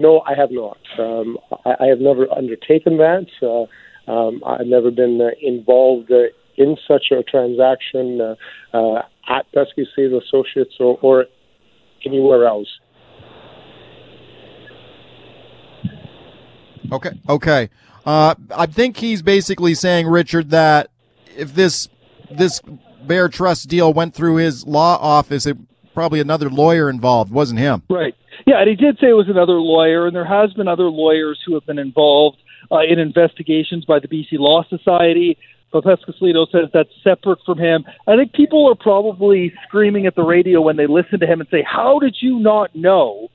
No, 0.00 0.20
I 0.26 0.34
have 0.34 0.50
not. 0.50 0.78
Um, 0.98 1.38
I, 1.64 1.74
I, 1.80 1.86
have 1.86 2.00
never 2.00 2.30
undertaken 2.30 2.98
that. 2.98 3.26
Uh, 3.42 4.10
um, 4.10 4.42
I've 4.44 4.66
never 4.66 4.90
been 4.90 5.20
uh, 5.20 5.30
involved 5.40 6.10
uh, 6.10 6.28
in 6.56 6.76
such 6.86 7.06
a 7.10 7.22
transaction 7.22 8.20
uh, 8.20 8.34
uh, 8.76 9.02
at 9.28 9.46
Peschisolido 9.52 10.22
Associates 10.22 10.74
or, 10.80 10.98
or 11.02 11.26
anywhere 12.04 12.46
else. 12.46 12.68
Okay. 16.92 17.10
Okay. 17.28 17.70
Uh, 18.04 18.34
I 18.54 18.66
think 18.66 18.98
he's 18.98 19.22
basically 19.22 19.74
saying, 19.74 20.06
Richard, 20.06 20.50
that 20.50 20.90
if 21.36 21.54
this 21.54 21.88
this 22.30 22.60
Bare 23.02 23.28
Trust 23.28 23.68
deal 23.68 23.92
went 23.92 24.14
through 24.14 24.36
his 24.36 24.66
law 24.66 24.96
office, 25.00 25.46
it 25.46 25.56
probably 25.96 26.20
another 26.20 26.50
lawyer 26.50 26.90
involved, 26.90 27.32
wasn't 27.32 27.58
him. 27.58 27.82
Right. 27.88 28.14
Yeah, 28.46 28.60
and 28.60 28.68
he 28.68 28.76
did 28.76 28.98
say 29.00 29.08
it 29.08 29.14
was 29.14 29.30
another 29.30 29.54
lawyer, 29.54 30.06
and 30.06 30.14
there 30.14 30.26
has 30.26 30.52
been 30.52 30.68
other 30.68 30.90
lawyers 30.90 31.40
who 31.44 31.54
have 31.54 31.64
been 31.64 31.78
involved 31.78 32.36
uh, 32.70 32.80
in 32.80 32.98
investigations 32.98 33.86
by 33.86 33.98
the 33.98 34.06
BC 34.06 34.32
Law 34.32 34.62
Society. 34.68 35.38
But 35.72 35.84
Peschisolido 35.84 36.46
says 36.52 36.68
that's 36.72 36.90
separate 37.02 37.38
from 37.46 37.58
him. 37.58 37.84
I 38.06 38.14
think 38.14 38.34
people 38.34 38.70
are 38.70 38.74
probably 38.74 39.54
screaming 39.66 40.04
at 40.06 40.14
the 40.14 40.22
radio 40.22 40.60
when 40.60 40.76
they 40.76 40.86
listen 40.86 41.18
to 41.20 41.26
him 41.26 41.40
and 41.40 41.48
say, 41.50 41.64
"How 41.66 41.98
did 41.98 42.16
you 42.20 42.38
not 42.38 42.76
know?" 42.76 43.30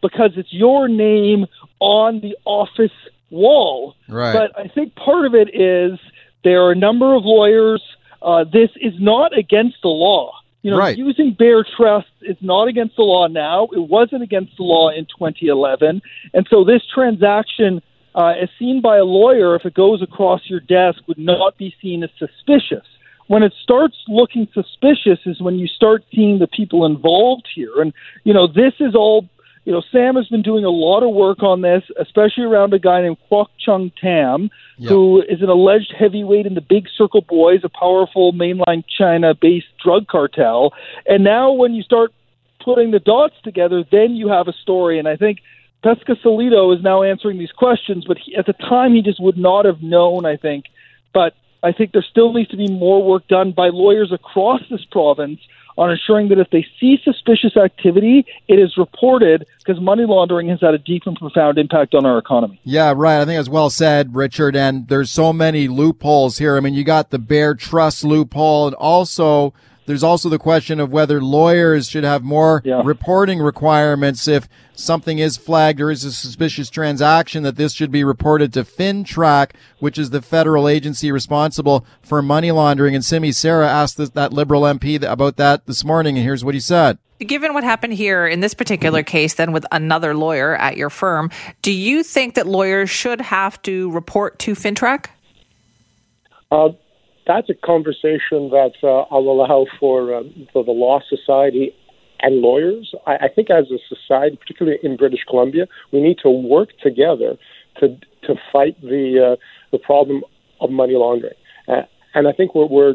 Because 0.00 0.30
it's 0.36 0.52
your 0.52 0.88
name 0.88 1.46
on 1.80 2.20
the 2.20 2.36
office 2.44 2.98
wall. 3.30 3.96
Right. 4.08 4.32
But 4.32 4.56
I 4.56 4.68
think 4.68 4.94
part 4.94 5.26
of 5.26 5.34
it 5.34 5.48
is 5.52 5.98
there 6.44 6.62
are 6.62 6.70
a 6.70 6.76
number 6.76 7.14
of 7.16 7.24
lawyers. 7.24 7.82
Uh, 8.22 8.44
this 8.44 8.70
is 8.80 8.94
not 9.00 9.36
against 9.36 9.78
the 9.82 9.88
law. 9.88 10.32
You 10.62 10.72
know, 10.72 10.78
right. 10.78 10.98
using 10.98 11.34
Bare 11.38 11.64
Trust 11.76 12.08
is 12.22 12.36
not 12.40 12.66
against 12.66 12.96
the 12.96 13.02
law 13.02 13.28
now. 13.28 13.68
It 13.72 13.88
wasn't 13.88 14.22
against 14.22 14.56
the 14.56 14.64
law 14.64 14.90
in 14.90 15.04
2011. 15.04 16.02
And 16.34 16.46
so 16.50 16.64
this 16.64 16.82
transaction, 16.92 17.80
uh, 18.14 18.34
as 18.42 18.48
seen 18.58 18.80
by 18.80 18.96
a 18.96 19.04
lawyer, 19.04 19.54
if 19.54 19.64
it 19.64 19.74
goes 19.74 20.02
across 20.02 20.42
your 20.46 20.60
desk, 20.60 21.00
would 21.06 21.18
not 21.18 21.56
be 21.58 21.74
seen 21.80 22.02
as 22.02 22.10
suspicious. 22.18 22.86
When 23.28 23.42
it 23.42 23.52
starts 23.62 23.96
looking 24.08 24.48
suspicious 24.52 25.20
is 25.26 25.40
when 25.40 25.58
you 25.58 25.68
start 25.68 26.02
seeing 26.12 26.38
the 26.38 26.48
people 26.48 26.86
involved 26.86 27.46
here. 27.54 27.80
And, 27.80 27.92
you 28.24 28.32
know, 28.32 28.46
this 28.46 28.72
is 28.80 28.94
all 28.94 29.28
you 29.68 29.74
know, 29.74 29.82
Sam 29.92 30.16
has 30.16 30.26
been 30.28 30.40
doing 30.40 30.64
a 30.64 30.70
lot 30.70 31.02
of 31.02 31.14
work 31.14 31.42
on 31.42 31.60
this, 31.60 31.82
especially 32.00 32.44
around 32.44 32.72
a 32.72 32.78
guy 32.78 33.02
named 33.02 33.18
Kwok 33.30 33.48
Chung 33.62 33.92
Tam, 34.00 34.48
yep. 34.78 34.88
who 34.88 35.20
is 35.20 35.42
an 35.42 35.50
alleged 35.50 35.92
heavyweight 35.94 36.46
in 36.46 36.54
the 36.54 36.62
Big 36.62 36.86
Circle 36.96 37.20
Boys, 37.28 37.60
a 37.64 37.68
powerful 37.68 38.32
mainline 38.32 38.82
China 38.88 39.34
based 39.34 39.66
drug 39.84 40.06
cartel. 40.06 40.72
And 41.04 41.22
now 41.22 41.52
when 41.52 41.74
you 41.74 41.82
start 41.82 42.14
putting 42.64 42.92
the 42.92 42.98
dots 42.98 43.34
together, 43.44 43.84
then 43.92 44.16
you 44.16 44.28
have 44.28 44.48
a 44.48 44.54
story. 44.54 44.98
And 44.98 45.06
I 45.06 45.16
think 45.16 45.40
Peschisolido 45.84 46.74
is 46.74 46.82
now 46.82 47.02
answering 47.02 47.38
these 47.38 47.52
questions, 47.52 48.06
but 48.08 48.16
he, 48.16 48.36
at 48.36 48.46
the 48.46 48.54
time 48.54 48.94
he 48.94 49.02
just 49.02 49.20
would 49.20 49.36
not 49.36 49.66
have 49.66 49.82
known, 49.82 50.24
I 50.24 50.38
think. 50.38 50.64
But 51.12 51.34
I 51.62 51.72
think 51.72 51.92
there 51.92 52.06
still 52.10 52.32
needs 52.32 52.48
to 52.52 52.56
be 52.56 52.68
more 52.68 53.04
work 53.04 53.28
done 53.28 53.52
by 53.52 53.68
lawyers 53.68 54.12
across 54.12 54.62
this 54.70 54.86
province 54.90 55.40
on 55.78 55.92
ensuring 55.92 56.28
that 56.28 56.38
if 56.38 56.50
they 56.50 56.66
see 56.80 56.98
suspicious 57.04 57.56
activity, 57.56 58.26
it 58.48 58.58
is 58.58 58.76
reported 58.76 59.46
because 59.58 59.80
money 59.80 60.04
laundering 60.04 60.48
has 60.48 60.60
had 60.60 60.74
a 60.74 60.78
deep 60.78 61.04
and 61.06 61.16
profound 61.16 61.56
impact 61.56 61.94
on 61.94 62.04
our 62.04 62.18
economy. 62.18 62.60
Yeah, 62.64 62.92
right. 62.94 63.20
I 63.20 63.24
think 63.24 63.38
that's 63.38 63.48
well 63.48 63.70
said, 63.70 64.14
Richard. 64.14 64.56
And 64.56 64.88
there's 64.88 65.10
so 65.10 65.32
many 65.32 65.68
loopholes 65.68 66.38
here. 66.38 66.56
I 66.56 66.60
mean, 66.60 66.74
you 66.74 66.82
got 66.82 67.10
the 67.10 67.18
Bare 67.18 67.54
Trust 67.54 68.02
loophole 68.02 68.66
and 68.66 68.74
also 68.74 69.54
there's 69.88 70.02
also 70.02 70.28
the 70.28 70.38
question 70.38 70.80
of 70.80 70.92
whether 70.92 71.18
lawyers 71.18 71.88
should 71.88 72.04
have 72.04 72.22
more 72.22 72.60
yeah. 72.62 72.82
reporting 72.84 73.38
requirements 73.38 74.28
if 74.28 74.46
something 74.74 75.18
is 75.18 75.38
flagged 75.38 75.80
or 75.80 75.90
is 75.90 76.04
a 76.04 76.12
suspicious 76.12 76.68
transaction 76.68 77.42
that 77.42 77.56
this 77.56 77.72
should 77.72 77.90
be 77.90 78.04
reported 78.04 78.52
to 78.52 78.64
FINTRAC, 78.64 79.52
which 79.78 79.96
is 79.96 80.10
the 80.10 80.20
federal 80.20 80.68
agency 80.68 81.10
responsible 81.10 81.86
for 82.02 82.20
money 82.20 82.52
laundering. 82.52 82.94
And 82.94 83.02
Simi 83.02 83.32
Sara 83.32 83.66
asked 83.66 83.96
this, 83.96 84.10
that 84.10 84.30
Liberal 84.30 84.60
MP 84.64 85.02
about 85.02 85.38
that 85.38 85.64
this 85.64 85.82
morning, 85.86 86.18
and 86.18 86.24
here's 86.24 86.44
what 86.44 86.52
he 86.52 86.60
said. 86.60 86.98
Given 87.20 87.54
what 87.54 87.64
happened 87.64 87.94
here 87.94 88.26
in 88.26 88.40
this 88.40 88.52
particular 88.52 89.02
case, 89.02 89.34
then 89.34 89.52
with 89.52 89.64
another 89.72 90.14
lawyer 90.14 90.54
at 90.54 90.76
your 90.76 90.90
firm, 90.90 91.30
do 91.62 91.72
you 91.72 92.02
think 92.02 92.34
that 92.34 92.46
lawyers 92.46 92.90
should 92.90 93.22
have 93.22 93.60
to 93.62 93.90
report 93.92 94.38
to 94.40 94.54
FINTRAC? 94.54 95.06
Uh, 96.50 96.68
that's 97.28 97.48
a 97.50 97.54
conversation 97.54 98.50
that 98.50 98.72
uh, 98.82 99.02
I'll 99.14 99.28
allow 99.28 99.66
for 99.78 100.14
uh, 100.14 100.22
for 100.52 100.64
the 100.64 100.72
law 100.72 101.00
society 101.08 101.72
and 102.20 102.40
lawyers. 102.40 102.92
I, 103.06 103.16
I 103.16 103.28
think 103.28 103.50
as 103.50 103.66
a 103.70 103.78
society, 103.94 104.36
particularly 104.36 104.78
in 104.82 104.96
British 104.96 105.20
Columbia, 105.28 105.66
we 105.92 106.00
need 106.00 106.16
to 106.24 106.30
work 106.30 106.70
together 106.82 107.36
to 107.78 107.88
to 108.24 108.34
fight 108.50 108.80
the 108.80 109.32
uh, 109.32 109.36
the 109.70 109.78
problem 109.78 110.22
of 110.60 110.70
money 110.70 110.94
laundering. 110.94 111.34
Uh, 111.68 111.82
and 112.14 112.26
I 112.26 112.32
think 112.32 112.54
we're, 112.54 112.66
we're 112.66 112.94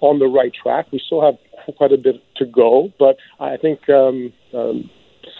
on 0.00 0.18
the 0.18 0.26
right 0.26 0.52
track. 0.52 0.86
We 0.92 1.00
still 1.06 1.22
have 1.24 1.36
quite 1.76 1.92
a 1.92 1.96
bit 1.96 2.16
to 2.36 2.44
go, 2.44 2.90
but 2.98 3.16
I 3.38 3.56
think 3.56 3.88
um, 3.88 4.32
um, 4.52 4.90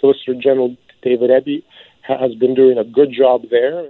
Solicitor 0.00 0.34
General 0.40 0.76
David 1.02 1.30
Eby 1.30 1.64
has 2.02 2.34
been 2.36 2.54
doing 2.54 2.78
a 2.78 2.84
good 2.84 3.12
job 3.12 3.42
there. 3.50 3.88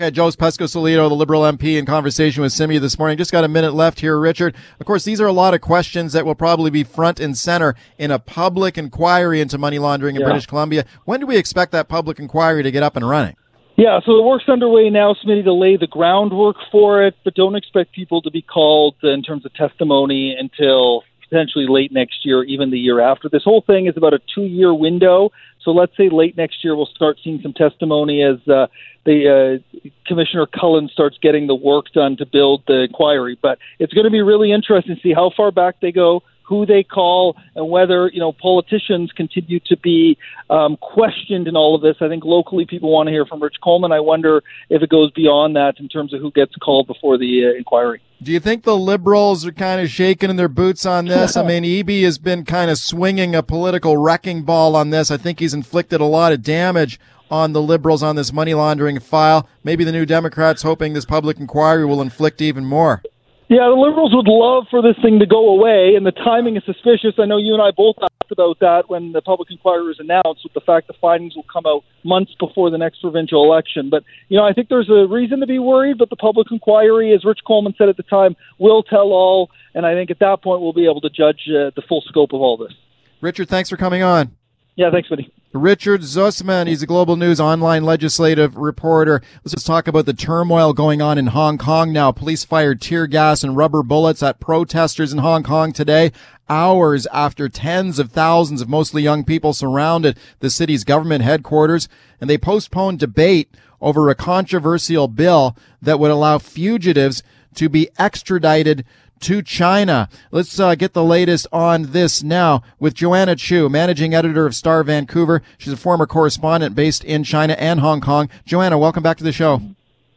Okay, 0.00 0.12
Joe 0.12 0.28
Peschisolido, 0.28 1.08
the 1.08 1.16
Liberal 1.16 1.42
MP, 1.42 1.76
in 1.76 1.84
conversation 1.84 2.40
with 2.40 2.52
Simi 2.52 2.78
this 2.78 3.00
morning. 3.00 3.18
Just 3.18 3.32
got 3.32 3.42
a 3.42 3.48
minute 3.48 3.74
left 3.74 3.98
here, 3.98 4.16
Richard. 4.16 4.54
Of 4.78 4.86
course, 4.86 5.02
these 5.02 5.20
are 5.20 5.26
a 5.26 5.32
lot 5.32 5.54
of 5.54 5.60
questions 5.60 6.12
that 6.12 6.24
will 6.24 6.36
probably 6.36 6.70
be 6.70 6.84
front 6.84 7.18
and 7.18 7.36
center 7.36 7.74
in 7.98 8.12
a 8.12 8.20
public 8.20 8.78
inquiry 8.78 9.40
into 9.40 9.58
money 9.58 9.80
laundering 9.80 10.14
in 10.14 10.20
yeah. 10.20 10.28
British 10.28 10.46
Columbia. 10.46 10.84
When 11.04 11.18
do 11.18 11.26
we 11.26 11.36
expect 11.36 11.72
that 11.72 11.88
public 11.88 12.20
inquiry 12.20 12.62
to 12.62 12.70
get 12.70 12.84
up 12.84 12.94
and 12.94 13.08
running? 13.08 13.34
Yeah, 13.74 13.98
so 14.06 14.16
the 14.16 14.22
work's 14.22 14.48
underway 14.48 14.88
now, 14.88 15.14
Smitty, 15.14 15.42
to 15.42 15.52
lay 15.52 15.76
the 15.76 15.88
groundwork 15.88 16.58
for 16.70 17.04
it, 17.04 17.16
but 17.24 17.34
don't 17.34 17.56
expect 17.56 17.92
people 17.92 18.22
to 18.22 18.30
be 18.30 18.40
called 18.40 18.94
in 19.02 19.24
terms 19.24 19.44
of 19.44 19.52
testimony 19.54 20.36
until 20.38 21.02
potentially 21.28 21.66
late 21.68 21.92
next 21.92 22.24
year, 22.24 22.42
even 22.44 22.70
the 22.70 22.78
year 22.78 23.00
after. 23.00 23.28
This 23.28 23.44
whole 23.44 23.60
thing 23.60 23.86
is 23.86 23.96
about 23.96 24.14
a 24.14 24.20
two 24.34 24.44
year 24.44 24.72
window. 24.72 25.30
So 25.62 25.72
let's 25.72 25.96
say 25.96 26.08
late 26.08 26.36
next 26.36 26.64
year 26.64 26.74
we'll 26.74 26.86
start 26.86 27.18
seeing 27.22 27.40
some 27.42 27.52
testimony 27.52 28.22
as 28.22 28.36
uh, 28.48 28.68
the 29.04 29.60
uh, 29.82 29.88
Commissioner 30.06 30.46
Cullen 30.46 30.88
starts 30.88 31.18
getting 31.20 31.46
the 31.46 31.54
work 31.54 31.86
done 31.92 32.16
to 32.16 32.26
build 32.26 32.62
the 32.66 32.84
inquiry. 32.84 33.38
But 33.40 33.58
it's 33.78 33.92
going 33.92 34.04
to 34.04 34.10
be 34.10 34.22
really 34.22 34.52
interesting 34.52 34.96
to 34.96 35.02
see 35.02 35.12
how 35.12 35.30
far 35.36 35.50
back 35.50 35.80
they 35.80 35.92
go, 35.92 36.22
who 36.42 36.64
they 36.64 36.82
call, 36.82 37.36
and 37.54 37.68
whether 37.68 38.08
you 38.08 38.20
know 38.20 38.32
politicians 38.32 39.12
continue 39.12 39.60
to 39.66 39.76
be 39.76 40.16
um, 40.48 40.76
questioned 40.78 41.46
in 41.46 41.56
all 41.56 41.74
of 41.74 41.82
this. 41.82 41.96
I 42.00 42.08
think 42.08 42.24
locally 42.24 42.64
people 42.64 42.90
want 42.90 43.08
to 43.08 43.12
hear 43.12 43.26
from 43.26 43.42
Rich 43.42 43.56
Coleman. 43.62 43.92
I 43.92 44.00
wonder 44.00 44.42
if 44.70 44.82
it 44.82 44.88
goes 44.88 45.10
beyond 45.10 45.56
that 45.56 45.78
in 45.78 45.88
terms 45.88 46.14
of 46.14 46.20
who 46.20 46.30
gets 46.30 46.54
called 46.56 46.86
before 46.86 47.18
the 47.18 47.46
uh, 47.46 47.58
inquiry. 47.58 48.00
Do 48.20 48.32
you 48.32 48.40
think 48.40 48.64
the 48.64 48.76
liberals 48.76 49.46
are 49.46 49.52
kind 49.52 49.80
of 49.80 49.90
shaking 49.90 50.28
in 50.28 50.34
their 50.34 50.48
boots 50.48 50.84
on 50.84 51.04
this? 51.04 51.36
I 51.36 51.46
mean, 51.46 51.62
Eby 51.62 52.02
has 52.02 52.18
been 52.18 52.44
kind 52.44 52.68
of 52.68 52.76
swinging 52.76 53.36
a 53.36 53.44
political 53.44 53.96
wrecking 53.96 54.42
ball 54.42 54.74
on 54.74 54.90
this. 54.90 55.12
I 55.12 55.16
think 55.16 55.38
he's 55.38 55.54
inflicted 55.54 56.00
a 56.00 56.04
lot 56.04 56.32
of 56.32 56.42
damage 56.42 56.98
on 57.30 57.52
the 57.52 57.62
liberals 57.62 58.02
on 58.02 58.16
this 58.16 58.32
money 58.32 58.54
laundering 58.54 58.98
file. 58.98 59.48
Maybe 59.62 59.84
the 59.84 59.92
new 59.92 60.04
Democrats 60.04 60.62
hoping 60.62 60.94
this 60.94 61.04
public 61.04 61.38
inquiry 61.38 61.86
will 61.86 62.02
inflict 62.02 62.42
even 62.42 62.64
more. 62.64 63.02
Yeah, 63.48 63.64
the 63.64 63.80
Liberals 63.80 64.12
would 64.14 64.28
love 64.28 64.66
for 64.68 64.82
this 64.82 64.96
thing 65.00 65.20
to 65.20 65.26
go 65.26 65.48
away, 65.48 65.94
and 65.96 66.04
the 66.04 66.12
timing 66.12 66.56
is 66.56 66.64
suspicious. 66.66 67.14
I 67.18 67.24
know 67.24 67.38
you 67.38 67.54
and 67.54 67.62
I 67.62 67.70
both 67.70 67.96
asked 68.02 68.30
about 68.30 68.58
that 68.60 68.90
when 68.90 69.12
the 69.12 69.22
public 69.22 69.50
inquiry 69.50 69.86
was 69.86 69.98
announced, 69.98 70.44
with 70.44 70.52
the 70.52 70.60
fact 70.60 70.86
the 70.86 70.92
findings 71.00 71.34
will 71.34 71.46
come 71.50 71.64
out 71.64 71.82
months 72.04 72.34
before 72.38 72.68
the 72.68 72.76
next 72.76 73.00
provincial 73.00 73.42
election. 73.44 73.88
But, 73.88 74.04
you 74.28 74.36
know, 74.36 74.44
I 74.44 74.52
think 74.52 74.68
there's 74.68 74.90
a 74.90 75.06
reason 75.08 75.40
to 75.40 75.46
be 75.46 75.58
worried, 75.58 75.96
but 75.96 76.10
the 76.10 76.16
public 76.16 76.48
inquiry, 76.50 77.14
as 77.14 77.24
Rich 77.24 77.40
Coleman 77.46 77.74
said 77.78 77.88
at 77.88 77.96
the 77.96 78.02
time, 78.02 78.36
will 78.58 78.82
tell 78.82 79.12
all, 79.12 79.48
and 79.72 79.86
I 79.86 79.94
think 79.94 80.10
at 80.10 80.18
that 80.18 80.42
point 80.42 80.60
we'll 80.60 80.74
be 80.74 80.84
able 80.84 81.00
to 81.00 81.10
judge 81.10 81.48
uh, 81.48 81.72
the 81.74 81.82
full 81.88 82.02
scope 82.02 82.34
of 82.34 82.42
all 82.42 82.58
this. 82.58 82.74
Richard, 83.22 83.48
thanks 83.48 83.70
for 83.70 83.78
coming 83.78 84.02
on. 84.02 84.36
Yeah, 84.78 84.92
thanks, 84.92 85.08
buddy. 85.08 85.28
Richard 85.52 86.02
Zussman, 86.02 86.68
he's 86.68 86.84
a 86.84 86.86
Global 86.86 87.16
News 87.16 87.40
online 87.40 87.82
legislative 87.82 88.56
reporter. 88.56 89.20
Let's 89.42 89.54
just 89.54 89.66
talk 89.66 89.88
about 89.88 90.06
the 90.06 90.12
turmoil 90.12 90.72
going 90.72 91.02
on 91.02 91.18
in 91.18 91.26
Hong 91.26 91.58
Kong 91.58 91.92
now. 91.92 92.12
Police 92.12 92.44
fired 92.44 92.80
tear 92.80 93.08
gas 93.08 93.42
and 93.42 93.56
rubber 93.56 93.82
bullets 93.82 94.22
at 94.22 94.38
protesters 94.38 95.12
in 95.12 95.18
Hong 95.18 95.42
Kong 95.42 95.72
today, 95.72 96.12
hours 96.48 97.08
after 97.12 97.48
tens 97.48 97.98
of 97.98 98.12
thousands 98.12 98.60
of 98.60 98.68
mostly 98.68 99.02
young 99.02 99.24
people 99.24 99.52
surrounded 99.52 100.16
the 100.38 100.48
city's 100.48 100.84
government 100.84 101.24
headquarters, 101.24 101.88
and 102.20 102.30
they 102.30 102.38
postponed 102.38 103.00
debate 103.00 103.52
over 103.80 104.08
a 104.08 104.14
controversial 104.14 105.08
bill 105.08 105.56
that 105.82 105.98
would 105.98 106.12
allow 106.12 106.38
fugitives 106.38 107.24
to 107.56 107.68
be 107.68 107.88
extradited 107.98 108.84
to 109.20 109.42
China. 109.42 110.08
Let's 110.30 110.58
uh, 110.58 110.74
get 110.74 110.92
the 110.92 111.04
latest 111.04 111.46
on 111.52 111.92
this 111.92 112.22
now 112.22 112.62
with 112.78 112.94
Joanna 112.94 113.36
Chu, 113.36 113.68
managing 113.68 114.14
editor 114.14 114.46
of 114.46 114.54
Star 114.54 114.82
Vancouver. 114.84 115.42
She's 115.56 115.72
a 115.72 115.76
former 115.76 116.06
correspondent 116.06 116.74
based 116.74 117.04
in 117.04 117.24
China 117.24 117.54
and 117.54 117.80
Hong 117.80 118.00
Kong. 118.00 118.28
Joanna, 118.44 118.78
welcome 118.78 119.02
back 119.02 119.18
to 119.18 119.24
the 119.24 119.32
show. 119.32 119.62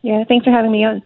Yeah, 0.02 0.24
thanks 0.28 0.46
for 0.46 0.52
having 0.52 0.72
me 0.72 0.84
on. 0.84 1.02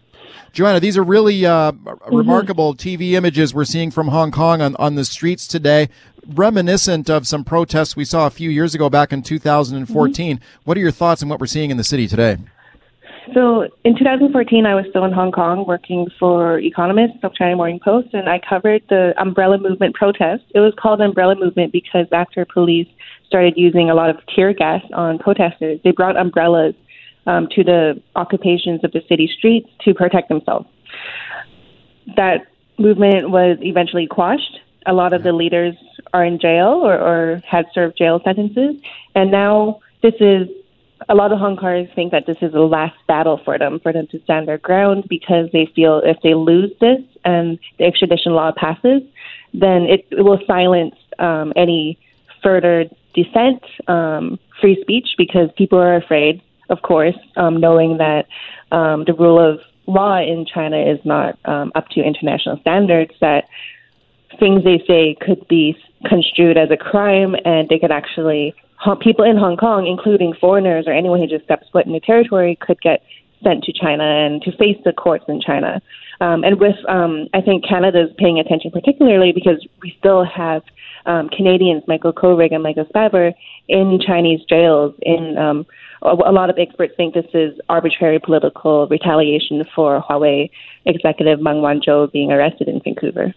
Joanna, 0.53 0.79
these 0.79 0.97
are 0.97 1.03
really 1.03 1.45
uh, 1.45 1.73
mm-hmm. 1.73 2.15
remarkable 2.15 2.75
TV 2.75 3.11
images 3.11 3.53
we're 3.53 3.65
seeing 3.65 3.91
from 3.91 4.07
Hong 4.07 4.31
Kong 4.31 4.61
on, 4.61 4.75
on 4.77 4.95
the 4.95 5.03
streets 5.03 5.47
today, 5.47 5.89
reminiscent 6.25 7.09
of 7.09 7.27
some 7.27 7.43
protests 7.43 7.97
we 7.97 8.05
saw 8.05 8.25
a 8.25 8.29
few 8.29 8.49
years 8.49 8.73
ago 8.73 8.89
back 8.89 9.11
in 9.11 9.21
2014. 9.21 10.37
Mm-hmm. 10.37 10.45
What 10.63 10.77
are 10.77 10.79
your 10.79 10.91
thoughts 10.91 11.21
on 11.21 11.27
what 11.27 11.41
we're 11.41 11.45
seeing 11.47 11.71
in 11.71 11.77
the 11.77 11.83
city 11.83 12.07
today? 12.07 12.37
So 13.33 13.67
in 13.83 13.97
2014, 13.97 14.65
I 14.65 14.75
was 14.75 14.85
still 14.89 15.03
in 15.03 15.11
Hong 15.11 15.31
Kong 15.31 15.65
working 15.67 16.07
for 16.19 16.59
Economist 16.59 17.15
of 17.23 17.33
China 17.33 17.55
Morning 17.55 17.79
Post, 17.83 18.09
and 18.13 18.29
I 18.29 18.39
covered 18.39 18.83
the 18.89 19.13
umbrella 19.19 19.57
movement 19.57 19.95
protest. 19.95 20.43
It 20.53 20.59
was 20.59 20.73
called 20.77 21.01
umbrella 21.01 21.35
movement 21.35 21.71
because 21.71 22.05
after 22.11 22.45
police 22.45 22.87
started 23.25 23.55
using 23.57 23.89
a 23.89 23.95
lot 23.95 24.09
of 24.09 24.17
tear 24.35 24.53
gas 24.53 24.81
on 24.93 25.17
protesters, 25.17 25.79
they 25.83 25.91
brought 25.91 26.17
umbrellas 26.17 26.75
um, 27.25 27.47
to 27.55 27.63
the 27.63 28.01
occupations 28.15 28.83
of 28.83 28.91
the 28.91 29.01
city 29.09 29.29
streets 29.35 29.69
to 29.81 29.93
protect 29.93 30.29
themselves. 30.29 30.67
That 32.15 32.45
movement 32.77 33.31
was 33.31 33.57
eventually 33.61 34.05
quashed. 34.05 34.59
A 34.85 34.93
lot 34.93 35.13
of 35.13 35.23
the 35.23 35.33
leaders 35.33 35.75
are 36.13 36.23
in 36.23 36.39
jail 36.39 36.81
or, 36.83 36.93
or 36.93 37.41
had 37.49 37.65
served 37.73 37.97
jail 37.97 38.21
sentences, 38.23 38.75
and 39.15 39.31
now 39.31 39.79
this 40.03 40.13
is 40.19 40.47
a 41.07 41.15
lot 41.15 41.31
of 41.31 41.39
Hong 41.39 41.55
Kongers 41.55 41.93
think 41.93 42.11
that 42.11 42.25
this 42.25 42.37
is 42.41 42.51
the 42.51 42.61
last 42.61 42.95
battle 43.07 43.39
for 43.43 43.57
them, 43.57 43.79
for 43.79 43.93
them 43.93 44.07
to 44.07 44.19
stand 44.23 44.47
their 44.47 44.57
ground, 44.57 45.05
because 45.09 45.49
they 45.51 45.67
feel 45.75 46.01
if 46.03 46.17
they 46.23 46.33
lose 46.33 46.71
this 46.79 47.01
and 47.23 47.59
the 47.77 47.85
extradition 47.85 48.33
law 48.33 48.51
passes, 48.55 49.01
then 49.53 49.83
it, 49.83 50.07
it 50.11 50.21
will 50.21 50.39
silence 50.47 50.95
um, 51.19 51.53
any 51.55 51.97
further 52.41 52.85
dissent, 53.13 53.63
um, 53.87 54.39
free 54.59 54.77
speech, 54.81 55.09
because 55.17 55.49
people 55.57 55.79
are 55.79 55.95
afraid, 55.95 56.41
of 56.69 56.81
course, 56.81 57.17
um, 57.35 57.59
knowing 57.59 57.97
that 57.97 58.27
um, 58.71 59.03
the 59.05 59.13
rule 59.13 59.39
of 59.39 59.59
law 59.87 60.17
in 60.19 60.45
China 60.45 60.77
is 60.77 60.99
not 61.05 61.37
um, 61.45 61.71
up 61.75 61.87
to 61.89 62.01
international 62.01 62.59
standards, 62.59 63.13
that 63.21 63.47
things 64.39 64.63
they 64.63 64.83
say 64.87 65.15
could 65.21 65.47
be 65.47 65.77
construed 66.05 66.57
as 66.57 66.69
a 66.71 66.77
crime 66.77 67.35
and 67.45 67.69
they 67.69 67.79
could 67.79 67.91
actually 67.91 68.53
people 69.01 69.25
in 69.25 69.37
Hong 69.37 69.57
Kong, 69.57 69.87
including 69.87 70.33
foreigners 70.39 70.85
or 70.87 70.93
anyone 70.93 71.19
who 71.19 71.27
just 71.27 71.45
steps 71.45 71.67
foot 71.71 71.85
in 71.85 71.93
the 71.93 71.99
territory, 71.99 72.57
could 72.59 72.79
get 72.81 73.03
sent 73.43 73.63
to 73.63 73.73
China 73.73 74.03
and 74.03 74.41
to 74.41 74.51
face 74.57 74.77
the 74.83 74.93
courts 74.93 75.25
in 75.27 75.41
China. 75.41 75.81
Um, 76.21 76.43
and 76.43 76.59
with, 76.59 76.75
um, 76.87 77.27
I 77.33 77.41
think 77.41 77.65
Canada 77.67 78.03
is 78.03 78.09
paying 78.17 78.39
attention 78.39 78.71
particularly 78.71 79.31
because 79.33 79.65
we 79.81 79.95
still 79.99 80.23
have 80.23 80.63
um, 81.05 81.29
Canadians, 81.29 81.83
Michael 81.87 82.13
Kovrig 82.13 82.53
and 82.53 82.63
Michael 82.63 82.85
Spavor, 82.85 83.33
in 83.67 83.99
Chinese 84.05 84.41
jails. 84.47 84.95
In 85.01 85.37
um, 85.37 85.65
a, 86.01 86.09
a 86.09 86.31
lot 86.31 86.49
of 86.49 86.57
experts 86.57 86.93
think 86.95 87.13
this 87.13 87.25
is 87.33 87.59
arbitrary 87.69 88.19
political 88.19 88.87
retaliation 88.87 89.63
for 89.75 90.01
Huawei 90.01 90.49
executive 90.85 91.41
Meng 91.41 91.57
Wanzhou 91.57 92.11
being 92.11 92.31
arrested 92.31 92.67
in 92.67 92.79
Vancouver. 92.83 93.33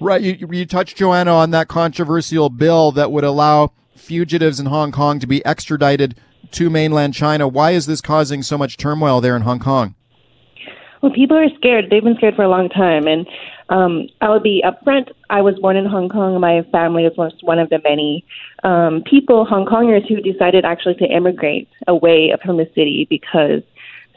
Right. 0.00 0.20
You, 0.20 0.48
you 0.50 0.66
touched, 0.66 0.96
Joanna, 0.96 1.32
on 1.32 1.50
that 1.50 1.68
controversial 1.68 2.48
bill 2.48 2.90
that 2.92 3.12
would 3.12 3.24
allow 3.24 3.72
fugitives 4.00 4.58
in 4.58 4.66
Hong 4.66 4.90
Kong 4.90 5.20
to 5.20 5.26
be 5.26 5.44
extradited 5.44 6.16
to 6.52 6.70
mainland 6.70 7.14
China. 7.14 7.46
Why 7.46 7.72
is 7.72 7.86
this 7.86 8.00
causing 8.00 8.42
so 8.42 8.58
much 8.58 8.76
turmoil 8.76 9.20
there 9.20 9.36
in 9.36 9.42
Hong 9.42 9.60
Kong? 9.60 9.94
Well, 11.02 11.12
people 11.12 11.36
are 11.36 11.48
scared. 11.56 11.86
They've 11.90 12.02
been 12.02 12.16
scared 12.16 12.36
for 12.36 12.42
a 12.42 12.48
long 12.48 12.68
time. 12.68 13.06
And 13.06 13.26
um, 13.68 14.08
I 14.20 14.28
will 14.28 14.40
be 14.40 14.62
upfront. 14.66 15.10
I 15.30 15.40
was 15.40 15.54
born 15.60 15.76
in 15.76 15.86
Hong 15.86 16.08
Kong. 16.08 16.38
My 16.40 16.62
family 16.72 17.08
was 17.16 17.32
one 17.42 17.58
of 17.58 17.70
the 17.70 17.80
many 17.84 18.24
um, 18.64 19.02
people, 19.08 19.44
Hong 19.44 19.64
Kongers, 19.64 20.06
who 20.08 20.20
decided 20.20 20.64
actually 20.64 20.96
to 20.96 21.06
immigrate 21.06 21.68
away 21.86 22.34
from 22.44 22.56
the 22.56 22.68
city 22.74 23.06
because 23.08 23.62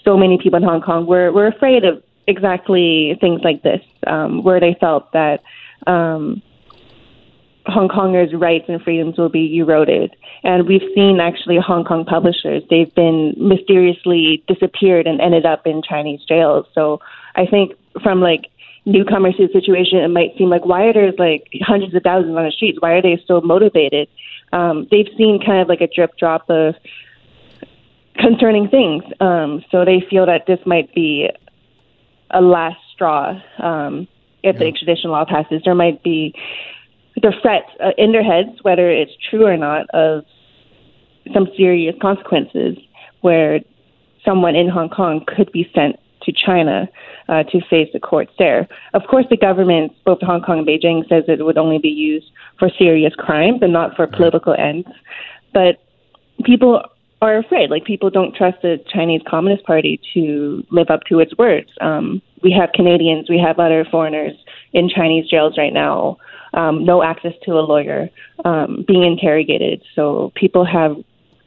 so 0.03 0.17
many 0.17 0.37
people 0.37 0.57
in 0.57 0.63
Hong 0.63 0.81
Kong 0.81 1.05
were, 1.05 1.31
were 1.31 1.47
afraid 1.47 1.85
of 1.85 2.03
exactly 2.27 3.17
things 3.21 3.41
like 3.43 3.63
this, 3.63 3.81
um, 4.07 4.43
where 4.43 4.59
they 4.59 4.75
felt 4.79 5.11
that 5.13 5.41
um, 5.87 6.41
Hong 7.73 7.89
Kongers' 7.89 8.39
rights 8.39 8.65
and 8.67 8.81
freedoms 8.81 9.17
will 9.17 9.29
be 9.29 9.57
eroded. 9.57 10.15
And 10.43 10.67
we've 10.67 10.87
seen 10.93 11.19
actually 11.19 11.57
Hong 11.57 11.83
Kong 11.83 12.05
publishers, 12.05 12.63
they've 12.69 12.93
been 12.93 13.33
mysteriously 13.37 14.43
disappeared 14.47 15.07
and 15.07 15.19
ended 15.19 15.45
up 15.45 15.65
in 15.65 15.81
Chinese 15.81 16.21
jails. 16.27 16.65
So 16.73 17.01
I 17.35 17.45
think 17.45 17.73
from 18.01 18.21
like 18.21 18.49
newcomers 18.85 19.35
to 19.37 19.47
the 19.47 19.53
situation, 19.53 19.99
it 19.99 20.09
might 20.09 20.37
seem 20.37 20.49
like 20.49 20.65
why 20.65 20.83
are 20.85 20.93
there 20.93 21.11
like 21.13 21.47
hundreds 21.61 21.93
of 21.95 22.03
thousands 22.03 22.35
on 22.35 22.45
the 22.45 22.51
streets? 22.51 22.77
Why 22.79 22.91
are 22.93 23.01
they 23.01 23.21
so 23.25 23.41
motivated? 23.41 24.07
Um, 24.51 24.87
they've 24.91 25.09
seen 25.17 25.41
kind 25.43 25.61
of 25.61 25.67
like 25.67 25.81
a 25.81 25.87
drip 25.87 26.17
drop 26.17 26.49
of 26.49 26.75
concerning 28.15 28.69
things. 28.69 29.03
Um, 29.19 29.63
so 29.71 29.85
they 29.85 30.05
feel 30.09 30.25
that 30.27 30.45
this 30.45 30.59
might 30.65 30.93
be 30.93 31.29
a 32.29 32.41
last 32.41 32.79
straw. 32.93 33.39
Um, 33.59 34.07
if 34.43 34.55
yeah. 34.55 34.59
the 34.59 34.67
extradition 34.67 35.09
law 35.09 35.25
passes, 35.25 35.61
there 35.63 35.75
might 35.75 36.03
be 36.03 36.35
the 37.23 37.33
threat 37.41 37.63
uh, 37.83 37.91
in 37.97 38.11
their 38.11 38.23
heads, 38.23 38.59
whether 38.61 38.91
it's 38.91 39.13
true 39.29 39.47
or 39.47 39.57
not, 39.57 39.89
of 39.93 40.25
some 41.33 41.47
serious 41.57 41.95
consequences 42.01 42.77
where 43.21 43.61
someone 44.25 44.55
in 44.55 44.69
Hong 44.69 44.89
Kong 44.89 45.25
could 45.25 45.51
be 45.51 45.67
sent 45.73 45.95
to 46.23 46.33
China 46.33 46.87
uh, 47.29 47.43
to 47.43 47.59
face 47.69 47.89
the 47.93 47.99
courts 47.99 48.31
there. 48.37 48.67
Of 48.93 49.03
course, 49.09 49.25
the 49.29 49.37
government, 49.37 49.93
both 50.05 50.19
Hong 50.21 50.41
Kong 50.41 50.59
and 50.59 50.67
Beijing, 50.67 51.07
says 51.09 51.23
it 51.27 51.43
would 51.43 51.57
only 51.57 51.79
be 51.79 51.89
used 51.89 52.27
for 52.59 52.69
serious 52.77 53.13
crimes 53.15 53.59
and 53.61 53.73
not 53.73 53.95
for 53.95 54.05
political 54.05 54.53
ends. 54.53 54.87
But 55.53 55.81
people 56.43 56.83
are 57.21 57.37
afraid. 57.37 57.69
Like 57.69 57.85
people 57.85 58.09
don't 58.09 58.35
trust 58.35 58.57
the 58.61 58.83
Chinese 58.93 59.21
Communist 59.27 59.65
Party 59.65 59.99
to 60.13 60.63
live 60.71 60.89
up 60.89 61.01
to 61.09 61.19
its 61.19 61.35
words. 61.37 61.69
Um, 61.79 62.21
we 62.41 62.51
have 62.51 62.71
Canadians, 62.73 63.29
we 63.29 63.39
have 63.39 63.59
other 63.59 63.85
foreigners 63.89 64.33
in 64.73 64.89
Chinese 64.89 65.29
jails 65.29 65.57
right 65.57 65.73
now 65.73 66.17
um, 66.53 66.85
no 66.85 67.03
access 67.03 67.33
to 67.43 67.53
a 67.53 67.61
lawyer, 67.61 68.09
um, 68.45 68.85
being 68.87 69.03
interrogated. 69.03 69.81
So 69.95 70.31
people 70.35 70.65
have, 70.65 70.95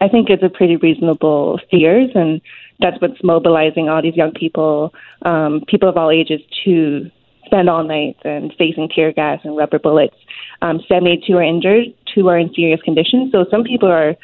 I 0.01 0.09
think 0.09 0.31
it's 0.31 0.43
a 0.43 0.49
pretty 0.49 0.77
reasonable 0.77 1.61
fears, 1.71 2.11
and 2.15 2.41
that's 2.81 3.01
what's 3.01 3.23
mobilizing 3.23 3.89
all 3.89 4.03
these 4.03 4.17
young 4.17 4.33
people, 4.33 4.93
um, 5.23 5.63
people 5.67 5.89
of 5.89 5.97
all 5.97 6.11
ages, 6.11 6.41
to 6.65 7.11
spend 7.47 7.71
all 7.71 7.85
night 7.85 8.17
and 8.25 8.53
facing 8.59 8.89
tear 8.89 9.13
gas 9.13 9.41
and 9.45 9.57
rubber 9.57 9.79
bullets. 9.79 10.17
Um, 10.63 10.81
72 10.89 11.33
are 11.37 11.43
injured, 11.43 11.87
two 12.15 12.29
are 12.29 12.39
in 12.39 12.53
serious 12.55 12.83
condition. 12.83 13.31
So 13.33 13.47
some 13.51 13.65
people 13.65 13.89
are 13.89 14.17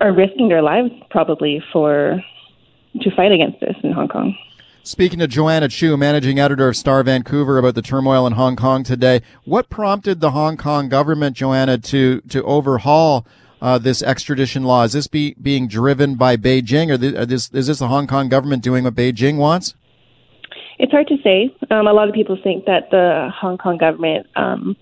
are 0.00 0.12
risking 0.12 0.48
their 0.48 0.62
lives 0.62 0.90
probably 1.10 1.62
for 1.72 2.22
to 3.00 3.10
fight 3.14 3.32
against 3.32 3.60
this 3.60 3.76
in 3.82 3.92
Hong 3.92 4.08
Kong. 4.08 4.36
Speaking 4.82 5.18
to 5.18 5.26
Joanna 5.26 5.68
Chu, 5.68 5.96
managing 5.96 6.38
editor 6.38 6.66
of 6.66 6.76
Star 6.76 7.02
Vancouver, 7.02 7.58
about 7.58 7.74
the 7.74 7.82
turmoil 7.82 8.26
in 8.26 8.32
Hong 8.32 8.56
Kong 8.56 8.82
today, 8.82 9.20
what 9.44 9.68
prompted 9.68 10.20
the 10.20 10.30
Hong 10.30 10.56
Kong 10.56 10.88
government, 10.88 11.36
Joanna, 11.36 11.76
to 11.78 12.22
to 12.22 12.42
overhaul 12.44 13.26
uh, 13.60 13.76
this 13.76 14.02
extradition 14.02 14.64
law? 14.64 14.84
Is 14.84 14.94
this 14.94 15.06
be, 15.06 15.34
being 15.34 15.68
driven 15.68 16.14
by 16.14 16.38
Beijing, 16.38 16.90
or 16.90 16.96
this, 16.96 17.50
is 17.52 17.66
this 17.66 17.78
the 17.78 17.88
Hong 17.88 18.06
Kong 18.06 18.30
government 18.30 18.62
doing 18.62 18.84
what 18.84 18.94
Beijing 18.94 19.36
wants? 19.36 19.74
It's 20.78 20.92
hard 20.92 21.08
to 21.08 21.16
say. 21.22 21.54
Um, 21.70 21.86
a 21.86 21.92
lot 21.92 22.08
of 22.08 22.14
people 22.14 22.38
think 22.42 22.64
that 22.64 22.90
the 22.90 23.30
Hong 23.38 23.58
Kong 23.58 23.76
government 23.76 24.26
um, 24.34 24.76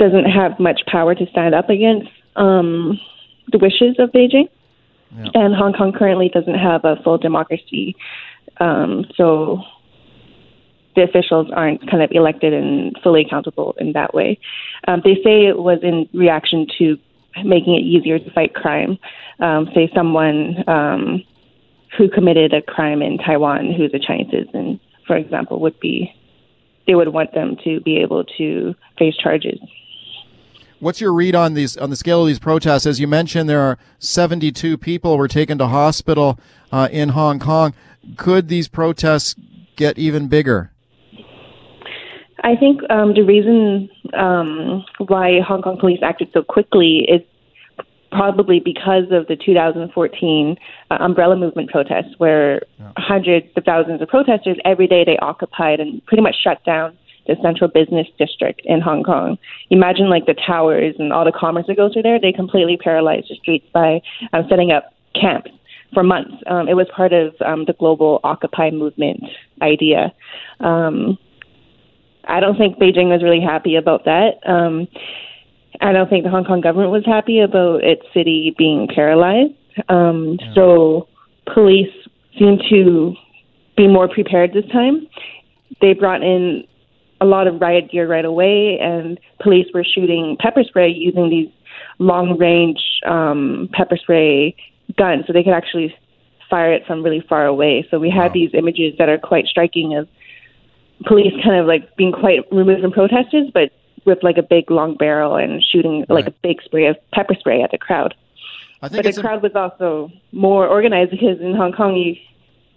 doesn't 0.00 0.24
have 0.24 0.58
much 0.58 0.80
power 0.88 1.14
to 1.14 1.26
stand 1.30 1.54
up 1.54 1.70
against 1.70 2.08
um, 2.34 2.98
the 3.52 3.58
wishes 3.58 3.94
of 4.00 4.10
Beijing. 4.10 4.48
Yeah. 5.16 5.30
And 5.34 5.54
Hong 5.54 5.72
Kong 5.72 5.92
currently 5.92 6.28
doesn't 6.28 6.58
have 6.58 6.84
a 6.84 6.96
full 7.04 7.16
democracy 7.16 7.96
um, 8.58 9.04
so 9.16 9.62
the 10.96 11.02
officials 11.02 11.48
aren't 11.54 11.88
kind 11.88 12.02
of 12.02 12.10
elected 12.12 12.52
and 12.52 12.96
fully 13.02 13.22
accountable 13.24 13.74
in 13.78 13.92
that 13.92 14.14
way. 14.14 14.38
Um, 14.86 15.00
they 15.04 15.14
say 15.24 15.46
it 15.46 15.58
was 15.58 15.78
in 15.82 16.08
reaction 16.12 16.66
to 16.78 16.98
making 17.44 17.74
it 17.74 17.82
easier 17.82 18.18
to 18.18 18.30
fight 18.32 18.54
crime. 18.54 18.98
Um, 19.38 19.68
say 19.74 19.90
someone 19.94 20.68
um, 20.68 21.22
who 21.96 22.08
committed 22.08 22.52
a 22.52 22.62
crime 22.62 23.02
in 23.02 23.18
Taiwan 23.18 23.72
who's 23.72 23.92
a 23.94 23.98
Chinese 23.98 24.30
citizen, 24.30 24.80
for 25.06 25.16
example, 25.16 25.60
would 25.60 25.78
be 25.78 26.12
they 26.86 26.94
would 26.94 27.08
want 27.08 27.32
them 27.34 27.56
to 27.64 27.80
be 27.80 27.98
able 27.98 28.24
to 28.38 28.74
face 28.98 29.14
charges. 29.16 29.60
What's 30.80 31.00
your 31.00 31.12
read 31.12 31.34
on 31.34 31.54
these 31.54 31.76
on 31.76 31.90
the 31.90 31.96
scale 31.96 32.22
of 32.22 32.28
these 32.28 32.38
protests? 32.38 32.86
As 32.86 33.00
you 33.00 33.08
mentioned, 33.08 33.48
there 33.48 33.60
are 33.60 33.78
72 33.98 34.78
people 34.78 35.18
were 35.18 35.28
taken 35.28 35.58
to 35.58 35.66
hospital 35.66 36.38
uh, 36.72 36.88
in 36.90 37.10
Hong 37.10 37.38
Kong. 37.38 37.74
Could 38.16 38.48
these 38.48 38.68
protests 38.68 39.34
get 39.76 39.98
even 39.98 40.28
bigger? 40.28 40.70
I 42.42 42.54
think 42.56 42.80
um, 42.90 43.14
the 43.14 43.22
reason 43.22 43.90
um, 44.14 44.84
why 44.98 45.40
Hong 45.40 45.62
Kong 45.62 45.76
police 45.78 46.00
acted 46.02 46.30
so 46.32 46.42
quickly 46.42 47.06
is 47.08 47.20
probably 48.10 48.60
because 48.60 49.04
of 49.10 49.26
the 49.26 49.36
2014 49.36 50.56
uh, 50.90 50.96
umbrella 51.00 51.36
movement 51.36 51.70
protests, 51.70 52.14
where 52.18 52.62
yeah. 52.78 52.92
hundreds 52.96 53.46
of 53.56 53.64
thousands 53.64 54.00
of 54.00 54.08
protesters 54.08 54.56
every 54.64 54.86
day 54.86 55.04
they 55.04 55.18
occupied 55.18 55.80
and 55.80 56.04
pretty 56.06 56.22
much 56.22 56.36
shut 56.42 56.64
down 56.64 56.96
the 57.26 57.36
central 57.42 57.68
business 57.68 58.06
district 58.18 58.62
in 58.64 58.80
Hong 58.80 59.02
Kong. 59.02 59.36
Imagine 59.68 60.08
like 60.08 60.24
the 60.24 60.34
towers 60.34 60.94
and 60.98 61.12
all 61.12 61.26
the 61.26 61.32
commerce 61.32 61.66
that 61.68 61.76
goes 61.76 61.92
through 61.92 62.02
there. 62.02 62.18
They 62.18 62.32
completely 62.32 62.78
paralyzed 62.78 63.26
the 63.28 63.36
streets 63.36 63.66
by 63.74 64.00
um, 64.32 64.46
setting 64.48 64.72
up 64.72 64.94
camps 65.14 65.50
for 65.94 66.02
months. 66.02 66.34
Um, 66.46 66.68
it 66.68 66.74
was 66.74 66.86
part 66.94 67.12
of 67.12 67.34
um, 67.44 67.64
the 67.66 67.72
global 67.72 68.20
Occupy 68.24 68.70
movement 68.70 69.22
idea. 69.62 70.12
Um, 70.60 71.18
I 72.24 72.40
don't 72.40 72.58
think 72.58 72.78
Beijing 72.78 73.08
was 73.08 73.22
really 73.22 73.40
happy 73.40 73.76
about 73.76 74.04
that. 74.04 74.40
Um, 74.46 74.86
I 75.80 75.92
don't 75.92 76.10
think 76.10 76.24
the 76.24 76.30
Hong 76.30 76.44
Kong 76.44 76.60
government 76.60 76.90
was 76.90 77.04
happy 77.06 77.40
about 77.40 77.82
its 77.82 78.02
city 78.12 78.54
being 78.58 78.88
paralyzed. 78.94 79.54
Um, 79.88 80.38
yeah. 80.40 80.54
So 80.54 81.08
police 81.52 81.92
seem 82.38 82.58
to 82.70 83.14
be 83.76 83.86
more 83.86 84.08
prepared 84.08 84.52
this 84.52 84.66
time. 84.72 85.06
They 85.80 85.94
brought 85.94 86.22
in 86.22 86.64
a 87.20 87.24
lot 87.24 87.46
of 87.46 87.60
riot 87.60 87.90
gear 87.90 88.08
right 88.08 88.24
away, 88.24 88.78
and 88.80 89.18
police 89.40 89.66
were 89.72 89.84
shooting 89.84 90.36
pepper 90.38 90.62
spray 90.64 90.88
using 90.88 91.30
these 91.30 91.48
long 91.98 92.38
range 92.38 92.80
um, 93.06 93.68
pepper 93.72 93.96
spray 93.96 94.54
guns, 94.98 95.24
so 95.26 95.32
they 95.32 95.42
could 95.42 95.54
actually 95.54 95.94
fire 96.50 96.72
it 96.72 96.86
from 96.86 97.02
really 97.02 97.24
far 97.28 97.46
away. 97.46 97.86
So 97.90 97.98
we 97.98 98.08
wow. 98.08 98.24
had 98.24 98.32
these 98.32 98.50
images 98.54 98.94
that 98.98 99.08
are 99.08 99.18
quite 99.18 99.46
striking 99.46 99.96
of 99.96 100.08
police 101.06 101.32
kind 101.44 101.56
of 101.56 101.66
like 101.66 101.96
being 101.96 102.12
quite 102.12 102.40
removed 102.50 102.82
from 102.82 102.92
protesters, 102.92 103.50
but 103.52 103.70
with 104.04 104.18
like 104.22 104.38
a 104.38 104.42
big 104.42 104.70
long 104.70 104.96
barrel 104.96 105.36
and 105.36 105.62
shooting 105.62 106.00
right. 106.00 106.10
like 106.10 106.26
a 106.26 106.34
big 106.42 106.62
spray 106.62 106.86
of 106.86 106.96
pepper 107.12 107.34
spray 107.38 107.62
at 107.62 107.70
the 107.70 107.78
crowd. 107.78 108.14
I 108.82 108.88
think 108.88 109.04
but 109.04 109.14
the 109.14 109.20
crowd 109.20 109.42
was 109.42 109.52
also 109.54 110.10
more 110.32 110.66
organized 110.66 111.10
because 111.10 111.40
in 111.40 111.54
Hong 111.54 111.72
Kong, 111.72 111.96
you, 111.96 112.14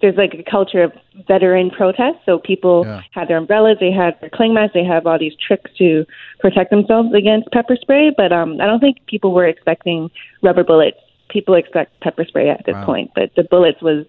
there's 0.01 0.15
like 0.15 0.33
a 0.33 0.43
culture 0.49 0.83
of 0.83 0.93
veteran 1.27 1.69
protest. 1.69 2.17
So 2.25 2.39
people 2.39 2.83
yeah. 2.85 3.01
had 3.11 3.27
their 3.27 3.37
umbrellas, 3.37 3.77
they 3.79 3.91
had 3.91 4.19
their 4.19 4.31
cling 4.31 4.53
masks, 4.53 4.73
they 4.73 4.83
have 4.83 5.05
all 5.05 5.19
these 5.19 5.35
tricks 5.35 5.69
to 5.77 6.05
protect 6.39 6.71
themselves 6.71 7.13
against 7.13 7.51
pepper 7.51 7.77
spray. 7.79 8.11
But 8.15 8.31
um, 8.31 8.59
I 8.59 8.65
don't 8.65 8.79
think 8.79 8.97
people 9.05 9.31
were 9.31 9.45
expecting 9.45 10.09
rubber 10.41 10.63
bullets. 10.63 10.97
People 11.31 11.55
expect 11.55 11.99
pepper 12.01 12.25
spray 12.25 12.49
at 12.49 12.65
this 12.65 12.75
wow. 12.75 12.85
point, 12.85 13.11
but 13.15 13.31
the 13.35 13.43
bullets 13.43 13.81
was 13.81 14.05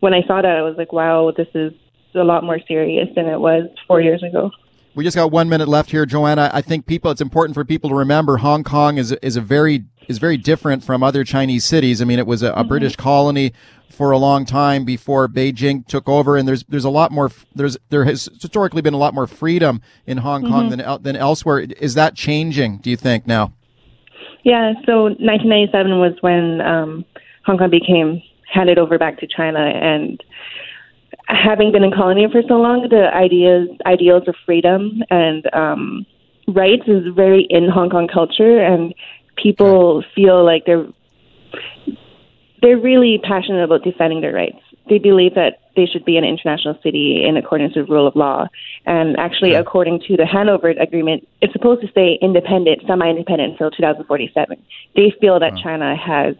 when 0.00 0.14
I 0.14 0.22
saw 0.26 0.40
that 0.40 0.56
I 0.56 0.62
was 0.62 0.76
like, 0.78 0.92
wow, 0.92 1.32
this 1.36 1.48
is 1.54 1.72
a 2.14 2.24
lot 2.24 2.44
more 2.44 2.58
serious 2.66 3.08
than 3.14 3.26
it 3.26 3.38
was 3.38 3.68
four 3.86 4.00
years 4.00 4.22
ago. 4.22 4.50
We 4.94 5.04
just 5.04 5.16
got 5.16 5.30
one 5.30 5.48
minute 5.48 5.68
left 5.68 5.90
here, 5.90 6.04
Joanna. 6.04 6.50
I 6.52 6.62
think 6.62 6.86
people, 6.86 7.12
it's 7.12 7.20
important 7.20 7.54
for 7.54 7.64
people 7.64 7.90
to 7.90 7.96
remember 7.96 8.38
Hong 8.38 8.64
Kong 8.64 8.98
is, 8.98 9.12
is 9.12 9.36
a 9.36 9.40
very, 9.40 9.84
is 10.08 10.18
very 10.18 10.36
different 10.36 10.82
from 10.82 11.02
other 11.04 11.22
Chinese 11.22 11.64
cities. 11.64 12.02
I 12.02 12.04
mean, 12.04 12.18
it 12.18 12.26
was 12.26 12.42
a, 12.42 12.48
a 12.48 12.56
mm-hmm. 12.56 12.68
British 12.68 12.96
colony 12.96 13.52
for 13.88 14.10
a 14.10 14.18
long 14.18 14.44
time 14.44 14.84
before 14.84 15.28
Beijing 15.28 15.86
took 15.86 16.08
over. 16.08 16.36
And 16.36 16.48
there's, 16.48 16.64
there's 16.64 16.84
a 16.84 16.90
lot 16.90 17.12
more, 17.12 17.30
there's, 17.54 17.76
there 17.90 18.04
has 18.04 18.28
historically 18.40 18.82
been 18.82 18.94
a 18.94 18.98
lot 18.98 19.14
more 19.14 19.28
freedom 19.28 19.80
in 20.06 20.18
Hong 20.18 20.42
Kong 20.42 20.70
mm-hmm. 20.70 20.80
than, 20.80 21.02
than 21.02 21.16
elsewhere. 21.16 21.60
Is 21.60 21.94
that 21.94 22.16
changing, 22.16 22.78
do 22.78 22.90
you 22.90 22.96
think 22.96 23.28
now? 23.28 23.52
Yeah. 24.44 24.72
So 24.86 25.04
1997 25.04 25.98
was 25.98 26.14
when, 26.20 26.60
um, 26.60 27.04
Hong 27.44 27.58
Kong 27.58 27.70
became 27.70 28.22
handed 28.52 28.78
over 28.78 28.98
back 28.98 29.18
to 29.20 29.26
China 29.26 29.60
and, 29.60 30.22
having 31.30 31.72
been 31.72 31.84
in 31.84 31.92
colony 31.92 32.26
for 32.30 32.42
so 32.48 32.54
long, 32.54 32.86
the 32.90 33.14
ideas 33.14 33.68
ideals 33.86 34.24
of 34.26 34.34
freedom 34.44 35.02
and 35.10 35.52
um, 35.54 36.06
rights 36.48 36.82
is 36.86 37.14
very 37.14 37.46
in 37.48 37.68
Hong 37.68 37.90
Kong 37.90 38.08
culture, 38.12 38.60
and 38.62 38.94
people 39.36 40.02
feel 40.14 40.44
like 40.44 40.64
they're 40.66 40.86
they're 42.62 42.78
really 42.78 43.20
passionate 43.22 43.64
about 43.64 43.84
defending 43.84 44.20
their 44.20 44.32
rights. 44.34 44.60
They 44.88 44.98
believe 44.98 45.34
that 45.34 45.60
they 45.76 45.86
should 45.86 46.04
be 46.04 46.16
an 46.16 46.24
international 46.24 46.78
city 46.82 47.24
in 47.26 47.36
accordance 47.36 47.76
with 47.76 47.88
rule 47.88 48.06
of 48.06 48.16
law. 48.16 48.48
And 48.86 49.16
actually, 49.18 49.50
okay. 49.50 49.60
according 49.60 50.00
to 50.08 50.16
the 50.16 50.26
Hanover 50.26 50.70
Agreement, 50.70 51.28
it's 51.40 51.52
supposed 51.52 51.80
to 51.82 51.88
stay 51.88 52.18
independent, 52.20 52.82
semi-independent 52.86 53.52
until 53.52 53.70
2047. 53.70 54.62
They 54.96 55.14
feel 55.20 55.38
that. 55.40 55.56
China 55.62 55.94
has 55.96 56.34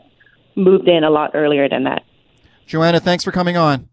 moved 0.56 0.88
in 0.88 1.04
a 1.04 1.10
lot 1.10 1.32
earlier 1.34 1.68
than 1.68 1.84
that. 1.84 2.04
Joanna, 2.66 3.00
thanks 3.00 3.24
for 3.24 3.32
coming 3.32 3.56
on. 3.56 3.88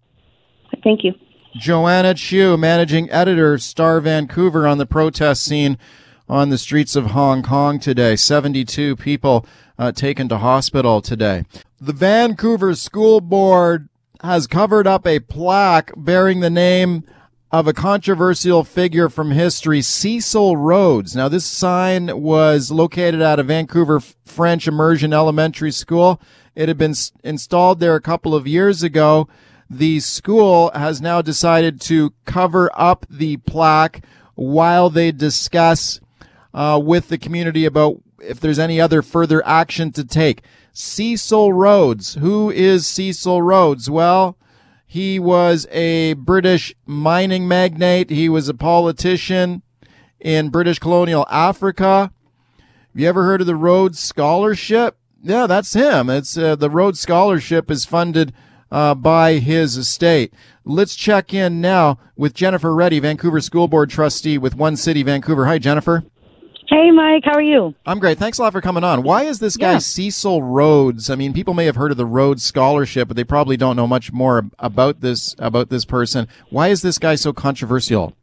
Thank 0.84 1.04
you. 1.04 1.14
Joanna 1.56 2.14
Chu, 2.14 2.56
managing 2.56 3.10
editor, 3.10 3.58
Star 3.58 4.00
Vancouver, 4.00 4.68
on 4.68 4.78
the 4.78 4.86
protest 4.86 5.44
scene 5.44 5.78
on 6.30 6.50
the 6.50 6.58
streets 6.58 6.96
of 6.96 7.08
Hong 7.08 7.42
Kong 7.42 7.80
today. 7.80 8.16
72 8.16 8.96
people 8.98 9.46
uh, 9.80 9.92
taken 9.92 10.30
to 10.30 10.38
hospital 10.38 11.02
today. 11.02 11.46
The 11.80 11.94
Vancouver 11.94 12.76
School 12.76 13.22
Board 13.22 13.90
has 14.22 14.48
covered 14.48 14.88
up 14.88 15.06
a 15.06 15.20
plaque 15.20 15.92
bearing 15.96 16.40
the 16.40 16.50
name 16.50 17.04
of 17.52 17.68
a 17.68 17.74
controversial 17.74 18.64
figure 18.64 19.10
from 19.10 19.32
history, 19.32 19.82
Cecil 19.82 20.58
Rhodes. 20.58 21.16
Now, 21.16 21.30
this 21.30 21.46
sign 21.46 22.22
was 22.22 22.72
located 22.72 23.22
at 23.22 23.40
a 23.40 23.44
Vancouver 23.44 24.00
French 24.00 24.68
immersion 24.68 25.14
elementary 25.14 25.72
school. 25.72 26.22
It 26.56 26.68
had 26.68 26.78
been 26.78 26.96
installed 27.24 27.80
there 27.80 27.96
a 27.96 28.02
couple 28.02 28.36
of 28.36 28.48
years 28.48 28.84
ago 28.84 29.28
the 29.70 30.00
school 30.00 30.72
has 30.74 31.02
now 31.02 31.22
decided 31.22 31.82
to 31.82 32.14
cover 32.26 32.70
up 32.74 33.06
the 33.10 33.38
plaque 33.38 34.04
while 34.36 34.90
they 34.90 35.12
discuss 35.12 36.00
uh, 36.54 36.80
with 36.82 37.10
the 37.10 37.18
community 37.18 37.66
about 37.66 38.02
if 38.22 38.40
there's 38.40 38.60
any 38.60 38.80
other 38.80 39.02
further 39.02 39.46
action 39.46 39.92
to 39.92 40.04
take. 40.04 40.42
Cecil 40.78 41.54
Rhodes. 41.54 42.14
Who 42.16 42.52
is 42.52 42.86
Cecil 42.86 43.42
Rhodes? 43.42 43.90
Well, 43.90 44.38
he 44.86 45.18
was 45.18 45.66
a 45.72 46.14
British 46.14 46.72
mining 46.86 47.48
magnate. 47.48 48.12
He 48.12 48.30
was 48.30 48.48
a 48.48 48.54
politician 48.54 49.64
in 50.20 50.50
British 50.50 50.78
colonial 50.78 51.26
Africa. 51.32 52.12
Have 52.60 53.02
you 53.02 53.10
ever 53.10 53.24
heard 53.24 53.42
of 53.42 53.48
the 53.48 53.56
Rhodes 53.56 54.00
Scholarship? 54.00 54.98
Yeah, 55.24 55.48
that's 55.48 55.74
him. 55.74 56.12
It's 56.12 56.38
uh, 56.38 56.56
the 56.56 56.70
Rhodes 56.70 57.00
Scholarship 57.00 57.72
is 57.72 57.86
funded 57.86 58.32
uh, 58.72 58.94
by 58.94 59.40
his 59.40 59.78
estate. 59.78 60.32
Let's 60.64 60.96
check 60.96 61.34
in 61.34 61.60
now 61.60 61.98
with 62.16 62.36
Jennifer 62.36 62.76
Reddy, 62.76 63.00
Vancouver 63.00 63.42
School 63.42 63.68
Board 63.68 63.90
trustee 63.90 64.38
with 64.38 64.54
One 64.54 64.76
City 64.76 65.02
Vancouver. 65.02 65.48
Hi, 65.48 65.58
Jennifer. 65.58 66.04
Hey, 66.70 66.92
Mike. 66.92 67.24
How 67.24 67.34
are 67.34 67.42
you? 67.42 67.74
I'm 67.86 67.98
great. 67.98 68.18
Thanks 68.18 68.40
a 68.40 68.42
lot 68.42 68.52
for 68.52 68.60
coming 68.60 68.84
on. 68.84 69.02
Why 69.02 69.24
is 69.24 69.40
this 69.40 69.56
guy 69.56 69.74
yeah. 69.74 69.78
Cecil 69.78 70.44
Rhodes? 70.44 71.10
I 71.10 71.16
mean, 71.16 71.32
people 71.32 71.54
may 71.54 71.66
have 71.66 71.78
heard 71.78 71.92
of 71.92 71.98
the 71.98 72.06
Rhodes 72.06 72.44
Scholarship, 72.44 73.08
but 73.08 73.16
they 73.16 73.24
probably 73.24 73.56
don't 73.56 73.78
know 73.78 73.88
much 73.88 74.12
more 74.12 74.44
about 74.60 75.00
this 75.00 75.34
about 75.40 75.70
this 75.70 75.86
person. 75.86 76.28
Why 76.50 76.68
is 76.68 76.82
this 76.82 77.00
guy 77.00 77.16
so 77.16 77.32
controversial? 77.32 78.18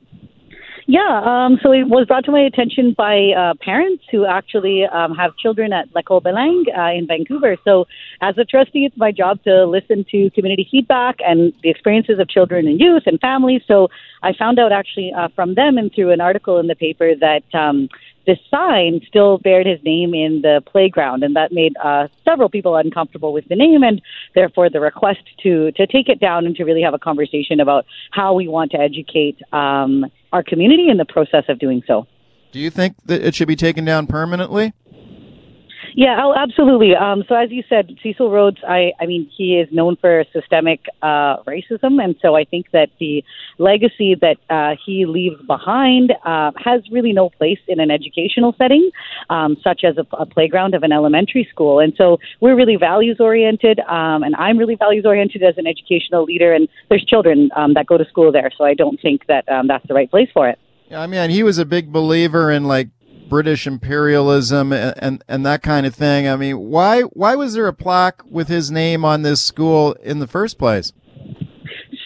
Yeah, 0.87 1.23
um, 1.25 1.59
so 1.63 1.73
it 1.73 1.89
was 1.89 2.07
brought 2.07 2.27
to 2.27 2.31
my 2.31 2.43
attention 2.43 2.95
by 2.97 3.31
uh, 3.35 3.55
parents 3.65 4.05
who 4.11 4.27
actually 4.27 4.85
um, 4.85 5.15
have 5.15 5.35
children 5.39 5.73
at 5.73 5.89
L'École 5.95 6.23
Bilingue 6.23 6.67
uh, 6.77 6.99
in 6.99 7.07
Vancouver. 7.07 7.57
So, 7.65 7.87
as 8.21 8.37
a 8.37 8.45
trustee, 8.45 8.85
it's 8.85 8.97
my 8.99 9.11
job 9.11 9.43
to 9.45 9.65
listen 9.65 10.05
to 10.11 10.29
community 10.35 10.69
feedback 10.71 11.17
and 11.27 11.55
the 11.63 11.71
experiences 11.71 12.19
of 12.19 12.29
children 12.29 12.69
and 12.69 12.79
youth 12.79 13.05
and 13.07 13.19
families. 13.19 13.63
So, 13.67 13.89
I 14.23 14.35
found 14.39 14.59
out 14.59 14.73
actually 14.73 15.11
uh, 15.17 15.29
from 15.35 15.55
them 15.55 15.79
and 15.79 15.91
through 15.91 16.11
an 16.11 16.21
article 16.21 16.59
in 16.59 16.67
the 16.67 16.77
paper 16.77 17.15
that 17.19 17.45
um, 17.59 17.89
this 18.27 18.39
sign 18.51 19.01
still 19.07 19.39
bared 19.39 19.67
his 19.67 19.83
name 19.83 20.15
in 20.15 20.41
the 20.43 20.63
playground, 20.67 21.23
and 21.23 21.37
that 21.37 21.53
made 21.53 21.75
uh, 21.83 22.09
several 22.25 22.49
people 22.49 22.77
uncomfortable 22.77 23.33
with 23.33 23.47
the 23.49 23.57
name, 23.57 23.83
and 23.83 24.01
therefore 24.35 24.71
the 24.71 24.81
request 24.81 25.21
to 25.43 25.73
to 25.73 25.87
take 25.87 26.09
it 26.09 26.21
down 26.21 26.47
and 26.47 26.57
to 26.57 26.65
really 26.65 26.83
have 26.83 26.95
a 26.95 26.99
conversation 26.99 27.61
about 27.61 27.87
how 28.11 28.35
we 28.35 28.49
want 28.49 28.71
to 28.73 28.79
educate 28.79 29.39
um, 29.53 30.07
our 30.33 30.43
community 30.43 30.89
in 30.89 30.97
the 30.97 31.05
process 31.05 31.45
of 31.49 31.59
doing 31.59 31.83
so. 31.87 32.07
Do 32.53 32.61
you 32.61 32.71
think 32.71 32.97
that 33.07 33.21
it 33.21 33.35
should 33.35 33.49
be 33.49 33.57
taken 33.57 33.85
down 33.85 34.07
permanently? 34.07 34.73
Yeah, 35.97 36.19
oh, 36.25 36.35
absolutely. 36.37 36.97
Um, 36.97 37.23
so 37.29 37.37
as 37.37 37.53
you 37.53 37.63
said, 37.69 37.97
Cecil 38.03 38.29
Rhodes, 38.29 38.59
I, 38.67 38.93
I 39.01 39.07
mean, 39.07 39.31
he 39.37 39.55
is 39.55 39.69
known 39.71 39.95
for 39.95 40.25
systemic 40.33 40.87
uh, 41.03 41.37
racism, 41.45 42.03
and 42.03 42.17
so 42.21 42.35
I 42.35 42.45
think 42.45 42.73
that 42.73 42.89
the 42.99 43.23
legacy 43.59 44.17
that 44.21 44.39
uh, 44.51 44.75
he 44.85 45.07
leaves 45.07 45.41
behind 45.47 46.13
uh, 46.25 46.51
has 46.57 46.83
really 46.91 47.13
no 47.13 47.31
place 47.31 47.61
in 47.69 47.79
an 47.79 47.93
educational 47.93 48.57
setting, 48.59 48.91
um, 49.31 49.57
such 49.63 49.85
as 49.85 49.97
a, 49.97 50.07
a, 50.17 50.27
playground 50.27 50.75
of 50.75 50.83
an 50.83 50.91
elementary 50.91 51.47
school. 51.49 51.79
And 51.79 51.95
so 51.97 52.19
we're 52.41 52.57
really 52.57 52.77
values 52.77 53.19
oriented, 53.21 53.79
um, 53.79 54.25
and 54.25 54.35
I'm 54.35 54.59
really 54.59 54.75
values 54.75 55.07
oriented 55.07 55.45
as 55.45 55.57
an 55.59 55.69
educational 55.69 56.25
leader. 56.25 56.53
And 56.53 56.69
there's 56.89 57.05
children 57.05 57.51
um, 57.55 57.75
that 57.75 57.87
go 57.87 57.97
to 57.99 58.05
school 58.07 58.33
there, 58.33 58.51
so 58.59 58.65
I 58.65 58.75
don't 58.75 59.01
think 59.01 59.27
that 59.29 59.49
um, 59.49 59.69
that's 59.69 59.87
the 59.87 59.95
right 59.95 60.11
place 60.11 60.29
for 60.35 60.49
it. 60.49 60.59
Yeah, 60.91 61.01
I 61.01 61.07
mean, 61.07 61.31
he 61.31 61.43
was 61.43 61.59
a 61.59 61.65
big 61.65 61.93
believer 61.93 62.51
in 62.51 62.65
like 62.65 62.89
British 63.29 63.67
imperialism 63.67 64.73
and, 64.73 64.95
and, 64.99 65.25
and 65.29 65.47
that 65.47 65.63
kind 65.63 65.87
of 65.87 65.95
thing. 65.95 66.29
I 66.29 66.37
mean, 66.37 66.59
why 66.59 67.03
why 67.03 67.35
was 67.35 67.55
there 67.55 67.67
a 67.67 67.73
plaque 67.73 68.23
with 68.29 68.49
his 68.49 68.71
name 68.71 69.05
on 69.05 69.23
this 69.23 69.43
school 69.43 69.93
in 70.03 70.19
the 70.19 70.27
first 70.27 70.59
place? 70.59 70.93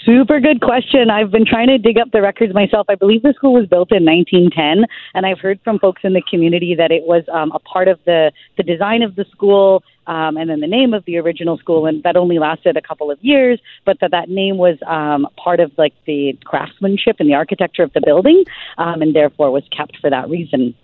Super 0.08 0.40
good 0.40 0.62
question. 0.62 1.10
I've 1.10 1.30
been 1.30 1.44
trying 1.44 1.66
to 1.66 1.76
dig 1.76 1.98
up 1.98 2.12
the 2.12 2.22
records 2.22 2.54
myself. 2.54 2.86
I 2.88 2.94
believe 2.94 3.20
the 3.20 3.34
school 3.36 3.52
was 3.52 3.66
built 3.66 3.92
in 3.92 4.06
1910, 4.06 4.86
and 5.12 5.26
I've 5.26 5.38
heard 5.38 5.60
from 5.62 5.78
folks 5.78 6.00
in 6.02 6.14
the 6.14 6.22
community 6.22 6.74
that 6.74 6.90
it 6.90 7.02
was 7.02 7.24
um, 7.30 7.52
a 7.52 7.58
part 7.58 7.88
of 7.88 8.00
the 8.06 8.32
the 8.56 8.62
design 8.62 9.02
of 9.02 9.16
the 9.16 9.26
school, 9.30 9.82
um, 10.06 10.38
and 10.38 10.48
then 10.48 10.60
the 10.60 10.66
name 10.66 10.94
of 10.94 11.04
the 11.04 11.18
original 11.18 11.58
school, 11.58 11.84
and 11.84 12.02
that 12.04 12.16
only 12.16 12.38
lasted 12.38 12.78
a 12.78 12.80
couple 12.80 13.10
of 13.10 13.18
years. 13.22 13.60
But 13.84 13.98
that 14.00 14.12
that 14.12 14.30
name 14.30 14.56
was 14.56 14.78
um, 14.86 15.26
part 15.36 15.60
of 15.60 15.72
like 15.76 15.92
the 16.06 16.38
craftsmanship 16.42 17.16
and 17.18 17.28
the 17.28 17.34
architecture 17.34 17.82
of 17.82 17.92
the 17.92 18.00
building, 18.00 18.44
um, 18.78 19.02
and 19.02 19.14
therefore 19.14 19.50
was 19.50 19.64
kept 19.76 19.98
for 19.98 20.08
that 20.08 20.30
reason. 20.30 20.74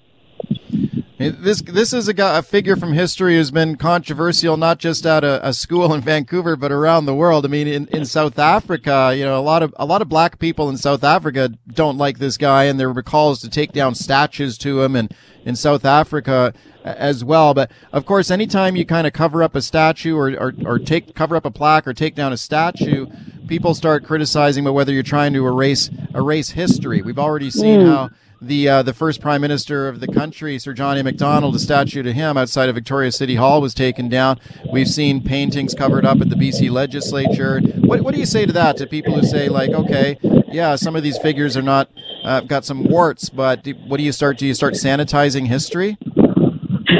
This 1.17 1.63
this 1.63 1.93
is 1.93 2.09
a, 2.09 2.13
guy, 2.13 2.39
a, 2.39 2.43
figure 2.43 2.77
from 2.77 2.93
history 2.93 3.37
who's 3.37 3.51
been 3.51 3.77
controversial 3.77 4.57
not 4.57 4.79
just 4.79 5.07
at 5.07 5.25
a, 5.25 5.47
a, 5.49 5.55
school 5.55 5.95
in 5.95 6.01
Vancouver 6.03 6.57
but 6.57 6.73
around 6.73 7.07
the 7.07 7.15
world. 7.15 7.47
I 7.47 7.49
mean, 7.49 7.69
in, 7.69 7.87
in 7.89 8.05
South 8.05 8.39
Africa, 8.39 9.15
you 9.17 9.25
know, 9.25 9.39
a 9.39 9.41
lot 9.41 9.63
of 9.63 9.73
a 9.79 9.87
lot 9.87 10.03
of 10.03 10.09
black 10.09 10.39
people 10.39 10.69
in 10.69 10.77
South 10.77 11.05
Africa 11.05 11.51
don't 11.69 11.97
like 11.97 12.19
this 12.19 12.37
guy, 12.37 12.65
and 12.65 12.79
there 12.79 12.93
were 12.93 13.03
calls 13.03 13.41
to 13.41 13.49
take 13.49 13.73
down 13.73 13.95
statues 13.95 14.59
to 14.59 14.83
him, 14.83 14.97
and 14.97 15.15
in 15.45 15.57
South 15.57 15.85
Africa 15.85 16.53
as 16.85 17.25
well. 17.25 17.55
But 17.55 17.71
of 17.93 18.07
course, 18.07 18.31
anytime 18.31 18.77
you 18.77 18.85
kind 18.85 19.07
of 19.07 19.13
cover 19.13 19.43
up 19.43 19.55
a 19.55 19.63
statue 19.63 20.17
or, 20.17 20.31
or, 20.33 20.53
or 20.65 20.79
take 20.79 21.15
cover 21.15 21.37
up 21.37 21.45
a 21.45 21.51
plaque 21.51 21.87
or 21.87 21.95
take 21.95 22.15
down 22.15 22.33
a 22.33 22.37
statue, 22.37 23.07
people 23.47 23.75
start 23.75 24.05
criticizing 24.05 24.65
about 24.65 24.75
whether 24.75 24.93
you're 24.93 25.03
trying 25.03 25.33
to 25.35 25.47
erase 25.47 25.91
erase 26.15 26.51
history. 26.51 27.03
We've 27.03 27.19
already 27.19 27.51
seen 27.51 27.81
mm. 27.81 27.87
how 27.87 28.11
the 28.47 28.69
uh, 28.69 28.83
the 28.83 28.93
first 28.93 29.21
prime 29.21 29.41
minister 29.41 29.89
of 29.89 30.01
the 30.01 30.07
country, 30.07 30.59
Sir 30.59 30.73
John 30.73 30.97
A. 30.99 31.03
Macdonald, 31.03 31.55
a 31.55 31.59
statue 31.59 32.03
to 32.03 32.13
him 32.13 32.37
outside 32.37 32.69
of 32.69 32.75
Victoria 32.75 33.11
City 33.13 33.37
Hall 33.37 33.61
was 33.61 33.75
taken 33.75 34.09
down. 34.09 34.39
We've 34.73 34.89
seen 34.89 35.23
paintings 35.23 35.75
covered 35.75 36.05
up 36.05 36.21
at 36.21 36.29
the 36.29 36.37
BC 36.37 36.71
legislature. 36.71 37.61
What 37.61 38.03
what 38.03 38.15
do 38.15 38.21
you 38.21 38.27
say 38.27 38.47
to 38.47 38.53
that? 38.53 38.77
To 38.79 38.87
people 38.87 39.15
who 39.15 39.27
say 39.27 39.49
like, 39.49 39.71
okay, 39.71 40.19
yeah, 40.49 40.77
some 40.77 40.97
of 40.97 41.03
these 41.03 41.19
figures 41.19 41.57
are 41.57 41.63
not 41.63 41.89
uh, 42.25 42.41
got 42.41 42.65
some 42.65 42.85
warts, 42.85 43.29
but 43.29 43.67
what 43.87 43.97
do 43.97 44.03
you 44.03 44.13
start? 44.13 44.39
Do 44.39 44.47
you 44.47 44.55
start 44.55 44.75
sanitizing 44.75 45.47
history? 45.47 45.99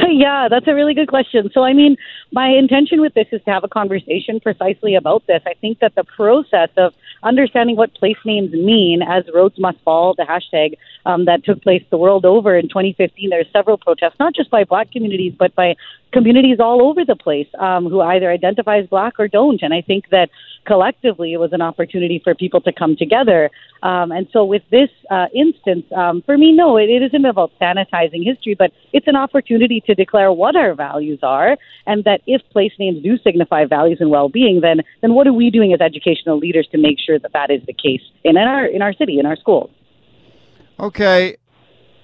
yeah, 0.09 0.47
that's 0.49 0.67
a 0.67 0.73
really 0.73 0.93
good 0.93 1.07
question. 1.07 1.49
So, 1.53 1.63
I 1.63 1.73
mean, 1.73 1.97
my 2.31 2.49
intention 2.49 3.01
with 3.01 3.13
this 3.13 3.27
is 3.31 3.41
to 3.43 3.51
have 3.51 3.63
a 3.63 3.67
conversation 3.67 4.39
precisely 4.39 4.95
about 4.95 5.25
this. 5.27 5.41
I 5.45 5.53
think 5.53 5.79
that 5.79 5.95
the 5.95 6.03
process 6.03 6.69
of 6.77 6.93
understanding 7.23 7.75
what 7.75 7.93
place 7.93 8.17
names 8.25 8.51
mean, 8.51 9.01
as 9.01 9.23
Rhodes 9.33 9.59
Must 9.59 9.79
Fall, 9.81 10.13
the 10.15 10.23
hashtag 10.23 10.77
um, 11.05 11.25
that 11.25 11.43
took 11.43 11.61
place 11.61 11.83
the 11.89 11.97
world 11.97 12.25
over 12.25 12.57
in 12.57 12.67
2015, 12.67 13.29
there's 13.29 13.47
several 13.53 13.77
protests, 13.77 14.15
not 14.19 14.33
just 14.33 14.49
by 14.49 14.63
black 14.63 14.91
communities, 14.91 15.33
but 15.37 15.53
by 15.55 15.75
communities 16.11 16.59
all 16.59 16.81
over 16.81 17.05
the 17.05 17.15
place 17.15 17.47
um, 17.59 17.85
who 17.89 18.01
either 18.01 18.31
identify 18.31 18.79
as 18.79 18.87
black 18.87 19.19
or 19.19 19.27
don't. 19.27 19.61
And 19.61 19.73
I 19.73 19.81
think 19.81 20.09
that 20.09 20.29
collectively 20.65 21.33
it 21.33 21.37
was 21.37 21.53
an 21.53 21.61
opportunity 21.61 22.19
for 22.23 22.35
people 22.35 22.61
to 22.61 22.71
come 22.71 22.95
together. 22.95 23.49
Um, 23.83 24.11
and 24.11 24.27
so, 24.31 24.43
with 24.43 24.63
this 24.71 24.89
uh, 25.09 25.27
instance, 25.33 25.85
um, 25.95 26.21
for 26.23 26.37
me, 26.37 26.51
no, 26.51 26.77
it, 26.77 26.89
it 26.89 27.03
isn't 27.03 27.25
about 27.25 27.51
sanitizing 27.61 28.23
history, 28.23 28.55
but 28.55 28.71
it's 28.93 29.07
an 29.07 29.15
opportunity 29.15 29.81
to 29.81 29.95
declare 29.95 30.31
what 30.31 30.55
our 30.55 30.73
values 30.73 31.19
are, 31.23 31.57
and 31.85 32.03
that 32.03 32.21
if 32.25 32.41
place 32.51 32.73
names 32.79 33.03
do 33.03 33.17
signify 33.19 33.65
values 33.65 33.99
and 34.01 34.09
well-being, 34.09 34.61
then 34.61 34.81
then 35.01 35.13
what 35.13 35.27
are 35.27 35.33
we 35.33 35.49
doing 35.49 35.73
as 35.73 35.81
educational 35.81 36.37
leaders 36.37 36.67
to 36.71 36.77
make 36.77 36.97
sure 36.99 37.19
that 37.19 37.33
that 37.33 37.51
is 37.51 37.61
the 37.65 37.73
case 37.73 38.01
in 38.23 38.37
our 38.37 38.65
in 38.65 38.81
our 38.81 38.93
city, 38.93 39.19
in 39.19 39.25
our 39.25 39.35
schools? 39.35 39.69
Okay, 40.79 41.37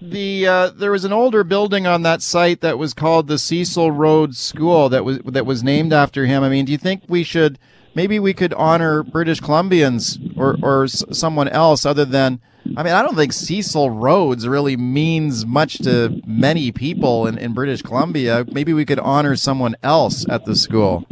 the 0.01 0.47
uh, 0.47 0.69
there 0.69 0.91
was 0.91 1.05
an 1.05 1.13
older 1.13 1.43
building 1.43 1.85
on 1.85 2.01
that 2.01 2.21
site 2.21 2.61
that 2.61 2.77
was 2.77 2.93
called 2.93 3.27
the 3.27 3.37
Cecil 3.37 3.91
Rhodes 3.91 4.39
School 4.39 4.89
that 4.89 5.05
was 5.05 5.19
that 5.19 5.45
was 5.45 5.63
named 5.63 5.93
after 5.93 6.25
him. 6.25 6.43
I 6.43 6.49
mean, 6.49 6.65
do 6.65 6.71
you 6.71 6.77
think 6.77 7.03
we 7.07 7.23
should 7.23 7.59
maybe 7.95 8.19
we 8.19 8.33
could 8.33 8.53
honor 8.53 9.03
British 9.03 9.41
Columbians 9.41 10.37
or 10.37 10.57
or 10.61 10.87
someone 10.87 11.47
else 11.47 11.85
other 11.85 12.05
than 12.05 12.39
I 12.77 12.83
mean, 12.83 12.93
I 12.93 13.01
don't 13.01 13.15
think 13.15 13.33
Cecil 13.33 13.89
Rhodes 13.89 14.47
really 14.47 14.77
means 14.77 15.45
much 15.45 15.79
to 15.79 16.21
many 16.25 16.71
people 16.71 17.27
in, 17.27 17.37
in 17.37 17.53
British 17.53 17.81
Columbia. 17.81 18.45
Maybe 18.51 18.73
we 18.73 18.85
could 18.85 18.99
honor 18.99 19.35
someone 19.35 19.75
else 19.81 20.25
at 20.29 20.45
the 20.45 20.55
school. 20.55 21.05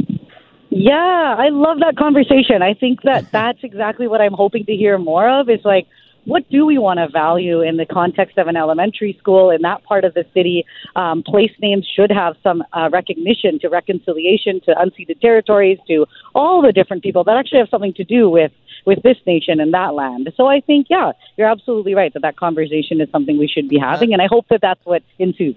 Yeah, 0.70 1.36
I 1.38 1.50
love 1.50 1.80
that 1.80 1.98
conversation. 1.98 2.62
I 2.62 2.76
think 2.76 3.02
that 3.02 3.32
that's 3.32 3.60
exactly 3.64 4.08
what 4.08 4.22
I'm 4.22 4.34
hoping 4.34 4.66
to 4.66 4.76
hear 4.76 4.98
more 4.98 5.28
of 5.28 5.50
is 5.50 5.60
like, 5.66 5.88
what 6.30 6.48
do 6.50 6.66
we 6.66 6.78
want 6.78 7.00
to 7.00 7.10
value 7.10 7.62
in 7.62 7.78
the 7.78 7.86
context 7.86 8.38
of 8.38 8.48
an 8.48 8.56
elementary 8.56 9.18
school 9.20 9.50
in 9.50 9.64
that 9.64 9.84
part 9.84 10.06
of 10.06 10.14
the 10.14 10.26
city? 10.34 10.64
Um, 10.96 11.24
place 11.24 11.52
names 11.60 11.88
should 11.96 12.12
have 12.12 12.36
some 12.44 12.64
uh, 12.72 12.90
recognition 12.94 13.60
to 13.62 13.68
reconciliation, 13.68 14.62
to 14.62 14.76
unceded 14.76 15.20
territories, 15.22 15.80
to 15.88 16.06
all 16.36 16.62
the 16.62 16.72
different 16.72 17.02
people 17.02 17.24
that 17.24 17.36
actually 17.36 17.60
have 17.60 17.70
something 17.70 17.94
to 17.94 18.04
do 18.04 18.30
with 18.30 18.52
with 18.86 19.02
this 19.04 19.18
nation 19.28 19.60
and 19.60 19.74
that 19.74 19.94
land. 19.94 20.32
So 20.38 20.48
I 20.48 20.62
think, 20.62 20.88
yeah, 20.90 21.12
you're 21.36 21.50
absolutely 21.50 21.96
right 21.96 22.14
that 22.14 22.22
that 22.22 22.38
conversation 22.38 23.02
is 23.02 23.10
something 23.12 23.38
we 23.38 23.48
should 23.48 23.68
be 23.68 23.78
having, 23.78 24.14
and 24.14 24.22
I 24.22 24.28
hope 24.28 24.48
that 24.50 24.62
that's 24.62 24.84
what 24.86 25.04
ensues. 25.18 25.56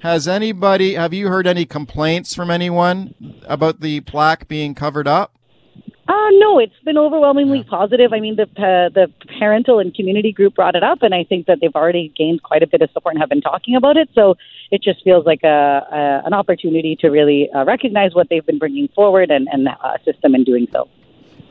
Has 0.00 0.28
anybody, 0.28 0.94
have 0.94 1.14
you 1.14 1.28
heard 1.28 1.46
any 1.46 1.64
complaints 1.64 2.34
from 2.34 2.50
anyone 2.50 3.14
about 3.46 3.80
the 3.80 4.00
plaque 4.00 4.46
being 4.48 4.74
covered 4.74 5.08
up? 5.08 5.38
Uh, 6.08 6.30
no, 6.32 6.58
it's 6.58 6.78
been 6.84 6.98
overwhelmingly 6.98 7.62
positive. 7.62 8.12
I 8.12 8.18
mean, 8.18 8.34
the 8.34 8.42
uh, 8.42 8.88
the 8.88 9.08
parental 9.38 9.78
and 9.78 9.94
community 9.94 10.32
group 10.32 10.56
brought 10.56 10.74
it 10.74 10.82
up, 10.82 11.02
and 11.02 11.14
I 11.14 11.22
think 11.22 11.46
that 11.46 11.58
they've 11.60 11.74
already 11.74 12.12
gained 12.16 12.42
quite 12.42 12.62
a 12.62 12.66
bit 12.66 12.82
of 12.82 12.90
support 12.90 13.14
and 13.14 13.22
have 13.22 13.28
been 13.28 13.40
talking 13.40 13.76
about 13.76 13.96
it. 13.96 14.08
So 14.12 14.36
it 14.72 14.82
just 14.82 15.04
feels 15.04 15.24
like 15.24 15.44
a, 15.44 15.86
a 15.92 16.26
an 16.26 16.34
opportunity 16.34 16.96
to 16.96 17.08
really 17.08 17.48
uh, 17.52 17.64
recognize 17.64 18.14
what 18.14 18.28
they've 18.30 18.44
been 18.44 18.58
bringing 18.58 18.88
forward 18.88 19.30
and, 19.30 19.48
and 19.52 19.68
assist 19.94 20.20
them 20.22 20.34
in 20.34 20.42
doing 20.42 20.66
so. 20.72 20.88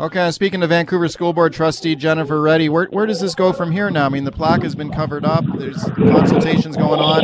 Okay, 0.02 0.32
speaking 0.32 0.62
to 0.62 0.68
Vancouver 0.68 1.08
School 1.08 1.32
Board 1.32 1.54
trustee 1.54 1.96
Jennifer 1.96 2.42
Reddy, 2.42 2.70
where, 2.70 2.88
where 2.88 3.06
does 3.06 3.22
this 3.22 3.36
go 3.36 3.54
from 3.54 3.72
here 3.72 3.90
now? 3.90 4.08
I 4.08 4.10
mean, 4.10 4.24
the 4.24 4.32
plaque 4.32 4.64
has 4.64 4.74
been 4.74 4.92
covered 4.92 5.24
up. 5.24 5.46
There's 5.58 5.84
consultations 5.84 6.76
going 6.76 7.00
on. 7.00 7.24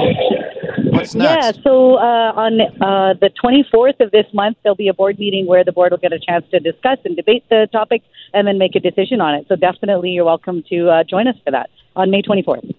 What's 0.98 1.16
next? 1.16 1.58
Yeah, 1.58 1.64
so 1.64 1.96
uh, 1.96 2.34
on 2.36 2.60
uh, 2.62 3.14
the 3.20 3.30
24th 3.44 4.00
of 4.00 4.12
this 4.12 4.26
month, 4.34 4.58
there'll 4.64 4.76
be 4.76 4.88
a 4.88 4.94
board 4.94 5.20
meeting 5.20 5.46
where 5.46 5.64
the 5.64 5.72
board 5.72 5.92
will 5.92 6.00
get 6.00 6.14
a 6.14 6.20
chance 6.20 6.46
to 6.52 6.60
discuss 6.60 6.98
and 7.06 7.16
debate 7.16 7.44
the 7.50 7.68
topic 7.72 8.04
and 8.34 8.48
then 8.48 8.58
make 8.58 8.76
a 8.76 8.80
decision 8.80 9.22
on 9.22 9.36
it. 9.36 9.46
So 9.48 9.56
definitely 9.56 10.12
you're 10.12 10.26
welcome 10.26 10.64
to 10.70 10.90
uh, 10.90 11.04
join 11.04 11.28
us 11.28 11.36
for 11.44 11.52
that 11.52 11.70
on 11.96 12.10
May 12.10 12.22
24th. 12.22 12.74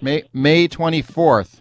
May, 0.00 0.24
May 0.32 0.68
24th. 0.68 1.60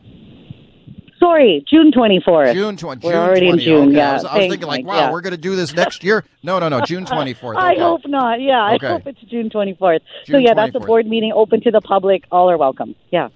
Sorry, 1.20 1.64
June 1.70 1.92
24th. 1.92 2.54
June 2.54 2.76
20. 2.76 3.08
We're 3.08 3.14
already 3.14 3.48
20. 3.48 3.50
in 3.50 3.60
June, 3.60 3.88
okay. 3.90 3.98
yeah. 3.98 4.10
I 4.10 4.14
was, 4.14 4.26
I 4.26 4.38
was 4.40 4.48
thinking 4.50 4.68
like, 4.68 4.86
wow, 4.88 4.96
yeah. 4.96 5.12
we're 5.12 5.22
going 5.22 5.36
to 5.36 5.38
do 5.38 5.56
this 5.56 5.72
next 5.72 6.04
year. 6.04 6.26
No, 6.42 6.58
no, 6.58 6.68
no, 6.68 6.82
June 6.86 7.06
24th. 7.06 7.58
Okay. 7.58 7.60
I 7.60 7.78
hope 7.78 8.02
not. 8.08 8.42
Yeah, 8.42 8.74
okay. 8.74 8.88
I 8.88 8.92
hope 8.94 9.06
it's 9.06 9.22
June 9.22 9.52
24th. 9.52 9.78
June 9.78 10.00
so 10.26 10.38
yeah, 10.40 10.54
24th. 10.54 10.56
that's 10.56 10.76
a 10.76 10.80
board 10.80 11.06
meeting 11.06 11.32
open 11.36 11.62
to 11.62 11.70
the 11.70 11.82
public. 11.82 12.24
All 12.32 12.50
are 12.50 12.58
welcome. 12.58 12.96
Yeah. 13.12 13.30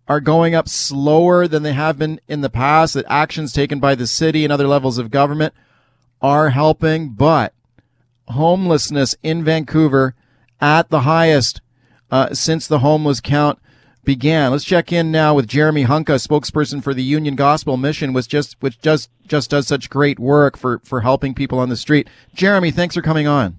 are 0.08 0.20
going 0.20 0.54
up 0.54 0.68
slower 0.68 1.46
than 1.46 1.62
they 1.62 1.74
have 1.74 1.98
been 1.98 2.20
in 2.26 2.40
the 2.40 2.50
past, 2.50 2.94
that 2.94 3.04
actions 3.08 3.52
taken 3.52 3.78
by 3.78 3.94
the 3.94 4.06
city 4.06 4.42
and 4.42 4.52
other 4.52 4.66
levels 4.66 4.98
of 4.98 5.10
government 5.10 5.52
are 6.20 6.50
helping, 6.50 7.10
but 7.10 7.52
homelessness 8.28 9.14
in 9.22 9.44
Vancouver 9.44 10.14
at 10.60 10.88
the 10.88 11.00
highest 11.00 11.60
uh, 12.10 12.32
since 12.32 12.66
the 12.66 12.80
homeless 12.80 13.20
count 13.20 13.58
began. 14.04 14.50
Let's 14.50 14.64
check 14.64 14.90
in 14.90 15.12
now 15.12 15.34
with 15.34 15.46
Jeremy 15.46 15.84
Hunka, 15.84 16.16
spokesperson 16.16 16.82
for 16.82 16.94
the 16.94 17.02
Union 17.02 17.36
Gospel 17.36 17.76
Mission, 17.76 18.14
which 18.14 18.28
just 18.28 18.56
which 18.60 18.80
just 18.80 19.10
just 19.26 19.50
does 19.50 19.66
such 19.66 19.90
great 19.90 20.18
work 20.18 20.56
for 20.56 20.80
for 20.84 21.02
helping 21.02 21.34
people 21.34 21.58
on 21.58 21.68
the 21.68 21.76
street. 21.76 22.08
Jeremy, 22.34 22.70
thanks 22.70 22.94
for 22.94 23.02
coming 23.02 23.26
on. 23.26 23.58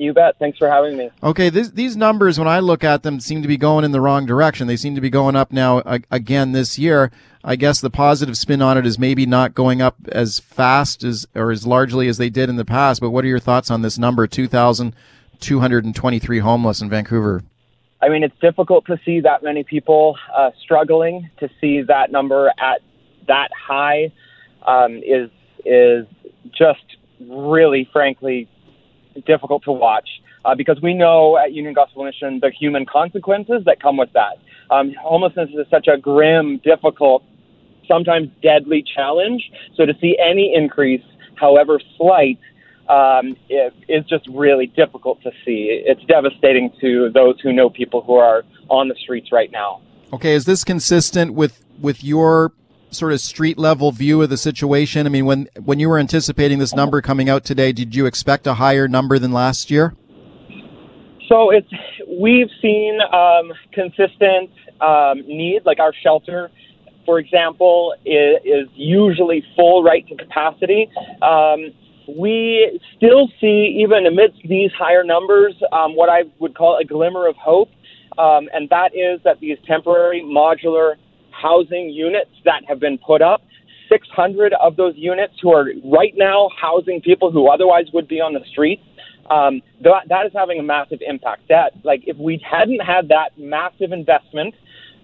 You 0.00 0.12
bet. 0.14 0.38
Thanks 0.38 0.56
for 0.56 0.66
having 0.66 0.96
me. 0.96 1.10
Okay, 1.22 1.50
this, 1.50 1.72
these 1.72 1.94
numbers, 1.94 2.38
when 2.38 2.48
I 2.48 2.60
look 2.60 2.82
at 2.82 3.02
them, 3.02 3.20
seem 3.20 3.42
to 3.42 3.48
be 3.48 3.58
going 3.58 3.84
in 3.84 3.92
the 3.92 4.00
wrong 4.00 4.24
direction. 4.24 4.66
They 4.66 4.78
seem 4.78 4.94
to 4.94 5.00
be 5.02 5.10
going 5.10 5.36
up 5.36 5.52
now 5.52 5.80
uh, 5.80 5.98
again 6.10 6.52
this 6.52 6.78
year. 6.78 7.10
I 7.44 7.56
guess 7.56 7.82
the 7.82 7.90
positive 7.90 8.38
spin 8.38 8.62
on 8.62 8.78
it 8.78 8.86
is 8.86 8.98
maybe 8.98 9.26
not 9.26 9.52
going 9.52 9.82
up 9.82 9.96
as 10.10 10.40
fast 10.40 11.04
as 11.04 11.26
or 11.34 11.50
as 11.50 11.66
largely 11.66 12.08
as 12.08 12.16
they 12.16 12.30
did 12.30 12.48
in 12.48 12.56
the 12.56 12.64
past. 12.64 13.02
But 13.02 13.10
what 13.10 13.26
are 13.26 13.28
your 13.28 13.38
thoughts 13.38 13.70
on 13.70 13.82
this 13.82 13.98
number, 13.98 14.26
2,223 14.26 16.38
homeless 16.38 16.80
in 16.80 16.88
Vancouver? 16.88 17.42
I 18.00 18.08
mean, 18.08 18.22
it's 18.22 18.40
difficult 18.40 18.86
to 18.86 18.98
see 19.04 19.20
that 19.20 19.42
many 19.42 19.64
people 19.64 20.16
uh, 20.34 20.52
struggling. 20.62 21.28
To 21.40 21.50
see 21.60 21.82
that 21.82 22.10
number 22.10 22.50
at 22.58 22.80
that 23.28 23.50
high 23.52 24.10
um, 24.66 25.02
is 25.04 25.28
is 25.66 26.06
just 26.56 26.96
really, 27.20 27.86
frankly, 27.92 28.48
difficult 29.26 29.64
to 29.64 29.72
watch 29.72 30.08
uh, 30.44 30.54
because 30.54 30.80
we 30.82 30.94
know 30.94 31.36
at 31.38 31.52
Union 31.52 31.74
Gospel 31.74 32.04
Mission 32.04 32.40
the 32.40 32.50
human 32.50 32.86
consequences 32.86 33.62
that 33.66 33.80
come 33.80 33.96
with 33.96 34.12
that. 34.12 34.38
Um, 34.70 34.94
homelessness 35.00 35.50
is 35.50 35.66
such 35.70 35.88
a 35.88 35.98
grim, 35.98 36.58
difficult, 36.64 37.24
sometimes 37.88 38.28
deadly 38.42 38.84
challenge. 38.94 39.50
So 39.76 39.84
to 39.84 39.94
see 40.00 40.16
any 40.18 40.54
increase, 40.54 41.02
however 41.34 41.80
slight, 41.96 42.38
um, 42.88 43.36
it 43.48 43.72
is 43.88 44.04
just 44.06 44.26
really 44.28 44.66
difficult 44.66 45.22
to 45.22 45.30
see. 45.44 45.82
It's 45.84 46.02
devastating 46.04 46.72
to 46.80 47.10
those 47.10 47.40
who 47.40 47.52
know 47.52 47.70
people 47.70 48.02
who 48.02 48.14
are 48.14 48.44
on 48.68 48.88
the 48.88 48.94
streets 48.96 49.30
right 49.32 49.50
now. 49.50 49.80
Okay, 50.12 50.34
is 50.34 50.44
this 50.44 50.64
consistent 50.64 51.34
with 51.34 51.64
with 51.80 52.02
your 52.02 52.52
sort 52.90 53.12
of 53.12 53.20
street 53.20 53.58
level 53.58 53.92
view 53.92 54.22
of 54.22 54.30
the 54.30 54.36
situation? 54.36 55.06
I 55.06 55.10
mean, 55.10 55.26
when 55.26 55.48
when 55.62 55.78
you 55.78 55.88
were 55.88 55.98
anticipating 55.98 56.58
this 56.58 56.74
number 56.74 57.00
coming 57.00 57.28
out 57.28 57.44
today, 57.44 57.72
did 57.72 57.94
you 57.94 58.06
expect 58.06 58.46
a 58.46 58.54
higher 58.54 58.88
number 58.88 59.18
than 59.18 59.32
last 59.32 59.70
year? 59.70 59.94
So 61.28 61.50
it's 61.50 61.70
we've 62.08 62.50
seen 62.60 62.98
um, 63.12 63.52
consistent 63.72 64.50
um, 64.80 65.20
need, 65.26 65.62
like 65.64 65.78
our 65.78 65.92
shelter, 66.02 66.50
for 67.06 67.18
example, 67.18 67.94
is, 68.04 68.36
is 68.44 68.68
usually 68.74 69.44
full 69.56 69.82
right 69.82 70.06
to 70.08 70.16
capacity. 70.16 70.90
Um, 71.22 71.70
we 72.18 72.80
still 72.96 73.28
see, 73.40 73.78
even 73.80 74.06
amidst 74.06 74.40
these 74.48 74.70
higher 74.76 75.04
numbers, 75.04 75.54
um, 75.72 75.94
what 75.94 76.08
I 76.08 76.24
would 76.40 76.56
call 76.56 76.78
a 76.78 76.84
glimmer 76.84 77.28
of 77.28 77.36
hope, 77.36 77.70
um, 78.18 78.48
and 78.52 78.68
that 78.70 78.94
is 78.94 79.20
that 79.24 79.38
these 79.40 79.58
temporary 79.66 80.22
modular 80.22 80.96
housing 81.40 81.90
units 81.90 82.30
that 82.44 82.62
have 82.68 82.80
been 82.80 82.98
put 82.98 83.22
up. 83.22 83.42
600 83.88 84.52
of 84.54 84.76
those 84.76 84.94
units 84.96 85.34
who 85.42 85.52
are 85.52 85.70
right 85.84 86.14
now 86.16 86.48
housing 86.60 87.00
people 87.00 87.32
who 87.32 87.48
otherwise 87.48 87.86
would 87.92 88.06
be 88.06 88.20
on 88.20 88.34
the 88.34 88.40
streets. 88.50 88.82
Um, 89.30 89.62
that, 89.82 90.08
that 90.08 90.26
is 90.26 90.32
having 90.34 90.58
a 90.58 90.62
massive 90.62 91.00
impact. 91.06 91.42
That, 91.48 91.72
like, 91.84 92.02
if 92.06 92.16
we 92.16 92.40
hadn't 92.48 92.80
had 92.80 93.08
that 93.08 93.36
massive 93.36 93.92
investment 93.92 94.54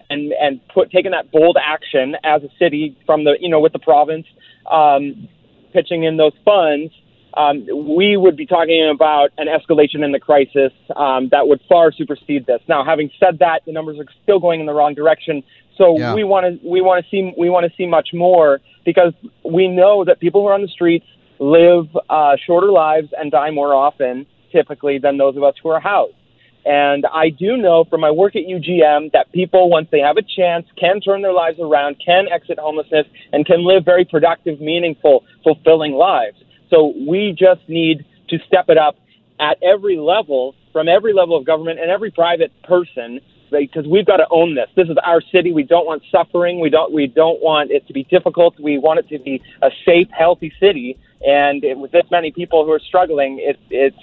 and 0.09 0.33
and 0.33 0.65
put 0.69 0.91
taken 0.91 1.11
that 1.11 1.31
bold 1.31 1.57
action 1.61 2.15
as 2.23 2.43
a 2.43 2.49
city 2.57 2.97
from 3.05 3.23
the 3.23 3.35
you 3.39 3.49
know 3.49 3.59
with 3.59 3.73
the 3.73 3.79
province 3.79 4.25
um, 4.69 5.27
pitching 5.73 6.03
in 6.03 6.17
those 6.17 6.33
funds, 6.43 6.93
um, 7.37 7.67
we 7.95 8.17
would 8.17 8.35
be 8.35 8.45
talking 8.45 8.89
about 8.93 9.29
an 9.37 9.47
escalation 9.47 10.03
in 10.03 10.11
the 10.11 10.19
crisis 10.19 10.71
um, 10.95 11.29
that 11.29 11.47
would 11.47 11.61
far 11.69 11.91
supersede 11.91 12.47
this. 12.47 12.61
Now, 12.67 12.83
having 12.83 13.11
said 13.19 13.39
that, 13.39 13.61
the 13.65 13.71
numbers 13.71 13.99
are 13.99 14.05
still 14.23 14.39
going 14.39 14.59
in 14.59 14.65
the 14.65 14.73
wrong 14.73 14.95
direction. 14.95 15.43
So 15.77 15.97
yeah. 15.97 16.15
we 16.15 16.23
want 16.23 16.61
to 16.61 16.67
we 16.67 16.81
want 16.81 17.05
to 17.05 17.09
see 17.11 17.33
we 17.37 17.49
want 17.49 17.69
to 17.69 17.77
see 17.77 17.85
much 17.85 18.09
more 18.11 18.59
because 18.83 19.13
we 19.45 19.67
know 19.67 20.03
that 20.03 20.19
people 20.19 20.41
who 20.41 20.47
are 20.47 20.55
on 20.55 20.63
the 20.63 20.67
streets 20.67 21.05
live 21.39 21.85
uh, 22.09 22.35
shorter 22.45 22.71
lives 22.71 23.09
and 23.15 23.31
die 23.31 23.51
more 23.51 23.73
often, 23.73 24.25
typically, 24.51 24.97
than 24.97 25.17
those 25.17 25.37
of 25.37 25.43
us 25.43 25.53
who 25.61 25.69
are 25.69 25.79
housed. 25.79 26.15
And 26.65 27.05
I 27.05 27.29
do 27.29 27.55
know 27.55 27.85
from 27.85 28.01
my 28.01 28.11
work 28.11 28.35
at 28.35 28.43
UGM 28.43 29.13
that 29.13 29.31
people, 29.31 29.69
once 29.69 29.87
they 29.91 29.99
have 29.99 30.17
a 30.17 30.21
chance, 30.21 30.65
can 30.77 30.99
turn 30.99 31.21
their 31.21 31.31
lives 31.31 31.59
around, 31.61 31.95
can 32.03 32.25
exit 32.29 32.59
homelessness, 32.59 33.05
and 33.31 33.45
can 33.45 33.65
live 33.65 33.85
very 33.85 34.03
productive, 34.03 34.59
meaningful, 34.59 35.23
fulfilling 35.43 35.93
lives. 35.93 36.35
So 36.69 36.93
we 37.07 37.35
just 37.37 37.67
need 37.67 38.05
to 38.29 38.37
step 38.47 38.65
it 38.69 38.77
up 38.77 38.97
at 39.39 39.57
every 39.61 39.97
level, 39.97 40.55
from 40.73 40.87
every 40.87 41.13
level 41.13 41.37
of 41.37 41.45
government 41.45 41.79
and 41.79 41.89
every 41.89 42.11
private 42.11 42.51
person 42.63 43.19
because 43.51 43.85
we've 43.87 44.05
got 44.05 44.17
to 44.17 44.27
own 44.29 44.55
this. 44.55 44.67
This 44.75 44.89
is 44.89 44.97
our 45.03 45.21
city. 45.21 45.53
We 45.53 45.63
don't 45.63 45.85
want 45.85 46.03
suffering. 46.11 46.59
We 46.59 46.69
don't 46.69 46.93
we 46.93 47.07
don't 47.07 47.41
want 47.41 47.71
it 47.71 47.87
to 47.87 47.93
be 47.93 48.03
difficult. 48.03 48.59
We 48.59 48.77
want 48.77 48.99
it 48.99 49.09
to 49.09 49.19
be 49.19 49.41
a 49.61 49.69
safe, 49.85 50.07
healthy 50.11 50.51
city. 50.59 50.97
And 51.25 51.63
it, 51.63 51.77
with 51.77 51.91
this 51.91 52.03
many 52.11 52.31
people 52.31 52.65
who 52.65 52.71
are 52.71 52.79
struggling, 52.79 53.39
it, 53.39 53.57
it's 53.69 53.97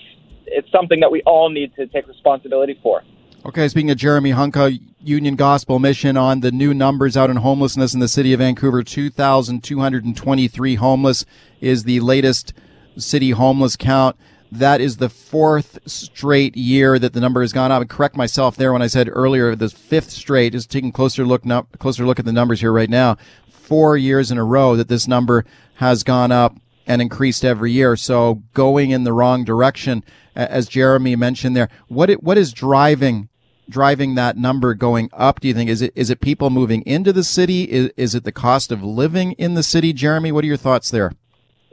it's 0.46 0.70
something 0.70 1.00
that 1.00 1.10
we 1.10 1.22
all 1.22 1.50
need 1.50 1.74
to 1.76 1.86
take 1.86 2.06
responsibility 2.06 2.78
for. 2.82 3.02
Okay, 3.47 3.68
speaking 3.68 3.90
of 3.90 3.99
Jeremy 3.99 4.30
Hunka, 4.30 4.80
Union 5.03 5.36
Gospel 5.36 5.78
Mission 5.78 6.16
on 6.16 6.40
the 6.40 6.51
new 6.51 6.72
numbers 6.72 7.14
out 7.14 7.28
in 7.28 7.36
homelessness 7.36 7.92
in 7.92 8.01
the 8.01 8.09
city 8.09 8.32
of 8.32 8.38
Vancouver, 8.38 8.82
2,223 8.82 10.74
homeless 10.76 11.26
is 11.61 11.84
the 11.84 12.01
latest 12.01 12.55
city 12.97 13.32
homeless 13.32 13.76
count. 13.76 14.16
That 14.51 14.80
is 14.80 14.97
the 14.97 15.11
fourth 15.11 15.78
straight 15.84 16.57
year 16.57 16.99
that 16.99 17.12
the 17.12 17.20
number 17.20 17.42
has 17.42 17.53
gone 17.53 17.70
up. 17.70 17.82
And 17.82 17.90
correct 17.90 18.16
myself 18.16 18.57
there 18.57 18.72
when 18.72 18.80
I 18.80 18.86
said 18.86 19.11
earlier 19.12 19.55
the 19.55 19.68
fifth 19.68 20.09
straight. 20.09 20.53
Just 20.53 20.70
taking 20.70 20.90
closer 20.90 21.26
look 21.26 21.42
closer 21.78 22.07
look 22.07 22.18
at 22.18 22.24
the 22.24 22.32
numbers 22.32 22.61
here 22.61 22.72
right 22.72 22.88
now. 22.88 23.18
Four 23.47 23.99
years 23.99 24.30
in 24.30 24.38
a 24.38 24.45
row 24.45 24.74
that 24.74 24.88
this 24.88 25.07
number 25.07 25.45
has 25.74 26.03
gone 26.03 26.32
up 26.32 26.57
and 26.86 27.03
increased 27.03 27.45
every 27.45 27.72
year. 27.72 27.95
So 27.95 28.42
going 28.55 28.90
in 28.90 29.05
the 29.05 29.12
wrong 29.12 29.45
direction, 29.45 30.03
as 30.34 30.66
Jeremy 30.66 31.14
mentioned 31.14 31.55
there. 31.55 31.68
What 31.88 32.09
it, 32.09 32.22
what 32.22 32.38
is 32.38 32.51
driving 32.51 33.28
driving 33.68 34.14
that 34.14 34.36
number 34.36 34.74
going 34.74 35.10
up? 35.12 35.40
Do 35.40 35.48
you 35.48 35.54
think 35.54 35.70
is 35.70 35.82
it 35.82 35.92
is 35.94 36.10
it 36.10 36.20
people 36.20 36.50
moving 36.50 36.82
into 36.82 37.12
the 37.12 37.24
city? 37.24 37.64
Is, 37.64 37.90
is 37.96 38.14
it 38.14 38.24
the 38.24 38.32
cost 38.32 38.72
of 38.72 38.82
living 38.82 39.32
in 39.32 39.54
the 39.54 39.62
city? 39.62 39.92
Jeremy, 39.92 40.32
what 40.32 40.44
are 40.44 40.48
your 40.48 40.56
thoughts 40.56 40.90
there? 40.90 41.12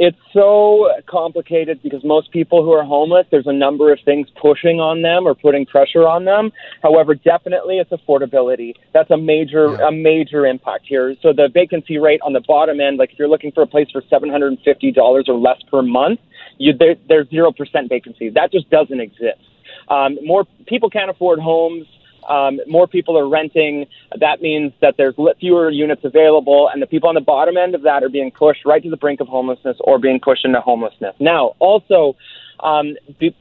It's 0.03 0.17
so 0.33 0.89
complicated 1.07 1.83
because 1.83 2.03
most 2.03 2.31
people 2.31 2.63
who 2.63 2.71
are 2.71 2.83
homeless, 2.83 3.27
there's 3.29 3.45
a 3.45 3.53
number 3.53 3.93
of 3.93 3.99
things 4.03 4.27
pushing 4.41 4.79
on 4.79 5.03
them 5.03 5.27
or 5.27 5.35
putting 5.35 5.63
pressure 5.63 6.07
on 6.07 6.25
them. 6.25 6.51
However, 6.81 7.13
definitely 7.13 7.77
it's 7.77 7.91
affordability. 7.91 8.73
That's 8.93 9.11
a 9.11 9.17
major 9.17 9.73
yeah. 9.73 9.89
a 9.89 9.91
major 9.91 10.47
impact 10.47 10.85
here. 10.87 11.15
So 11.21 11.33
the 11.33 11.49
vacancy 11.53 11.99
rate 11.99 12.19
on 12.25 12.33
the 12.33 12.41
bottom 12.47 12.81
end, 12.81 12.97
like 12.97 13.11
if 13.11 13.19
you're 13.19 13.29
looking 13.29 13.51
for 13.51 13.61
a 13.61 13.67
place 13.67 13.89
for 13.91 14.01
seven 14.09 14.31
hundred 14.31 14.47
and 14.47 14.59
fifty 14.65 14.91
dollars 14.91 15.25
or 15.27 15.35
less 15.35 15.61
per 15.69 15.83
month, 15.83 16.19
you, 16.57 16.73
there, 16.75 16.95
there's 17.07 17.29
zero 17.29 17.51
percent 17.51 17.87
vacancy. 17.87 18.29
That 18.29 18.51
just 18.51 18.71
doesn't 18.71 18.99
exist. 18.99 19.41
Um, 19.91 20.17
more 20.23 20.45
people 20.65 20.89
can't 20.89 21.11
afford 21.11 21.39
homes 21.39 21.85
um, 22.29 22.59
more 22.67 22.87
people 22.87 23.17
are 23.17 23.27
renting. 23.27 23.87
That 24.19 24.41
means 24.41 24.73
that 24.81 24.95
there's 24.97 25.15
fewer 25.39 25.69
units 25.69 26.03
available, 26.03 26.69
and 26.71 26.81
the 26.81 26.87
people 26.87 27.09
on 27.09 27.15
the 27.15 27.21
bottom 27.21 27.57
end 27.57 27.75
of 27.75 27.81
that 27.83 28.03
are 28.03 28.09
being 28.09 28.31
pushed 28.31 28.65
right 28.65 28.81
to 28.83 28.89
the 28.89 28.97
brink 28.97 29.19
of 29.19 29.27
homelessness 29.27 29.77
or 29.81 29.99
being 29.99 30.19
pushed 30.19 30.45
into 30.45 30.61
homelessness. 30.61 31.15
Now, 31.19 31.55
also, 31.59 32.15
um, 32.59 32.95
be, 33.19 33.35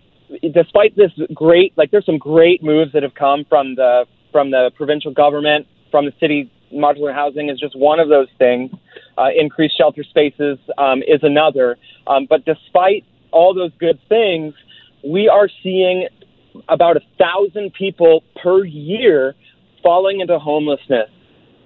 despite 0.53 0.97
this 0.97 1.13
great, 1.35 1.77
like, 1.77 1.91
there's 1.91 2.07
some 2.07 2.19
great 2.19 2.63
moves 2.63 2.93
that 2.93 3.03
have 3.03 3.15
come 3.15 3.45
from 3.45 3.75
the 3.75 4.07
from 4.33 4.51
the 4.51 4.71
provincial 4.77 5.13
government, 5.13 5.67
from 5.91 6.05
the 6.05 6.13
city. 6.21 6.51
Modular 6.73 7.13
housing 7.13 7.49
is 7.49 7.59
just 7.59 7.77
one 7.77 7.99
of 7.99 8.09
those 8.09 8.29
things. 8.39 8.71
Uh, 9.19 9.27
increased 9.37 9.77
shelter 9.77 10.05
spaces 10.05 10.57
um, 10.79 11.03
is 11.03 11.19
another. 11.25 11.77
Um, 12.07 12.27
but 12.31 12.45
despite 12.45 13.05
all 13.33 13.55
those 13.55 13.73
good 13.81 13.99
things, 14.09 14.55
we 15.03 15.29
are 15.29 15.49
seeing 15.65 16.07
about 16.69 16.97
a 16.97 17.01
thousand 17.19 17.73
people 17.75 18.23
per 18.43 18.65
year 18.65 19.35
falling 19.83 20.21
into 20.21 20.39
homelessness 20.39 21.09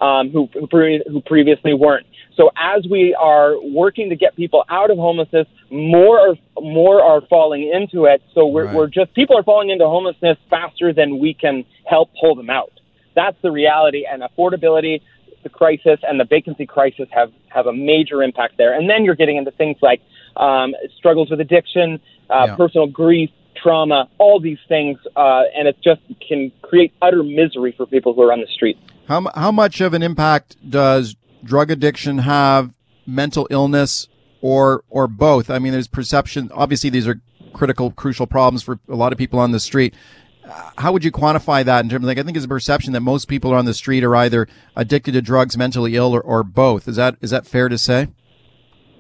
um, 0.01 0.31
who 0.31 0.49
who, 0.53 0.67
pre- 0.67 1.03
who 1.07 1.21
previously 1.21 1.75
weren't. 1.75 2.07
So 2.37 2.51
as 2.57 2.85
we 2.91 3.15
are 3.15 3.55
working 3.63 4.11
to 4.11 4.17
get 4.17 4.35
people 4.35 4.65
out 4.69 4.91
of 4.91 4.99
homelessness, 4.99 5.47
more 5.71 6.19
are 6.19 6.35
more 6.61 7.03
are 7.03 7.21
falling 7.29 7.71
into 7.73 8.07
it. 8.07 8.23
So 8.35 8.47
we're 8.47 8.67
right. 8.67 8.75
we're 8.75 8.87
just 8.89 9.15
people 9.15 9.37
are 9.37 9.45
falling 9.45 9.71
into 9.71 9.85
homelessness 9.85 10.39
faster 10.51 10.93
than 10.93 11.19
we 11.19 11.35
can 11.35 11.65
help 11.85 12.11
pull 12.21 12.35
them 12.35 12.51
out. 12.51 12.73
That's 13.15 13.37
the 13.43 13.53
reality, 13.53 14.05
and 14.11 14.23
affordability 14.23 15.01
the 15.45 15.49
crisis 15.51 16.01
and 16.03 16.19
the 16.19 16.25
vacancy 16.25 16.67
crisis 16.67 17.07
have, 17.13 17.31
have 17.49 17.67
a 17.67 17.73
major 17.73 18.23
impact 18.23 18.55
there. 18.59 18.75
And 18.75 18.91
then 18.91 19.05
you're 19.05 19.15
getting 19.15 19.37
into 19.37 19.53
things 19.53 19.77
like 19.81 20.01
um, 20.37 20.75
struggles 20.97 21.31
with 21.31 21.41
addiction, 21.41 22.01
uh, 22.29 22.47
yeah. 22.49 22.57
personal 22.57 22.89
grief, 22.89 23.31
trauma, 23.65 24.09
all 24.19 24.39
these 24.39 24.59
things, 24.69 24.99
uh, 25.17 25.43
and 25.57 25.67
it 25.67 25.77
just 25.83 26.03
can 26.27 26.53
create 26.63 26.93
utter 27.03 27.23
misery 27.23 27.75
for 27.77 27.87
people 27.87 28.13
who 28.13 28.23
are 28.23 28.33
on 28.33 28.41
the 28.41 28.47
street. 28.55 28.79
How, 29.09 29.27
how 29.35 29.51
much 29.51 29.81
of 29.81 29.95
an 29.95 30.03
impact 30.03 30.57
does 30.69 31.17
drug 31.43 31.71
addiction 31.71 32.19
have, 32.19 32.73
mental 33.07 33.47
illness, 33.51 34.09
or 34.41 34.85
or 34.91 35.09
both? 35.09 35.51
I 35.51 35.59
mean, 35.59 35.73
there's 35.73 35.89
perception. 35.89 36.51
Obviously, 36.55 36.91
these 36.91 37.09
are 37.09 37.21
critical, 37.53 37.91
crucial 37.91 38.27
problems 38.27 38.63
for 38.63 38.79
a 38.89 38.97
lot 38.97 39.13
of 39.13 39.19
people 39.19 39.39
on 39.39 39.53
the 39.53 39.61
street. 39.61 39.95
How 40.77 40.93
would 40.93 41.05
you 41.05 41.11
quantify 41.11 41.65
that 41.65 41.85
in 41.85 41.89
terms 41.89 42.05
of 42.05 42.09
like 42.09 42.19
I 42.19 42.23
think 42.23 42.37
it's 42.37 42.45
a 42.45 42.49
perception 42.49 42.93
that 42.93 43.01
most 43.01 43.29
people 43.29 43.55
on 43.55 43.65
the 43.65 43.73
street 43.73 44.05
are 44.05 44.15
either 44.15 44.47
addicted 44.77 45.13
to 45.13 45.23
drugs, 45.23 45.57
mentally 45.57 45.97
ill, 45.97 46.15
or, 46.15 46.21
or 46.21 46.43
both. 46.43 46.87
Is 46.87 46.97
that 46.97 47.17
is 47.23 47.31
that 47.31 47.47
fair 47.47 47.71
to 47.71 47.79
say? 47.79 48.09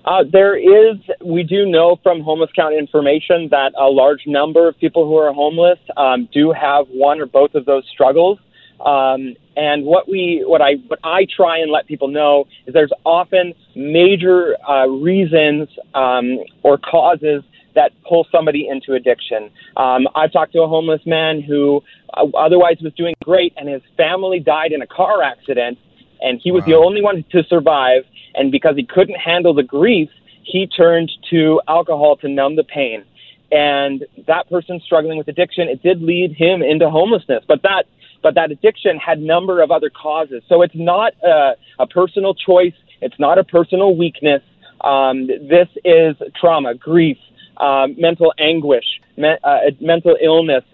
Uh, 0.04 0.22
there 0.30 0.56
is, 0.56 0.98
we 1.24 1.42
do 1.42 1.64
know 1.64 1.98
from 2.02 2.20
homeless 2.20 2.50
count 2.54 2.74
information 2.74 3.48
that 3.50 3.72
a 3.78 3.88
large 3.88 4.22
number 4.26 4.68
of 4.68 4.78
people 4.78 5.06
who 5.06 5.16
are 5.16 5.32
homeless 5.32 5.78
um, 5.96 6.28
do 6.32 6.52
have 6.52 6.86
one 6.88 7.20
or 7.20 7.26
both 7.26 7.54
of 7.54 7.64
those 7.64 7.84
struggles. 7.90 8.38
Um, 8.84 9.34
and 9.56 9.86
what 9.86 10.08
we, 10.08 10.44
what 10.46 10.60
I, 10.60 10.74
what 10.88 10.98
I 11.04 11.26
try 11.34 11.58
and 11.58 11.70
let 11.70 11.86
people 11.86 12.08
know 12.08 12.46
is 12.66 12.74
there's 12.74 12.92
often 13.06 13.54
major 13.74 14.56
uh, 14.68 14.86
reasons 14.86 15.68
um, 15.94 16.38
or 16.62 16.76
causes 16.76 17.42
that 17.74 17.92
pull 18.06 18.26
somebody 18.30 18.68
into 18.68 18.92
addiction. 18.92 19.50
Um, 19.76 20.06
I've 20.14 20.32
talked 20.32 20.52
to 20.52 20.62
a 20.62 20.68
homeless 20.68 21.00
man 21.06 21.40
who 21.40 21.82
uh, 22.12 22.26
otherwise 22.36 22.76
was 22.82 22.92
doing 22.94 23.14
great, 23.24 23.52
and 23.56 23.68
his 23.68 23.82
family 23.96 24.38
died 24.38 24.72
in 24.72 24.82
a 24.82 24.86
car 24.86 25.22
accident, 25.22 25.78
and 26.20 26.40
he 26.42 26.52
was 26.52 26.62
wow. 26.62 26.66
the 26.66 26.74
only 26.74 27.02
one 27.02 27.24
to 27.32 27.42
survive. 27.44 28.04
And 28.34 28.50
because 28.50 28.76
he 28.76 28.84
couldn't 28.84 29.16
handle 29.16 29.54
the 29.54 29.62
grief, 29.62 30.10
he 30.42 30.66
turned 30.66 31.10
to 31.30 31.60
alcohol 31.68 32.16
to 32.18 32.28
numb 32.28 32.56
the 32.56 32.64
pain. 32.64 33.04
And 33.50 34.04
that 34.26 34.48
person 34.50 34.80
struggling 34.84 35.18
with 35.18 35.28
addiction, 35.28 35.68
it 35.68 35.82
did 35.82 36.02
lead 36.02 36.32
him 36.32 36.62
into 36.62 36.90
homelessness. 36.90 37.44
But 37.46 37.62
that 37.62 37.84
but 38.22 38.34
that 38.36 38.50
addiction 38.50 38.96
had 38.96 39.20
number 39.20 39.60
of 39.60 39.70
other 39.70 39.90
causes. 39.90 40.42
So 40.48 40.62
it's 40.62 40.74
not 40.74 41.12
a, 41.22 41.56
a 41.78 41.86
personal 41.86 42.34
choice. 42.34 42.72
It's 43.02 43.18
not 43.18 43.38
a 43.38 43.44
personal 43.44 43.94
weakness. 43.94 44.42
Um, 44.80 45.26
this 45.26 45.68
is 45.84 46.16
trauma, 46.40 46.74
grief, 46.74 47.18
um, 47.58 47.94
mental 47.98 48.32
anguish, 48.38 48.86
me- 49.18 49.36
uh, 49.44 49.58
mental 49.78 50.16
illness, 50.22 50.64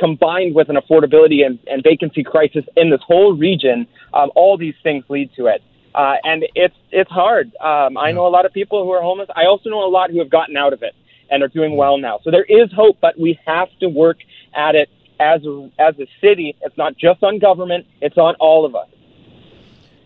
combined 0.00 0.56
with 0.56 0.68
an 0.68 0.76
affordability 0.76 1.46
and, 1.46 1.60
and 1.68 1.82
vacancy 1.82 2.24
crisis 2.24 2.64
in 2.76 2.90
this 2.90 3.00
whole 3.06 3.34
region. 3.36 3.86
Um, 4.12 4.30
all 4.34 4.58
these 4.58 4.74
things 4.82 5.04
lead 5.08 5.30
to 5.36 5.46
it. 5.46 5.62
Uh, 5.96 6.16
and 6.24 6.44
it's 6.54 6.74
it's 6.92 7.10
hard. 7.10 7.56
Um, 7.56 7.96
I 7.96 8.12
know 8.12 8.26
a 8.26 8.28
lot 8.28 8.44
of 8.44 8.52
people 8.52 8.84
who 8.84 8.90
are 8.90 9.00
homeless. 9.00 9.28
I 9.34 9.46
also 9.46 9.70
know 9.70 9.82
a 9.82 9.88
lot 9.88 10.10
who 10.10 10.18
have 10.18 10.28
gotten 10.28 10.54
out 10.54 10.74
of 10.74 10.82
it 10.82 10.94
and 11.30 11.42
are 11.42 11.48
doing 11.48 11.74
well 11.74 11.96
now. 11.96 12.20
So 12.22 12.30
there 12.30 12.44
is 12.44 12.70
hope, 12.76 12.98
but 13.00 13.18
we 13.18 13.38
have 13.46 13.68
to 13.80 13.88
work 13.88 14.18
at 14.54 14.74
it 14.74 14.90
as 15.18 15.42
a, 15.46 15.70
as 15.78 15.98
a 15.98 16.06
city. 16.20 16.54
It's 16.60 16.76
not 16.76 16.98
just 16.98 17.22
on 17.22 17.38
government; 17.38 17.86
it's 18.02 18.18
on 18.18 18.34
all 18.34 18.66
of 18.66 18.76
us. 18.76 18.88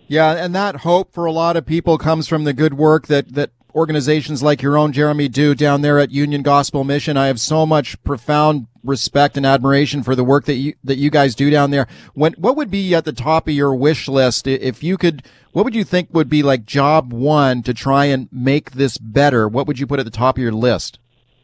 Yeah, 0.07 0.33
and 0.33 0.55
that 0.55 0.77
hope 0.77 1.13
for 1.13 1.25
a 1.25 1.33
lot 1.33 1.57
of 1.57 1.67
people 1.67 1.99
comes 1.99 2.29
from 2.29 2.45
the 2.45 2.53
good 2.53 2.75
work 2.75 3.09
that 3.09 3.35
that 3.35 3.51
organizations 3.75 4.43
like 4.43 4.63
your 4.63 4.77
own 4.77 4.93
Jeremy 4.93 5.29
do 5.29 5.55
down 5.55 5.83
there 5.83 5.99
at 5.99 6.11
Union 6.11 6.43
Gospel 6.43 6.85
Mission. 6.85 7.17
I 7.17 7.27
have 7.27 7.41
so 7.41 7.67
much 7.67 8.03
profound 8.03 8.67
respect 8.83 9.37
and 9.37 9.45
admiration 9.45 10.03
for 10.03 10.15
the 10.15 10.25
work 10.25 10.47
that 10.47 10.55
you 10.55 10.75
that 10.85 10.97
you 10.97 11.11
guys 11.11 11.35
do 11.35 11.51
down 11.51 11.71
there. 11.71 11.87
When 12.15 12.33
what 12.35 12.57
would 12.57 12.71
be 12.71 12.95
at 12.95 13.05
the 13.05 13.13
top 13.13 13.49
of 13.49 13.55
your 13.55 13.75
wish 13.75 14.09
list 14.09 14.47
if 14.47 14.83
you 14.83 14.97
could 14.97 15.23
what 15.53 15.65
would 15.65 15.75
you 15.75 15.85
think 15.85 16.09
would 16.13 16.29
be 16.29 16.43
like 16.43 16.65
job 16.65 17.13
1 17.13 17.63
to 17.65 17.75
try 17.75 18.05
and 18.07 18.29
make 18.31 18.73
this 18.73 18.99
better? 18.99 19.49
What 19.49 19.67
would 19.67 19.79
you 19.79 19.87
put 19.87 19.99
at 19.99 20.05
the 20.05 20.11
top 20.11 20.37
of 20.37 20.43
your 20.43 20.53
list? 20.53 20.99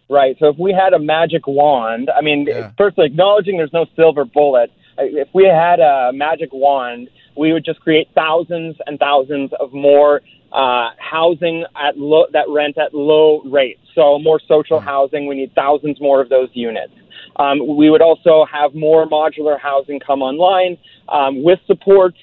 Right. 0.09 0.37
So 0.39 0.47
if 0.47 0.57
we 0.59 0.73
had 0.73 0.93
a 0.93 0.99
magic 1.01 1.47
wand, 1.47 2.11
I 2.17 2.21
mean, 2.23 2.47
yeah. 2.47 2.71
firstly 2.79 3.07
acknowledging 3.07 3.57
there's 3.57 3.73
no 3.73 3.87
silver 3.97 4.25
bullet. 4.25 4.71
If 4.99 5.29
we 5.35 5.45
had 5.45 5.81
a 5.81 6.13
magic 6.15 6.51
wand, 6.53 7.09
we 7.37 7.53
would 7.53 7.65
just 7.65 7.81
create 7.81 8.09
thousands 8.15 8.77
and 8.87 8.99
thousands 8.99 9.51
of 9.59 9.73
more 9.73 10.23
uh, 10.53 10.91
housing 10.99 11.65
at 11.77 11.99
low, 11.99 12.27
that 12.33 12.47
rent 12.49 12.79
at 12.79 12.95
low 12.95 13.41
rates. 13.43 13.81
So 13.95 14.19
more 14.19 14.41
social 14.41 14.79
mm-hmm. 14.79 14.89
housing. 14.89 15.27
We 15.27 15.37
need 15.37 15.55
thousands 15.55 16.01
more 16.01 16.21
of 16.21 16.29
those 16.29 16.49
units. 16.53 16.93
Um, 17.37 17.77
we 17.77 17.91
would 17.91 18.03
also 18.03 18.47
have 18.51 18.75
more 18.75 19.07
modular 19.07 19.59
housing 19.59 20.01
come 20.01 20.23
online 20.23 20.79
um, 21.09 21.43
with 21.43 21.59
supports 21.67 22.19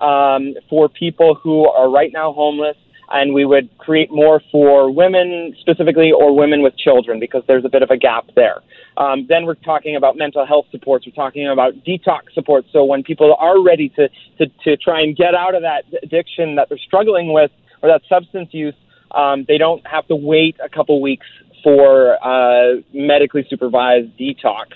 um, 0.00 0.54
for 0.68 0.88
people 0.88 1.34
who 1.34 1.68
are 1.68 1.88
right 1.88 2.10
now 2.12 2.32
homeless. 2.32 2.76
And 3.08 3.32
we 3.32 3.44
would 3.44 3.70
create 3.78 4.10
more 4.10 4.42
for 4.50 4.90
women 4.90 5.54
specifically 5.60 6.10
or 6.10 6.34
women 6.36 6.60
with 6.60 6.76
children 6.76 7.20
because 7.20 7.44
there's 7.46 7.64
a 7.64 7.68
bit 7.68 7.82
of 7.82 7.90
a 7.90 7.96
gap 7.96 8.24
there. 8.34 8.62
Um, 8.96 9.26
then 9.28 9.44
we're 9.44 9.54
talking 9.54 9.94
about 9.94 10.16
mental 10.16 10.44
health 10.44 10.66
supports. 10.72 11.06
We're 11.06 11.12
talking 11.12 11.46
about 11.46 11.74
detox 11.84 12.34
supports. 12.34 12.66
So 12.72 12.84
when 12.84 13.04
people 13.04 13.36
are 13.38 13.62
ready 13.62 13.90
to, 13.90 14.08
to, 14.38 14.46
to 14.64 14.76
try 14.76 15.02
and 15.02 15.16
get 15.16 15.36
out 15.36 15.54
of 15.54 15.62
that 15.62 15.84
addiction 16.02 16.56
that 16.56 16.68
they're 16.68 16.78
struggling 16.78 17.32
with, 17.32 17.52
or 17.86 17.92
that 17.92 18.02
substance 18.08 18.48
use, 18.52 18.74
um, 19.12 19.44
they 19.46 19.58
don't 19.58 19.86
have 19.86 20.06
to 20.08 20.16
wait 20.16 20.56
a 20.62 20.68
couple 20.68 21.00
weeks 21.00 21.26
for 21.62 22.16
uh, 22.22 22.80
medically 22.92 23.46
supervised 23.48 24.08
detox. 24.18 24.66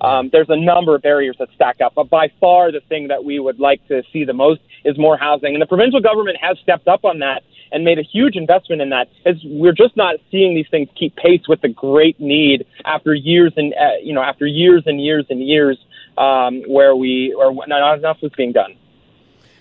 Um, 0.00 0.28
there's 0.30 0.50
a 0.50 0.56
number 0.56 0.94
of 0.94 1.02
barriers 1.02 1.36
that 1.38 1.48
stack 1.54 1.80
up, 1.80 1.94
but 1.94 2.10
by 2.10 2.30
far 2.38 2.70
the 2.70 2.80
thing 2.88 3.08
that 3.08 3.24
we 3.24 3.38
would 3.38 3.58
like 3.58 3.86
to 3.88 4.02
see 4.12 4.24
the 4.24 4.34
most 4.34 4.60
is 4.84 4.98
more 4.98 5.16
housing. 5.16 5.54
And 5.54 5.62
the 5.62 5.66
provincial 5.66 6.00
government 6.00 6.36
has 6.40 6.58
stepped 6.62 6.86
up 6.86 7.04
on 7.04 7.20
that 7.20 7.42
and 7.72 7.84
made 7.84 7.98
a 7.98 8.02
huge 8.02 8.36
investment 8.36 8.82
in 8.82 8.90
that. 8.90 9.08
As 9.24 9.36
we're 9.44 9.72
just 9.72 9.96
not 9.96 10.16
seeing 10.30 10.54
these 10.54 10.68
things 10.70 10.88
keep 10.98 11.16
pace 11.16 11.48
with 11.48 11.62
the 11.62 11.68
great 11.68 12.20
need 12.20 12.66
after 12.84 13.14
years 13.14 13.54
and 13.56 13.72
uh, 13.72 13.96
you 14.02 14.12
know 14.12 14.22
after 14.22 14.46
years 14.46 14.82
and 14.86 15.02
years 15.02 15.24
and 15.30 15.40
years 15.40 15.78
um, 16.18 16.62
where 16.68 16.94
we 16.94 17.34
or 17.34 17.54
not 17.66 17.98
enough 17.98 18.18
was 18.22 18.32
being 18.36 18.52
done. 18.52 18.76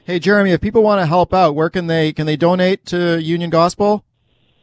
Hey, 0.06 0.20
Jeremy, 0.20 0.51
if 0.51 0.62
people 0.62 0.84
want 0.84 1.01
to 1.01 1.08
help 1.08 1.34
out, 1.34 1.56
where 1.56 1.72
can 1.72 1.88
they 1.88 2.14
can 2.14 2.28
they 2.28 2.38
donate 2.38 2.86
to 2.88 3.20
Union 3.20 3.49
Gospel? 3.49 4.06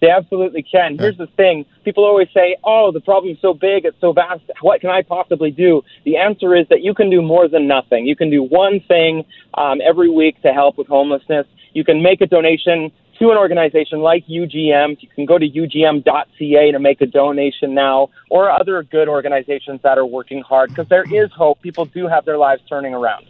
They 0.00 0.08
absolutely 0.08 0.62
can. 0.62 0.96
Here's 0.96 1.16
the 1.16 1.26
thing: 1.36 1.66
people 1.84 2.04
always 2.04 2.28
say, 2.32 2.56
"Oh, 2.62 2.92
the 2.92 3.00
problem's 3.00 3.40
so 3.40 3.52
big, 3.52 3.84
it's 3.84 4.00
so 4.00 4.12
vast. 4.12 4.42
What 4.60 4.80
can 4.80 4.90
I 4.90 5.02
possibly 5.02 5.50
do?" 5.50 5.82
The 6.04 6.16
answer 6.16 6.54
is 6.54 6.68
that 6.68 6.82
you 6.82 6.94
can 6.94 7.10
do 7.10 7.20
more 7.20 7.48
than 7.48 7.66
nothing. 7.66 8.06
You 8.06 8.14
can 8.14 8.30
do 8.30 8.44
one 8.44 8.78
thing 8.86 9.24
um, 9.54 9.80
every 9.84 10.08
week 10.08 10.40
to 10.42 10.52
help 10.52 10.78
with 10.78 10.86
homelessness. 10.86 11.48
You 11.72 11.82
can 11.82 12.04
make 12.04 12.20
a 12.20 12.26
donation 12.26 12.92
to 13.18 13.30
an 13.32 13.36
organization 13.36 13.98
like 13.98 14.24
UGM. 14.28 14.96
You 15.00 15.08
can 15.12 15.26
go 15.26 15.38
to 15.38 15.48
ugm.ca 15.48 16.70
to 16.70 16.78
make 16.78 17.00
a 17.00 17.06
donation 17.06 17.74
now, 17.74 18.10
or 18.30 18.48
other 18.48 18.84
good 18.84 19.08
organizations 19.08 19.80
that 19.82 19.98
are 19.98 20.06
working 20.06 20.40
hard 20.40 20.70
because 20.70 20.86
there 20.88 21.04
is 21.12 21.32
hope. 21.32 21.60
People 21.62 21.86
do 21.86 22.06
have 22.06 22.24
their 22.24 22.38
lives 22.38 22.62
turning 22.68 22.94
around. 22.94 23.26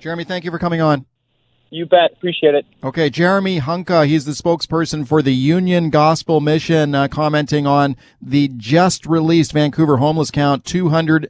Jeremy, 0.00 0.24
thank 0.24 0.46
you 0.46 0.50
for 0.50 0.58
coming 0.58 0.80
on. 0.80 1.04
You 1.74 1.86
bet. 1.86 2.12
Appreciate 2.12 2.54
it. 2.54 2.64
Okay, 2.84 3.10
Jeremy 3.10 3.58
Hunka, 3.58 4.06
he's 4.06 4.26
the 4.26 4.30
spokesperson 4.30 5.08
for 5.08 5.22
the 5.22 5.34
Union 5.34 5.90
Gospel 5.90 6.40
Mission, 6.40 6.94
uh, 6.94 7.08
commenting 7.08 7.66
on 7.66 7.96
the 8.22 8.48
just 8.56 9.06
released 9.06 9.50
Vancouver 9.50 9.96
homeless 9.96 10.30
count 10.30 10.64
200, 10.64 11.28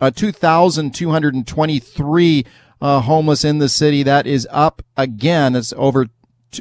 uh, 0.00 0.10
2,223 0.10 2.46
uh, 2.80 3.00
homeless 3.02 3.44
in 3.44 3.58
the 3.58 3.68
city. 3.68 4.02
That 4.02 4.26
is 4.26 4.48
up 4.50 4.80
again. 4.96 5.54
It's 5.54 5.74
over. 5.76 6.06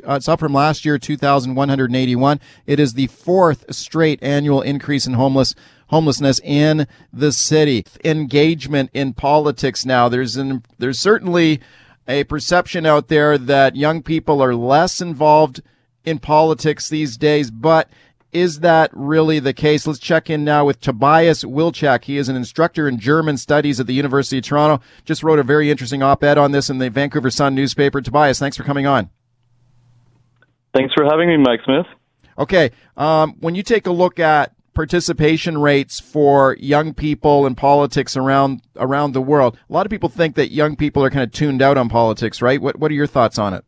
Uh, 0.05 0.15
it's 0.15 0.27
up 0.27 0.41
from 0.41 0.53
last 0.53 0.83
year, 0.83 0.97
2,181. 0.97 2.41
It 2.65 2.77
is 2.77 2.95
the 2.95 3.07
fourth 3.07 3.73
straight 3.73 4.21
annual 4.21 4.61
increase 4.61 5.07
in 5.07 5.13
homeless 5.13 5.55
homelessness 5.87 6.41
in 6.43 6.85
the 7.13 7.31
city. 7.31 7.85
Engagement 8.03 8.89
in 8.93 9.13
politics 9.13 9.85
now. 9.85 10.09
There's 10.09 10.35
an, 10.35 10.65
there's 10.77 10.99
certainly 10.99 11.61
a 12.07 12.23
perception 12.25 12.85
out 12.85 13.07
there 13.07 13.37
that 13.37 13.75
young 13.75 14.01
people 14.01 14.41
are 14.41 14.55
less 14.55 15.01
involved 15.01 15.61
in 16.05 16.19
politics 16.19 16.89
these 16.89 17.17
days, 17.17 17.51
but 17.51 17.89
is 18.31 18.59
that 18.59 18.89
really 18.93 19.39
the 19.39 19.53
case? 19.53 19.87
Let's 19.87 19.99
check 19.99 20.29
in 20.29 20.43
now 20.43 20.65
with 20.65 20.79
Tobias 20.79 21.43
Wilczek. 21.43 22.03
He 22.03 22.17
is 22.17 22.29
an 22.29 22.35
instructor 22.35 22.87
in 22.87 22.99
German 22.99 23.37
studies 23.37 23.79
at 23.79 23.87
the 23.87 23.93
University 23.93 24.37
of 24.37 24.43
Toronto. 24.43 24.83
Just 25.05 25.23
wrote 25.23 25.39
a 25.39 25.43
very 25.43 25.71
interesting 25.71 26.03
op-ed 26.03 26.37
on 26.37 26.51
this 26.51 26.69
in 26.69 26.77
the 26.77 26.89
Vancouver 26.89 27.29
Sun 27.29 27.55
newspaper. 27.55 28.01
Tobias, 28.01 28.39
thanks 28.39 28.57
for 28.57 28.63
coming 28.63 28.85
on. 28.85 29.09
Thanks 30.73 30.93
for 30.93 31.05
having 31.05 31.29
me, 31.29 31.37
Mike 31.37 31.61
Smyth. 31.65 31.87
Okay. 32.37 32.71
Um, 32.95 33.35
when 33.39 33.55
you 33.55 33.63
take 33.63 33.87
a 33.87 33.91
look 33.91 34.19
at 34.19 34.53
participation 34.77 35.57
rates 35.57 35.99
for 35.99 36.55
young 36.59 36.93
people 36.93 37.47
in 37.47 37.55
politics 37.55 38.15
around 38.15 38.61
around 38.75 39.13
the 39.13 39.21
world. 39.21 39.57
A 39.67 39.73
lot 39.73 39.87
of 39.87 39.89
people 39.89 40.07
think 40.07 40.35
that 40.35 40.51
young 40.51 40.75
people 40.75 41.03
are 41.03 41.09
kind 41.09 41.23
of 41.23 41.31
tuned 41.31 41.63
out 41.63 41.77
on 41.79 41.89
politics, 41.89 42.43
right? 42.43 42.61
What 42.61 42.77
what 42.77 42.91
are 42.91 42.93
your 42.93 43.07
thoughts 43.07 43.39
on 43.39 43.55
it? 43.55 43.65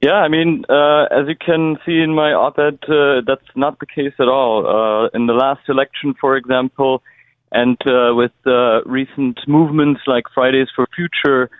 Yeah, 0.00 0.20
I 0.26 0.28
mean, 0.28 0.64
uh, 0.68 1.02
as 1.10 1.24
you 1.26 1.34
can 1.34 1.76
see 1.84 1.98
in 2.00 2.14
my 2.14 2.32
op-ed, 2.32 2.78
uh, 2.88 3.22
that's 3.26 3.50
not 3.56 3.80
the 3.80 3.86
case 3.86 4.14
at 4.20 4.28
all. 4.28 4.54
Uh, 4.66 5.08
in 5.16 5.26
the 5.26 5.34
last 5.34 5.68
election, 5.68 6.14
for 6.18 6.36
example, 6.36 7.02
and 7.50 7.76
uh, 7.84 8.14
with 8.14 8.32
recent 8.86 9.40
movements 9.48 10.00
like 10.06 10.24
Fridays 10.32 10.68
for 10.74 10.86
Future 10.94 11.50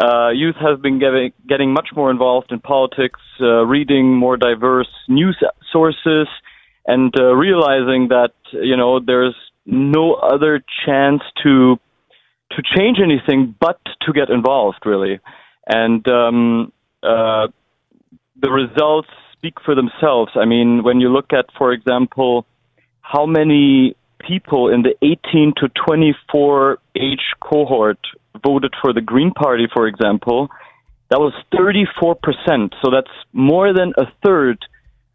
uh, 0.00 0.30
youth 0.30 0.56
have 0.60 0.80
been 0.80 0.98
getting, 0.98 1.32
getting 1.46 1.72
much 1.72 1.88
more 1.94 2.10
involved 2.10 2.50
in 2.50 2.60
politics, 2.60 3.20
uh, 3.40 3.66
reading 3.66 4.16
more 4.16 4.36
diverse 4.36 4.88
news 5.08 5.36
sources, 5.70 6.28
and 6.86 7.12
uh, 7.18 7.34
realizing 7.34 8.08
that 8.08 8.32
you 8.52 8.76
know 8.76 9.00
there's 9.00 9.34
no 9.66 10.14
other 10.14 10.62
chance 10.84 11.22
to 11.42 11.76
to 12.56 12.62
change 12.76 12.98
anything 13.02 13.54
but 13.58 13.80
to 14.02 14.12
get 14.12 14.28
involved, 14.28 14.80
really. 14.84 15.20
And 15.66 16.06
um, 16.08 16.72
uh, 17.02 17.48
the 18.40 18.50
results 18.50 19.08
speak 19.32 19.54
for 19.64 19.74
themselves. 19.74 20.32
I 20.34 20.44
mean, 20.44 20.82
when 20.82 21.00
you 21.00 21.08
look 21.08 21.32
at, 21.32 21.46
for 21.56 21.72
example, 21.72 22.46
how 23.00 23.26
many 23.26 23.96
people 24.26 24.68
in 24.72 24.82
the 24.82 24.94
18 25.02 25.54
to 25.56 25.68
24 25.86 26.78
age 26.96 27.20
cohort 27.40 27.98
voted 28.44 28.74
for 28.80 28.92
the 28.92 29.00
Green 29.00 29.32
Party, 29.32 29.66
for 29.72 29.86
example, 29.86 30.48
that 31.10 31.18
was 31.18 31.32
34%. 31.54 32.72
So 32.82 32.90
that's 32.90 33.10
more 33.32 33.72
than 33.72 33.92
a 33.98 34.04
third 34.24 34.58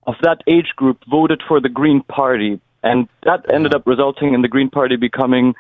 of 0.08 0.16
that 0.24 0.42
age 0.48 0.74
group 0.76 1.04
voted 1.10 1.44
for 1.48 1.60
the 1.60 1.70
Green 1.70 2.02
Party. 2.02 2.60
And 2.82 3.08
that 3.24 3.46
ended 3.54 3.76
up 3.76 3.86
resulting 3.86 4.34
in 4.34 4.42
the 4.42 4.48
Green 4.48 4.70
Party 4.70 4.96
becoming 4.96 5.54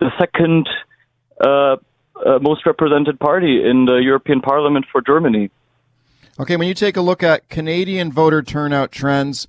the 0.00 0.10
second 0.18 0.68
uh, 1.40 1.76
uh, 2.24 2.38
most 2.40 2.66
represented 2.66 3.20
party 3.20 3.62
in 3.64 3.84
the 3.84 3.96
European 3.96 4.40
Parliament 4.40 4.86
for 4.90 5.00
Germany. 5.00 5.50
Okay, 6.38 6.56
when 6.56 6.68
you 6.68 6.74
take 6.74 6.96
a 6.96 7.02
look 7.02 7.22
at 7.22 7.48
Canadian 7.48 8.10
voter 8.10 8.42
turnout 8.42 8.90
trends, 8.90 9.46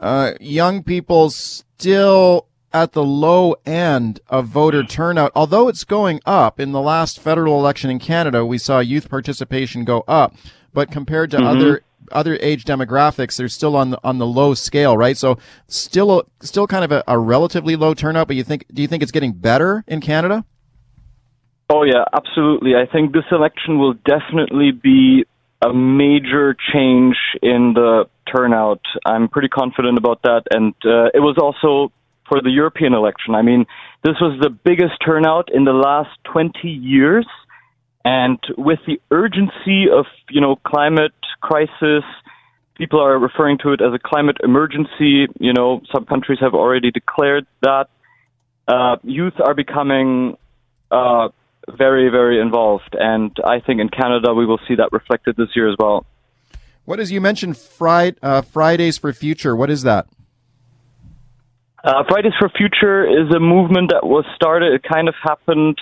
uh, 0.00 0.32
young 0.40 0.82
people 0.82 1.30
still 1.30 2.46
at 2.72 2.92
the 2.92 3.04
low 3.04 3.54
end 3.66 4.20
of 4.28 4.46
voter 4.46 4.82
turnout, 4.82 5.30
although 5.34 5.68
it's 5.68 5.84
going 5.84 6.20
up. 6.26 6.58
In 6.58 6.72
the 6.72 6.80
last 6.80 7.20
federal 7.20 7.58
election 7.58 7.90
in 7.90 7.98
Canada, 7.98 8.44
we 8.44 8.58
saw 8.58 8.80
youth 8.80 9.08
participation 9.08 9.84
go 9.84 10.04
up, 10.08 10.34
but 10.72 10.90
compared 10.90 11.30
to 11.32 11.36
mm-hmm. 11.36 11.46
other 11.46 11.82
other 12.12 12.38
age 12.40 12.64
demographics, 12.64 13.36
they're 13.36 13.48
still 13.48 13.76
on 13.76 13.90
the 13.90 13.98
on 14.04 14.18
the 14.18 14.26
low 14.26 14.54
scale, 14.54 14.96
right? 14.96 15.16
So 15.16 15.38
still 15.68 16.20
a, 16.20 16.22
still 16.40 16.66
kind 16.66 16.84
of 16.84 16.92
a, 16.92 17.04
a 17.06 17.18
relatively 17.18 17.76
low 17.76 17.94
turnout. 17.94 18.26
But 18.26 18.36
you 18.36 18.44
think 18.44 18.66
do 18.72 18.82
you 18.82 18.88
think 18.88 19.02
it's 19.02 19.12
getting 19.12 19.32
better 19.32 19.84
in 19.86 20.00
Canada? 20.00 20.44
Oh 21.68 21.84
yeah, 21.84 22.04
absolutely. 22.12 22.72
I 22.74 22.86
think 22.86 23.12
this 23.12 23.24
election 23.30 23.78
will 23.78 23.94
definitely 23.94 24.72
be 24.72 25.24
a 25.62 25.72
major 25.72 26.56
change 26.72 27.16
in 27.40 27.72
the 27.74 28.08
turnout. 28.34 28.80
I'm 29.06 29.28
pretty 29.28 29.48
confident 29.48 29.96
about 29.96 30.22
that, 30.22 30.42
and 30.50 30.74
uh, 30.84 31.10
it 31.14 31.20
was 31.20 31.36
also 31.38 31.92
for 32.28 32.40
the 32.40 32.50
European 32.50 32.94
election. 32.94 33.34
I 33.34 33.42
mean, 33.42 33.66
this 34.04 34.16
was 34.20 34.38
the 34.40 34.50
biggest 34.50 34.94
turnout 35.04 35.48
in 35.52 35.64
the 35.64 35.72
last 35.72 36.10
20 36.32 36.68
years. 36.68 37.26
And 38.04 38.38
with 38.58 38.80
the 38.86 39.00
urgency 39.10 39.86
of, 39.92 40.06
you 40.30 40.40
know, 40.40 40.56
climate 40.56 41.12
crisis, 41.42 42.04
people 42.76 43.00
are 43.00 43.18
referring 43.18 43.58
to 43.58 43.72
it 43.72 43.80
as 43.82 43.92
a 43.92 43.98
climate 43.98 44.38
emergency. 44.42 45.26
You 45.38 45.52
know, 45.52 45.82
some 45.92 46.04
countries 46.06 46.38
have 46.40 46.54
already 46.54 46.90
declared 46.90 47.46
that. 47.62 47.86
Uh, 48.68 48.96
youth 49.02 49.34
are 49.44 49.54
becoming 49.54 50.36
uh, 50.90 51.28
very, 51.68 52.08
very 52.10 52.40
involved. 52.40 52.94
And 52.98 53.36
I 53.44 53.60
think 53.60 53.80
in 53.80 53.88
Canada, 53.88 54.32
we 54.34 54.46
will 54.46 54.60
see 54.68 54.76
that 54.76 54.90
reflected 54.92 55.36
this 55.36 55.48
year 55.54 55.68
as 55.68 55.76
well. 55.78 56.06
What 56.84 56.98
is, 57.00 57.12
you 57.12 57.20
mentioned 57.20 57.56
Friday, 57.56 58.16
uh, 58.22 58.42
Fridays 58.42 58.98
for 58.98 59.12
Future. 59.12 59.54
What 59.54 59.70
is 59.70 59.82
that? 59.82 60.06
Uh, 61.84 62.04
Fridays 62.08 62.32
for 62.38 62.48
Future 62.48 63.04
is 63.04 63.34
a 63.34 63.40
movement 63.40 63.90
that 63.90 64.06
was 64.06 64.24
started. 64.36 64.72
It 64.72 64.82
kind 64.82 65.08
of 65.08 65.14
happened 65.22 65.78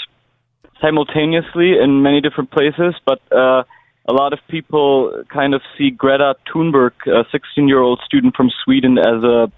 simultaneously 0.81 1.79
in 1.79 2.03
many 2.03 2.21
different 2.21 2.51
places, 2.51 2.95
but 3.05 3.21
uh, 3.31 3.65
a 4.11 4.13
lot 4.13 4.33
of 4.33 4.41
people 4.49 5.23
kind 5.33 5.55
of 5.55 5.63
see 5.79 5.91
Greta 5.91 6.35
Thunberg, 6.49 6.95
a 7.07 7.23
16-year-old 7.33 8.01
student 8.05 8.35
from 8.35 8.51
Sweden, 8.65 8.99
as 8.99 9.23
a 9.23 9.53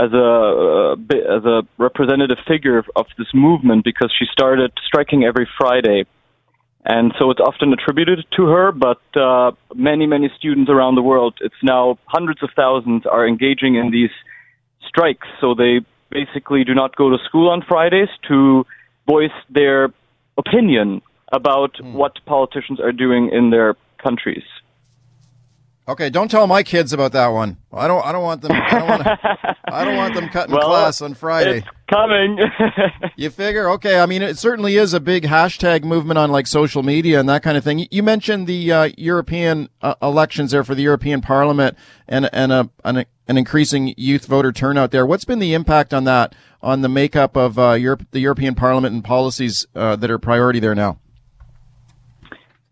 as 0.00 0.12
a 0.12 0.28
uh, 0.88 1.36
as 1.36 1.44
a 1.44 1.62
representative 1.76 2.38
figure 2.46 2.84
of 2.94 3.06
this 3.18 3.28
movement 3.34 3.84
because 3.84 4.12
she 4.16 4.26
started 4.30 4.70
striking 4.86 5.24
every 5.24 5.48
Friday, 5.58 6.04
and 6.84 7.12
so 7.18 7.30
it's 7.32 7.40
often 7.40 7.72
attributed 7.72 8.24
to 8.36 8.46
her. 8.46 8.70
But 8.70 9.02
uh, 9.16 9.50
many 9.74 10.06
many 10.06 10.30
students 10.38 10.70
around 10.70 10.94
the 10.94 11.02
world, 11.02 11.34
it's 11.40 11.62
now 11.62 11.98
hundreds 12.06 12.44
of 12.44 12.50
thousands, 12.54 13.04
are 13.04 13.26
engaging 13.26 13.74
in 13.74 13.90
these 13.90 14.14
strikes. 14.86 15.26
So 15.40 15.54
they 15.54 15.80
basically 16.10 16.62
do 16.62 16.74
not 16.74 16.94
go 16.94 17.10
to 17.10 17.18
school 17.24 17.48
on 17.50 17.62
Fridays 17.66 18.10
to 18.28 18.64
voice 19.08 19.38
their 19.50 19.88
opinion 20.38 21.02
about 21.32 21.74
mm. 21.74 21.92
what 21.92 22.24
politicians 22.26 22.80
are 22.80 22.92
doing 22.92 23.30
in 23.32 23.50
their 23.50 23.76
countries. 24.02 24.44
Okay, 25.88 26.10
don't 26.10 26.28
tell 26.28 26.48
my 26.48 26.64
kids 26.64 26.92
about 26.92 27.12
that 27.12 27.28
one. 27.28 27.58
I 27.72 27.86
don't. 27.86 28.04
I 28.04 28.10
don't 28.10 28.24
want 28.24 28.42
them. 28.42 28.50
I 28.50 28.70
don't 28.70 28.88
want. 28.88 29.06
I 29.68 29.84
don't 29.84 29.96
want 29.96 30.14
them 30.14 30.28
cutting 30.30 30.52
well, 30.54 30.68
class 30.68 31.00
on 31.00 31.14
Friday. 31.14 31.58
It's 31.58 31.68
coming. 31.88 32.38
you 33.16 33.30
figure? 33.30 33.70
Okay. 33.70 34.00
I 34.00 34.06
mean, 34.06 34.20
it 34.20 34.36
certainly 34.36 34.76
is 34.76 34.94
a 34.94 34.98
big 34.98 35.22
hashtag 35.22 35.84
movement 35.84 36.18
on 36.18 36.32
like 36.32 36.48
social 36.48 36.82
media 36.82 37.20
and 37.20 37.28
that 37.28 37.44
kind 37.44 37.56
of 37.56 37.62
thing. 37.62 37.86
You 37.92 38.02
mentioned 38.02 38.48
the 38.48 38.72
uh, 38.72 38.88
European 38.98 39.68
uh, 39.80 39.94
elections 40.02 40.50
there 40.50 40.64
for 40.64 40.74
the 40.74 40.82
European 40.82 41.20
Parliament 41.20 41.78
and 42.08 42.28
and 42.32 42.50
a 42.50 42.68
an, 42.82 43.04
an, 43.28 43.38
increasing 43.38 43.94
youth 43.96 44.26
voter 44.26 44.50
turnout 44.50 44.90
there. 44.90 45.06
What's 45.06 45.24
been 45.24 45.38
the 45.38 45.54
impact 45.54 45.94
on 45.94 46.02
that 46.02 46.34
on 46.62 46.82
the 46.82 46.88
makeup 46.88 47.36
of 47.36 47.60
uh, 47.60 47.74
Europe, 47.74 48.08
the 48.10 48.18
European 48.18 48.56
Parliament 48.56 48.92
and 48.92 49.04
policies 49.04 49.64
uh, 49.76 49.94
that 49.94 50.10
are 50.10 50.18
priority 50.18 50.58
there 50.58 50.74
now? 50.74 50.98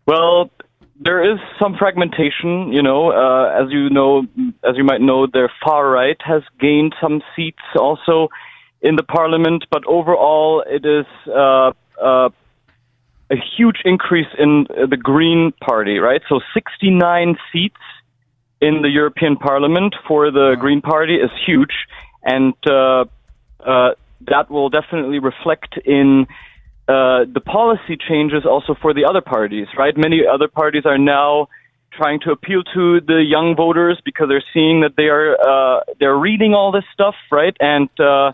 Well, 0.05 0.51
there 0.99 1.33
is 1.33 1.39
some 1.59 1.75
fragmentation. 1.77 2.71
You 2.71 2.81
know, 2.81 3.11
uh, 3.11 3.63
as 3.63 3.71
you 3.71 3.89
know, 3.89 4.25
as 4.63 4.77
you 4.77 4.83
might 4.83 5.01
know, 5.01 5.27
the 5.27 5.49
far 5.63 5.89
right 5.89 6.17
has 6.21 6.43
gained 6.59 6.95
some 7.01 7.21
seats 7.35 7.63
also 7.77 8.29
in 8.81 8.95
the 8.95 9.03
parliament, 9.03 9.65
but 9.71 9.85
overall, 9.87 10.63
it 10.67 10.85
is 10.85 11.05
uh, 11.27 11.71
uh, 12.01 12.29
a 13.31 13.35
huge 13.57 13.77
increase 13.83 14.27
in 14.37 14.67
the 14.69 14.97
Green 14.97 15.51
Party. 15.59 15.97
Right, 15.97 16.21
so 16.29 16.39
69 16.53 17.35
seats 17.51 17.75
in 18.61 18.81
the 18.81 18.89
European 18.89 19.37
Parliament 19.37 19.95
for 20.07 20.31
the 20.31 20.55
Green 20.59 20.81
Party 20.81 21.15
is 21.15 21.31
huge, 21.45 21.73
and 22.23 22.53
uh, 22.69 23.05
uh, 23.59 23.91
that 24.27 24.49
will 24.49 24.69
definitely 24.69 25.19
reflect 25.19 25.77
in 25.83 26.27
uh, 26.87 27.25
the 27.33 27.41
policy 27.43 27.97
changes 27.97 28.45
also 28.45 28.75
for 28.79 28.93
the 28.93 29.05
other 29.05 29.21
parties, 29.21 29.67
right? 29.77 29.97
Many 29.97 30.21
other 30.31 30.47
parties 30.47 30.83
are 30.85 30.99
now 30.99 31.47
trying 31.91 32.19
to 32.21 32.31
appeal 32.31 32.61
to 32.75 33.01
the 33.01 33.23
young 33.27 33.55
voters 33.55 33.99
because 34.05 34.27
they're 34.29 34.43
seeing 34.53 34.81
that 34.81 34.93
they 34.95 35.07
are 35.07 35.35
uh, 35.39 35.81
they're 35.99 36.17
reading 36.17 36.53
all 36.53 36.71
this 36.71 36.83
stuff, 36.93 37.15
right? 37.31 37.55
And 37.59 37.89
uh, 37.99 38.33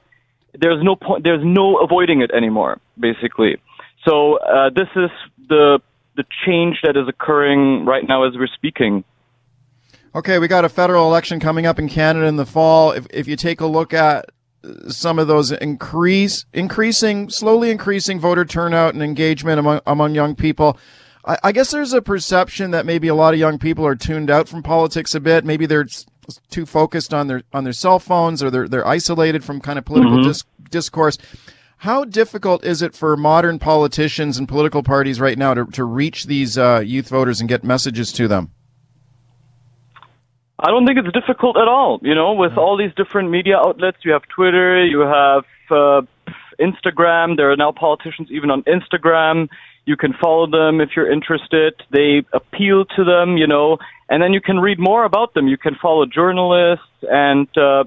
there's 0.59 0.83
no 0.83 0.95
point, 0.95 1.23
there's 1.23 1.43
no 1.43 1.77
avoiding 1.77 2.21
it 2.21 2.31
anymore, 2.31 2.79
basically. 2.99 3.57
So 4.05 4.37
uh, 4.37 4.69
this 4.69 4.87
is 4.95 5.09
the 5.47 5.79
the 6.17 6.25
change 6.45 6.79
that 6.83 6.97
is 6.97 7.07
occurring 7.07 7.85
right 7.85 8.03
now 8.05 8.23
as 8.27 8.33
we're 8.35 8.47
speaking. 8.47 9.05
Okay, 10.13 10.39
we 10.39 10.49
got 10.49 10.65
a 10.65 10.69
federal 10.69 11.07
election 11.07 11.39
coming 11.39 11.65
up 11.65 11.79
in 11.79 11.87
Canada 11.87 12.25
in 12.25 12.35
the 12.35 12.45
fall. 12.45 12.91
If 12.91 13.07
if 13.11 13.27
you 13.27 13.37
take 13.37 13.61
a 13.61 13.65
look 13.67 13.93
at 13.93 14.25
some 14.87 15.19
of 15.19 15.27
those 15.27 15.51
increase 15.51 16.45
increasing 16.53 17.29
slowly 17.29 17.71
increasing 17.71 18.19
voter 18.19 18.45
turnout 18.45 18.93
and 18.93 19.01
engagement 19.01 19.59
among 19.59 19.81
among 19.87 20.15
young 20.15 20.35
people. 20.35 20.77
I, 21.25 21.37
I, 21.45 21.51
guess 21.51 21.71
there's 21.71 21.93
a 21.93 22.01
perception 22.01 22.71
that 22.71 22.85
maybe 22.85 23.07
a 23.07 23.15
lot 23.15 23.33
of 23.33 23.39
young 23.39 23.59
people 23.59 23.85
are 23.85 23.95
tuned 23.95 24.29
out 24.29 24.47
from 24.47 24.63
politics 24.63 25.13
a 25.15 25.19
bit. 25.19 25.45
Maybe 25.45 25.65
they're 25.65 25.87
too 26.49 26.65
focused 26.65 27.13
on 27.13 27.27
their 27.27 27.43
on 27.53 27.63
their 27.63 27.73
cell 27.73 27.99
phones 27.99 28.43
or 28.43 28.49
they're 28.49 28.67
they're 28.67 28.87
isolated 28.87 29.43
from 29.43 29.61
kind 29.61 29.79
of 29.79 29.85
political 29.85 30.17
mm-hmm. 30.17 30.27
dis- 30.27 30.45
discourse. 30.69 31.17
How 31.77 32.05
difficult 32.05 32.63
is 32.63 32.83
it 32.83 32.93
for 32.93 33.17
modern 33.17 33.57
politicians 33.57 34.37
and 34.37 34.47
political 34.47 34.83
parties 34.83 35.19
right 35.19 35.37
now 35.37 35.55
to, 35.55 35.65
to 35.65 35.83
reach 35.83 36.25
these 36.25 36.55
uh, 36.55 36.83
youth 36.85 37.09
voters 37.09 37.39
and 37.39 37.49
get 37.49 37.63
messages 37.63 38.11
to 38.13 38.27
them? 38.27 38.51
I 40.63 40.69
don't 40.69 40.85
think 40.85 40.99
it's 40.99 41.11
difficult 41.11 41.57
at 41.57 41.67
all. 41.67 41.99
You 42.03 42.13
know, 42.13 42.33
with 42.33 42.55
all 42.55 42.77
these 42.77 42.93
different 42.95 43.31
media 43.31 43.57
outlets, 43.57 43.97
you 44.03 44.11
have 44.11 44.21
Twitter, 44.27 44.85
you 44.85 44.99
have 44.99 45.43
uh, 45.71 46.01
Instagram. 46.59 47.35
There 47.35 47.51
are 47.51 47.57
now 47.57 47.71
politicians 47.71 48.29
even 48.29 48.51
on 48.51 48.63
Instagram. 48.63 49.49
You 49.85 49.97
can 49.97 50.13
follow 50.13 50.45
them 50.45 50.79
if 50.79 50.89
you're 50.95 51.11
interested. 51.11 51.73
They 51.89 52.23
appeal 52.31 52.85
to 52.95 53.03
them, 53.03 53.37
you 53.37 53.47
know, 53.47 53.79
and 54.07 54.21
then 54.21 54.33
you 54.33 54.41
can 54.41 54.59
read 54.59 54.77
more 54.77 55.03
about 55.03 55.33
them. 55.33 55.47
You 55.47 55.57
can 55.57 55.75
follow 55.81 56.05
journalists, 56.05 56.85
and 57.09 57.47
uh, 57.57 57.85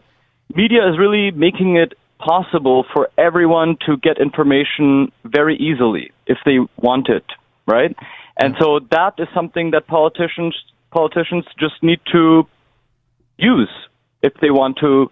media 0.56 0.88
is 0.88 0.98
really 0.98 1.30
making 1.30 1.76
it 1.76 1.94
possible 2.18 2.84
for 2.92 3.08
everyone 3.16 3.76
to 3.86 3.96
get 3.98 4.18
information 4.18 5.12
very 5.24 5.56
easily 5.56 6.10
if 6.26 6.38
they 6.44 6.58
want 6.76 7.08
it, 7.08 7.24
right? 7.66 7.94
And 8.36 8.56
so 8.58 8.80
that 8.90 9.14
is 9.18 9.28
something 9.32 9.70
that 9.70 9.86
politicians 9.86 10.56
politicians 10.90 11.44
just 11.58 11.82
need 11.82 11.98
to 12.12 12.46
use 13.38 13.70
if 14.22 14.32
they 14.40 14.50
want 14.50 14.78
to 14.78 15.10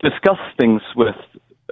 discuss 0.00 0.38
things 0.58 0.82
with 0.96 1.14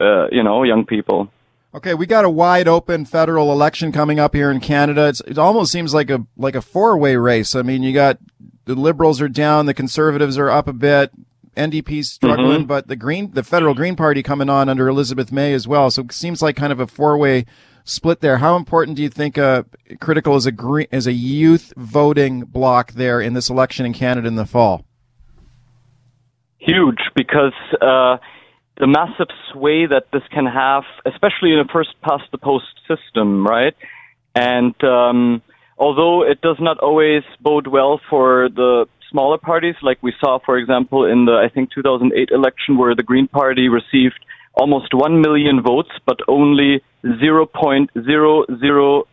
uh, 0.00 0.28
you 0.30 0.42
know 0.42 0.62
young 0.62 0.84
people. 0.84 1.28
Okay, 1.74 1.92
we 1.94 2.06
got 2.06 2.24
a 2.24 2.30
wide 2.30 2.66
open 2.66 3.04
federal 3.04 3.52
election 3.52 3.92
coming 3.92 4.18
up 4.18 4.34
here 4.34 4.50
in 4.50 4.58
Canada. 4.58 5.08
It's, 5.08 5.20
it 5.26 5.36
almost 5.38 5.70
seems 5.70 5.92
like 5.92 6.08
a 6.10 6.26
like 6.36 6.54
a 6.54 6.62
four 6.62 6.96
way 6.98 7.16
race. 7.16 7.54
I 7.54 7.62
mean, 7.62 7.82
you 7.82 7.92
got 7.92 8.18
the 8.64 8.74
Liberals 8.74 9.20
are 9.20 9.28
down, 9.28 9.66
the 9.66 9.74
Conservatives 9.74 10.38
are 10.38 10.50
up 10.50 10.66
a 10.68 10.72
bit, 10.72 11.10
NDP's 11.56 12.10
struggling, 12.12 12.60
Mm-hmm. 12.60 12.66
but 12.66 12.88
the 12.88 12.96
Green, 12.96 13.32
the 13.32 13.42
federal 13.42 13.74
Green 13.74 13.96
Party 13.96 14.22
coming 14.22 14.48
on 14.50 14.68
under 14.68 14.88
Elizabeth 14.88 15.30
May 15.32 15.52
as 15.54 15.66
well. 15.68 15.90
So 15.90 16.02
it 16.02 16.12
seems 16.12 16.40
like 16.42 16.56
kind 16.56 16.72
of 16.72 16.80
a 16.80 16.86
four 16.86 17.16
way 17.18 17.44
split 17.84 18.20
there. 18.20 18.38
How 18.38 18.56
important 18.56 18.96
do 18.96 19.02
you 19.02 19.08
think 19.08 19.36
uh, 19.38 19.64
critical 20.00 20.36
is 20.36 20.46
a 20.46 20.52
green 20.52 20.86
is 20.90 21.06
a 21.06 21.12
youth 21.12 21.72
voting 21.76 22.40
block 22.42 22.92
there 22.92 23.20
in 23.20 23.34
this 23.34 23.50
election 23.50 23.84
in 23.86 23.92
Canada 23.92 24.26
in 24.28 24.36
the 24.36 24.46
fall? 24.46 24.84
Huge 26.58 27.00
because 27.14 27.54
uh, 27.80 28.18
the 28.78 28.86
massive 28.86 29.28
sway 29.52 29.86
that 29.86 30.04
this 30.12 30.22
can 30.30 30.46
have, 30.46 30.84
especially 31.04 31.52
in 31.52 31.58
a 31.58 31.64
first 31.72 31.90
past 32.02 32.24
the 32.32 32.38
post 32.38 32.66
system, 32.86 33.46
right? 33.46 33.74
And 34.34 34.74
um, 34.84 35.42
although 35.76 36.22
it 36.22 36.40
does 36.40 36.56
not 36.60 36.78
always 36.78 37.24
bode 37.40 37.66
well 37.66 38.00
for 38.08 38.48
the 38.48 38.86
smaller 39.10 39.38
parties, 39.38 39.74
like 39.82 39.98
we 40.02 40.12
saw, 40.20 40.38
for 40.44 40.58
example, 40.58 41.04
in 41.04 41.24
the 41.24 41.32
I 41.32 41.48
think 41.52 41.72
2008 41.72 42.30
election, 42.30 42.76
where 42.76 42.94
the 42.94 43.02
Green 43.02 43.26
Party 43.26 43.68
received 43.68 44.24
almost 44.54 44.94
one 44.94 45.20
million 45.20 45.60
votes, 45.62 45.90
but 46.06 46.18
only 46.28 46.82
0.003 47.04 49.04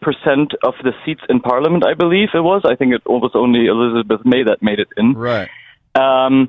percent 0.00 0.54
of 0.62 0.74
the 0.82 0.92
seats 1.04 1.22
in 1.28 1.40
Parliament. 1.40 1.84
I 1.86 1.92
believe 1.94 2.28
it 2.34 2.40
was. 2.40 2.62
I 2.64 2.76
think 2.76 2.94
it 2.94 3.02
was 3.06 3.32
only 3.34 3.66
Elizabeth 3.66 4.24
May 4.24 4.44
that 4.44 4.62
made 4.62 4.78
it 4.78 4.88
in. 4.96 5.12
Right. 5.14 5.50
Um, 5.94 6.48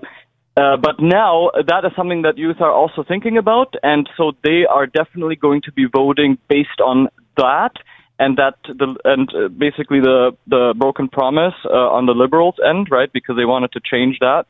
uh, 0.56 0.78
but 0.78 1.00
now 1.00 1.50
that 1.56 1.84
is 1.84 1.92
something 1.96 2.22
that 2.22 2.38
youth 2.38 2.58
are 2.62 2.72
also 2.72 3.04
thinking 3.04 3.38
about, 3.38 3.74
and 3.82 4.08
so 4.16 4.34
they 4.44 4.66
are 4.70 4.86
definitely 4.86 5.36
going 5.36 5.62
to 5.64 5.72
be 5.72 5.86
voting 5.92 6.38
based 6.48 6.80
on 6.80 7.08
that, 7.38 7.72
and 8.20 8.38
that 8.38 8.56
the 8.66 8.96
and 9.04 9.30
uh, 9.34 9.48
basically 9.48 10.00
the 10.00 10.38
the 10.46 10.76
broken 10.78 11.08
promise 11.08 11.56
uh, 11.66 11.90
on 11.90 12.06
the 12.06 12.12
liberals' 12.12 12.56
end, 12.64 12.88
right? 12.92 13.12
Because 13.12 13.36
they 13.36 13.46
wanted 13.46 13.72
to 13.72 13.82
change 13.84 14.20
that, 14.20 14.46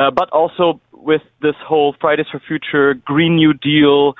uh, 0.00 0.12
but 0.12 0.30
also 0.30 0.80
with 0.92 1.22
this 1.40 1.56
whole 1.66 1.96
Fridays 2.00 2.26
for 2.30 2.40
Future, 2.46 2.94
Green 2.94 3.36
New 3.36 3.52
Deal. 3.54 4.14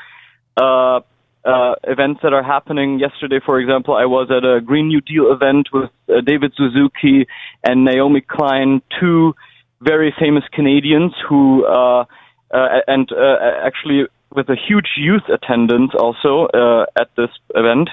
Uh, 0.60 1.00
uh, 1.44 1.74
events 1.82 2.20
that 2.22 2.32
are 2.32 2.44
happening. 2.44 3.00
Yesterday, 3.00 3.40
for 3.44 3.58
example, 3.58 3.96
I 3.96 4.04
was 4.04 4.30
at 4.30 4.44
a 4.44 4.60
Green 4.60 4.86
New 4.86 5.00
Deal 5.00 5.32
event 5.32 5.70
with 5.72 5.90
David 6.24 6.52
Suzuki 6.56 7.26
and 7.64 7.84
Naomi 7.84 8.20
Klein, 8.20 8.80
two 9.00 9.34
very 9.82 10.14
famous 10.18 10.44
Canadians 10.52 11.12
who, 11.28 11.66
uh, 11.66 12.04
uh, 12.52 12.68
and 12.86 13.10
uh, 13.12 13.36
actually 13.64 14.04
with 14.34 14.48
a 14.48 14.56
huge 14.56 14.86
youth 14.96 15.22
attendance 15.28 15.92
also 15.98 16.46
uh, 16.54 16.86
at 16.98 17.08
this 17.16 17.30
event, 17.54 17.88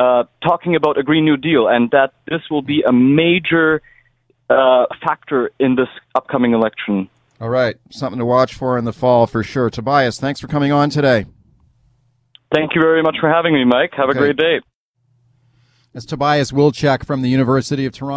uh, 0.00 0.24
talking 0.42 0.76
about 0.76 0.98
a 0.98 1.02
Green 1.02 1.24
New 1.24 1.36
Deal 1.36 1.68
and 1.68 1.90
that 1.90 2.12
this 2.28 2.42
will 2.50 2.62
be 2.62 2.82
a 2.82 2.92
major 2.92 3.82
uh, 4.48 4.86
factor 5.04 5.50
in 5.58 5.74
this 5.74 5.88
upcoming 6.14 6.52
election. 6.52 7.08
All 7.40 7.50
right, 7.50 7.76
something 7.90 8.18
to 8.18 8.24
watch 8.24 8.54
for 8.54 8.78
in 8.78 8.84
the 8.84 8.92
fall 8.92 9.26
for 9.26 9.42
sure. 9.42 9.68
Tobias, 9.68 10.18
thanks 10.18 10.40
for 10.40 10.46
coming 10.46 10.72
on 10.72 10.88
today. 10.88 11.26
Thank 12.54 12.74
you 12.74 12.80
very 12.80 13.02
much 13.02 13.16
for 13.20 13.28
having 13.28 13.52
me, 13.52 13.64
Mike. 13.64 13.92
Have 13.96 14.08
Okay. 14.08 14.18
a 14.18 14.22
great 14.22 14.36
day. 14.36 14.60
That's 15.92 16.06
Tobias 16.06 16.52
Wilczek 16.52 17.04
from 17.04 17.22
the 17.22 17.28
University 17.28 17.84
of 17.86 17.92
Toronto. 17.92 18.14